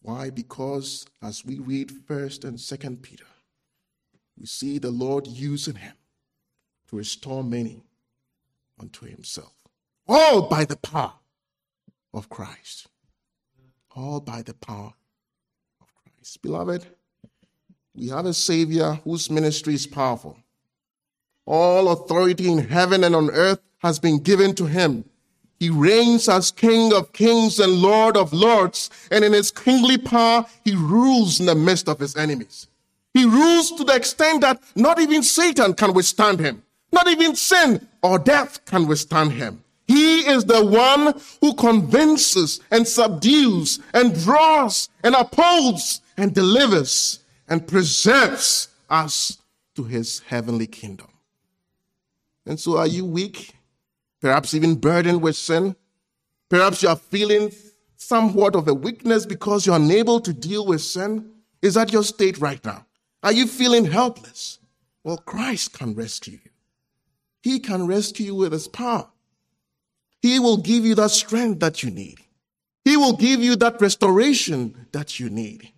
Why? 0.02 0.30
Because 0.30 1.06
as 1.22 1.44
we 1.44 1.58
read 1.58 1.92
1st 2.08 2.44
and 2.44 2.58
2nd 2.58 3.02
Peter, 3.02 3.27
we 4.38 4.46
see 4.46 4.78
the 4.78 4.90
Lord 4.90 5.26
using 5.26 5.74
him 5.74 5.94
to 6.88 6.96
restore 6.96 7.42
many 7.42 7.82
unto 8.78 9.06
himself. 9.06 9.52
All 10.06 10.42
by 10.42 10.64
the 10.64 10.76
power 10.76 11.14
of 12.14 12.30
Christ. 12.30 12.86
All 13.94 14.20
by 14.20 14.42
the 14.42 14.54
power 14.54 14.92
of 15.80 15.88
Christ. 15.94 16.40
Beloved, 16.40 16.86
we 17.94 18.08
have 18.08 18.26
a 18.26 18.34
Savior 18.34 19.00
whose 19.04 19.30
ministry 19.30 19.74
is 19.74 19.86
powerful. 19.86 20.38
All 21.44 21.90
authority 21.90 22.50
in 22.50 22.58
heaven 22.58 23.02
and 23.02 23.16
on 23.16 23.30
earth 23.30 23.60
has 23.78 23.98
been 23.98 24.18
given 24.18 24.54
to 24.54 24.66
him. 24.66 25.04
He 25.58 25.70
reigns 25.70 26.28
as 26.28 26.52
King 26.52 26.92
of 26.92 27.12
kings 27.12 27.58
and 27.58 27.82
Lord 27.82 28.16
of 28.16 28.32
lords, 28.32 28.90
and 29.10 29.24
in 29.24 29.32
his 29.32 29.50
kingly 29.50 29.98
power, 29.98 30.46
he 30.64 30.76
rules 30.76 31.40
in 31.40 31.46
the 31.46 31.56
midst 31.56 31.88
of 31.88 31.98
his 31.98 32.16
enemies. 32.16 32.68
He 33.14 33.24
rules 33.24 33.72
to 33.72 33.84
the 33.84 33.94
extent 33.94 34.42
that 34.42 34.60
not 34.76 35.00
even 35.00 35.22
Satan 35.22 35.74
can 35.74 35.92
withstand 35.92 36.40
him. 36.40 36.62
Not 36.92 37.08
even 37.08 37.34
sin 37.34 37.86
or 38.02 38.18
death 38.18 38.64
can 38.64 38.86
withstand 38.86 39.32
him. 39.32 39.62
He 39.86 40.20
is 40.28 40.44
the 40.44 40.64
one 40.64 41.18
who 41.40 41.54
convinces 41.54 42.60
and 42.70 42.86
subdues 42.86 43.80
and 43.94 44.14
draws 44.14 44.88
and 45.02 45.14
upholds 45.14 46.02
and 46.16 46.34
delivers 46.34 47.20
and 47.48 47.66
preserves 47.66 48.68
us 48.90 49.38
to 49.74 49.84
his 49.84 50.20
heavenly 50.20 50.66
kingdom. 50.66 51.08
And 52.44 52.60
so, 52.60 52.78
are 52.78 52.86
you 52.86 53.04
weak? 53.04 53.54
Perhaps 54.20 54.54
even 54.54 54.74
burdened 54.74 55.22
with 55.22 55.36
sin? 55.36 55.76
Perhaps 56.48 56.82
you 56.82 56.88
are 56.88 56.96
feeling 56.96 57.52
somewhat 57.96 58.56
of 58.56 58.68
a 58.68 58.74
weakness 58.74 59.26
because 59.26 59.66
you're 59.66 59.76
unable 59.76 60.20
to 60.20 60.32
deal 60.32 60.66
with 60.66 60.80
sin? 60.80 61.30
Is 61.62 61.74
that 61.74 61.92
your 61.92 62.02
state 62.02 62.38
right 62.38 62.62
now? 62.64 62.86
Are 63.22 63.32
you 63.32 63.46
feeling 63.46 63.86
helpless? 63.86 64.58
Well, 65.02 65.18
Christ 65.18 65.72
can 65.72 65.94
rescue 65.94 66.38
you. 66.44 66.50
He 67.42 67.58
can 67.58 67.86
rescue 67.86 68.26
you 68.26 68.34
with 68.34 68.52
his 68.52 68.68
power. 68.68 69.08
He 70.20 70.38
will 70.38 70.56
give 70.56 70.84
you 70.84 70.94
that 70.96 71.10
strength 71.10 71.60
that 71.60 71.82
you 71.82 71.90
need. 71.90 72.18
He 72.84 72.96
will 72.96 73.16
give 73.16 73.40
you 73.40 73.56
that 73.56 73.80
restoration 73.80 74.86
that 74.92 75.20
you 75.20 75.30
need. 75.30 75.72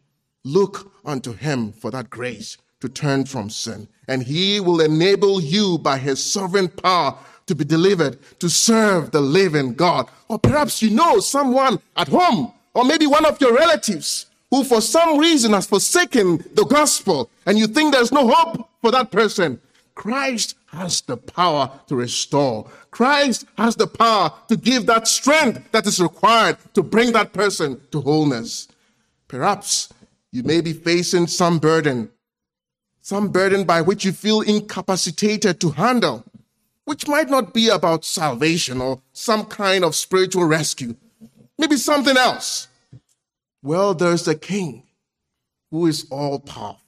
Look 0.45 0.93
unto 1.05 1.33
him 1.33 1.73
for 1.73 1.91
that 1.91 2.11
grace 2.11 2.57
to 2.81 2.89
turn 2.89 3.27
from 3.27 3.51
sin, 3.51 3.89
and 4.09 4.23
he 4.23 4.59
will 4.61 4.81
enable 4.81 5.41
you 5.41 5.79
by 5.79 5.99
his 5.99 6.23
sovereign 6.23 6.69
power 6.69 7.19
to 7.47 7.55
be 7.55 7.65
delivered 7.65 8.19
to 8.39 8.49
serve 8.49 9.11
the 9.11 9.21
living 9.21 9.75
God. 9.75 10.09
Or 10.29 10.39
perhaps 10.39 10.81
you 10.81 10.91
know 10.91 11.21
someone 11.21 11.81
at 11.97 12.09
home, 12.09 12.53
or 12.75 12.85
maybe 12.85 13.07
one 13.07 13.27
of 13.27 13.41
your 13.41 13.55
relatives 13.55 14.27
who 14.51 14.65
for 14.65 14.81
some 14.81 15.19
reason 15.19 15.53
has 15.53 15.67
forsaken 15.67 16.39
the 16.55 16.65
gospel, 16.65 17.31
and 17.47 17.59
you 17.59 17.67
think 17.67 17.93
there's 17.93 18.13
no 18.13 18.29
hope 18.29 18.69
for 18.81 18.91
that 18.91 19.11
person. 19.11 19.61
Christ 19.95 20.57
has 20.67 21.01
the 21.03 21.17
power 21.17 21.71
to 21.89 21.97
restore. 21.97 22.69
Christ 22.91 23.45
has 23.59 23.77
the 23.77 23.87
power 23.87 24.33
to 24.49 24.57
give 24.57 24.87
that 24.87 25.07
strength 25.07 25.71
that 25.73 25.87
is 25.87 26.01
required 26.01 26.57
to 26.75 26.83
bring 26.83 27.13
that 27.13 27.33
person 27.33 27.81
to 27.91 28.01
wholeness. 28.01 28.69
Perhaps 29.29 29.93
you 30.33 30.43
may 30.43 30.61
be 30.61 30.73
facing 30.73 31.27
some 31.27 31.59
burden 31.59 32.11
some 33.11 33.29
burden 33.29 33.65
by 33.65 33.81
which 33.81 34.05
you 34.05 34.13
feel 34.13 34.41
incapacitated 34.41 35.61
to 35.61 35.71
handle, 35.71 36.25
which 36.85 37.09
might 37.09 37.29
not 37.29 37.53
be 37.53 37.69
about 37.69 38.05
salvation 38.05 38.81
or 38.81 39.01
some 39.13 39.45
kind 39.47 39.85
of 39.85 39.97
spiritual 39.97 40.45
rescue, 40.45 40.95
maybe 41.59 41.77
something 41.77 42.17
else. 42.17 42.69
Well, 43.63 43.95
there's 43.95 44.27
a 44.27 44.35
king 44.35 44.85
who 45.71 45.87
is 45.87 46.07
all 46.11 46.41
powerful. 46.41 46.81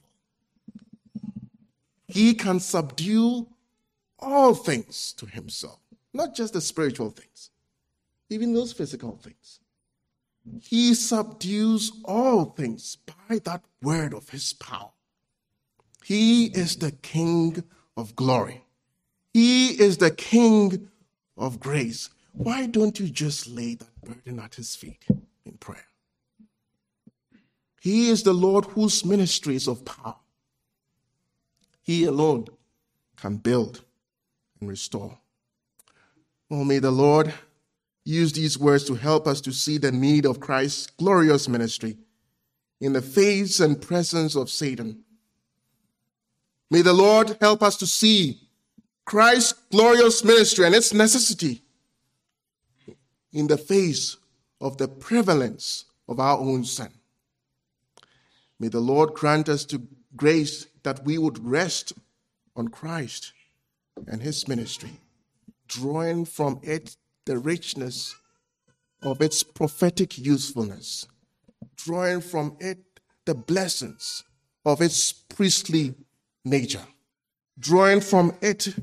He 2.08 2.34
can 2.34 2.60
subdue 2.60 3.46
all 4.18 4.54
things 4.54 5.12
to 5.14 5.26
himself, 5.26 5.80
not 6.12 6.34
just 6.34 6.52
the 6.52 6.60
spiritual 6.60 7.10
things, 7.10 7.50
even 8.30 8.54
those 8.54 8.72
physical 8.72 9.16
things. 9.16 9.60
He 10.60 10.94
subdues 10.94 11.92
all 12.04 12.46
things 12.46 12.96
by 12.96 13.38
that 13.44 13.62
word 13.82 14.12
of 14.12 14.30
his 14.30 14.52
power. 14.54 14.90
He 16.04 16.46
is 16.46 16.76
the 16.76 16.90
King 16.90 17.62
of 17.96 18.16
glory. 18.16 18.64
He 19.32 19.68
is 19.80 19.98
the 19.98 20.10
King 20.10 20.88
of 21.36 21.60
grace. 21.60 22.10
Why 22.32 22.66
don't 22.66 22.98
you 22.98 23.08
just 23.08 23.46
lay 23.46 23.76
that 23.76 24.04
burden 24.04 24.40
at 24.40 24.56
his 24.56 24.74
feet 24.74 25.04
in 25.44 25.52
prayer? 25.58 25.91
He 27.82 28.10
is 28.10 28.22
the 28.22 28.32
Lord 28.32 28.66
whose 28.66 29.04
ministry 29.04 29.56
is 29.56 29.66
of 29.66 29.84
power. 29.84 30.14
He 31.82 32.04
alone 32.04 32.46
can 33.16 33.38
build 33.38 33.82
and 34.60 34.70
restore. 34.70 35.18
Oh, 36.48 36.62
may 36.62 36.78
the 36.78 36.92
Lord 36.92 37.34
use 38.04 38.32
these 38.32 38.56
words 38.56 38.84
to 38.84 38.94
help 38.94 39.26
us 39.26 39.40
to 39.40 39.52
see 39.52 39.78
the 39.78 39.90
need 39.90 40.26
of 40.26 40.38
Christ's 40.38 40.86
glorious 40.86 41.48
ministry 41.48 41.98
in 42.80 42.92
the 42.92 43.02
face 43.02 43.58
and 43.58 43.82
presence 43.82 44.36
of 44.36 44.48
Satan. 44.48 45.02
May 46.70 46.82
the 46.82 46.92
Lord 46.92 47.36
help 47.40 47.64
us 47.64 47.76
to 47.78 47.86
see 47.88 48.48
Christ's 49.04 49.54
glorious 49.72 50.22
ministry 50.22 50.66
and 50.66 50.74
its 50.76 50.94
necessity 50.94 51.62
in 53.32 53.48
the 53.48 53.58
face 53.58 54.18
of 54.60 54.78
the 54.78 54.86
prevalence 54.86 55.86
of 56.06 56.20
our 56.20 56.38
own 56.38 56.64
sin. 56.64 56.92
May 58.62 58.68
the 58.68 58.78
Lord 58.78 59.14
grant 59.14 59.48
us 59.48 59.64
to 59.64 59.82
grace 60.14 60.68
that 60.84 61.04
we 61.04 61.18
would 61.18 61.44
rest 61.44 61.94
on 62.54 62.68
Christ 62.68 63.32
and 64.06 64.22
his 64.22 64.46
ministry, 64.46 65.00
drawing 65.66 66.24
from 66.24 66.60
it 66.62 66.96
the 67.24 67.38
richness 67.38 68.14
of 69.02 69.20
its 69.20 69.42
prophetic 69.42 70.16
usefulness, 70.16 71.08
drawing 71.74 72.20
from 72.20 72.56
it 72.60 72.78
the 73.24 73.34
blessings 73.34 74.22
of 74.64 74.80
its 74.80 75.10
priestly 75.12 75.96
nature, 76.44 76.86
drawing 77.58 78.00
from 78.00 78.32
it 78.40 78.76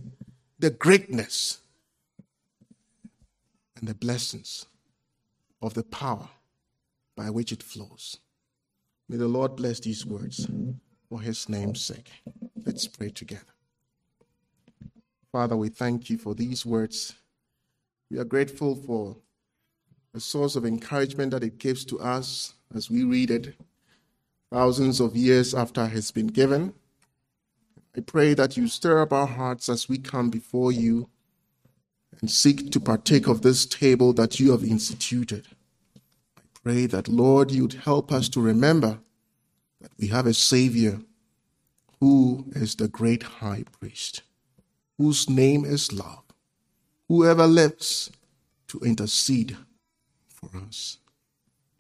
the 0.60 0.72
greatness 0.72 1.60
and 3.78 3.88
the 3.88 3.96
blessings 3.96 4.66
of 5.62 5.74
the 5.74 5.84
power 5.84 6.28
by 7.16 7.30
which 7.30 7.54
it 7.54 7.64
flows. 7.64 8.18
May 9.10 9.18
the 9.18 9.28
Lord 9.28 9.56
bless 9.56 9.80
these 9.80 10.06
words 10.06 10.46
mm-hmm. 10.46 10.72
for 11.10 11.20
his 11.20 11.50
name's 11.50 11.82
sake. 11.82 12.10
Let's 12.64 12.88
pray 12.88 13.10
together. 13.10 13.42
Father, 15.32 15.58
we 15.58 15.70
thank 15.70 16.10
you 16.10 16.18
for 16.18 16.34
these 16.36 16.66
words 16.66 17.16
we 18.10 18.18
are 18.18 18.26
grateful 18.26 18.76
for 18.76 19.18
a 20.16 20.20
source 20.20 20.56
of 20.56 20.66
encouragement 20.66 21.32
that 21.32 21.44
it 21.44 21.60
gives 21.60 21.86
to 21.86 22.00
us 22.00 22.56
as 22.74 22.90
we 22.90 23.04
read 23.04 23.30
it 23.30 23.56
thousands 24.52 25.00
of 25.00 25.16
years 25.16 25.54
after 25.54 25.84
it 25.84 25.90
has 25.90 26.10
been 26.10 26.26
given. 26.26 26.74
I 27.96 28.02
pray 28.02 28.34
that 28.34 28.58
you 28.58 28.68
stir 28.68 29.02
up 29.02 29.14
our 29.14 29.28
hearts 29.28 29.70
as 29.70 29.88
we 29.88 30.00
come 30.00 30.32
before 30.32 30.72
you 30.72 31.10
and 32.20 32.32
seek 32.32 32.72
to 32.72 32.80
partake 32.80 33.28
of 33.28 33.44
this 33.44 33.68
table 33.68 34.12
that 34.14 34.40
you 34.40 34.52
have 34.52 34.64
instituted. 34.64 35.46
Pray 36.64 36.86
that, 36.88 37.08
Lord, 37.08 37.52
you'd 37.52 37.74
help 37.74 38.12
us 38.12 38.30
to 38.30 38.42
remember 38.42 39.00
that 39.82 39.92
we 39.98 40.08
have 40.08 40.26
a 40.26 40.34
Savior 40.34 41.02
who 42.00 42.46
is 42.52 42.76
the 42.76 42.88
great 42.88 43.24
high 43.24 43.64
priest, 43.80 44.24
whose 44.98 45.30
name 45.30 45.66
is 45.66 45.92
love 45.92 46.24
whoever 47.10 47.48
lives 47.48 48.12
to 48.68 48.80
intercede 48.82 49.58
for 50.28 50.50
us. 50.56 51.00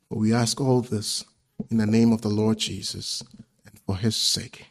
For 0.09 0.17
we 0.17 0.33
ask 0.33 0.59
all 0.59 0.81
this 0.81 1.23
in 1.69 1.77
the 1.77 1.85
name 1.85 2.11
of 2.11 2.21
the 2.21 2.29
Lord 2.29 2.57
Jesus 2.57 3.23
and 3.65 3.79
for 3.85 3.95
his 3.95 4.17
sake. 4.17 4.68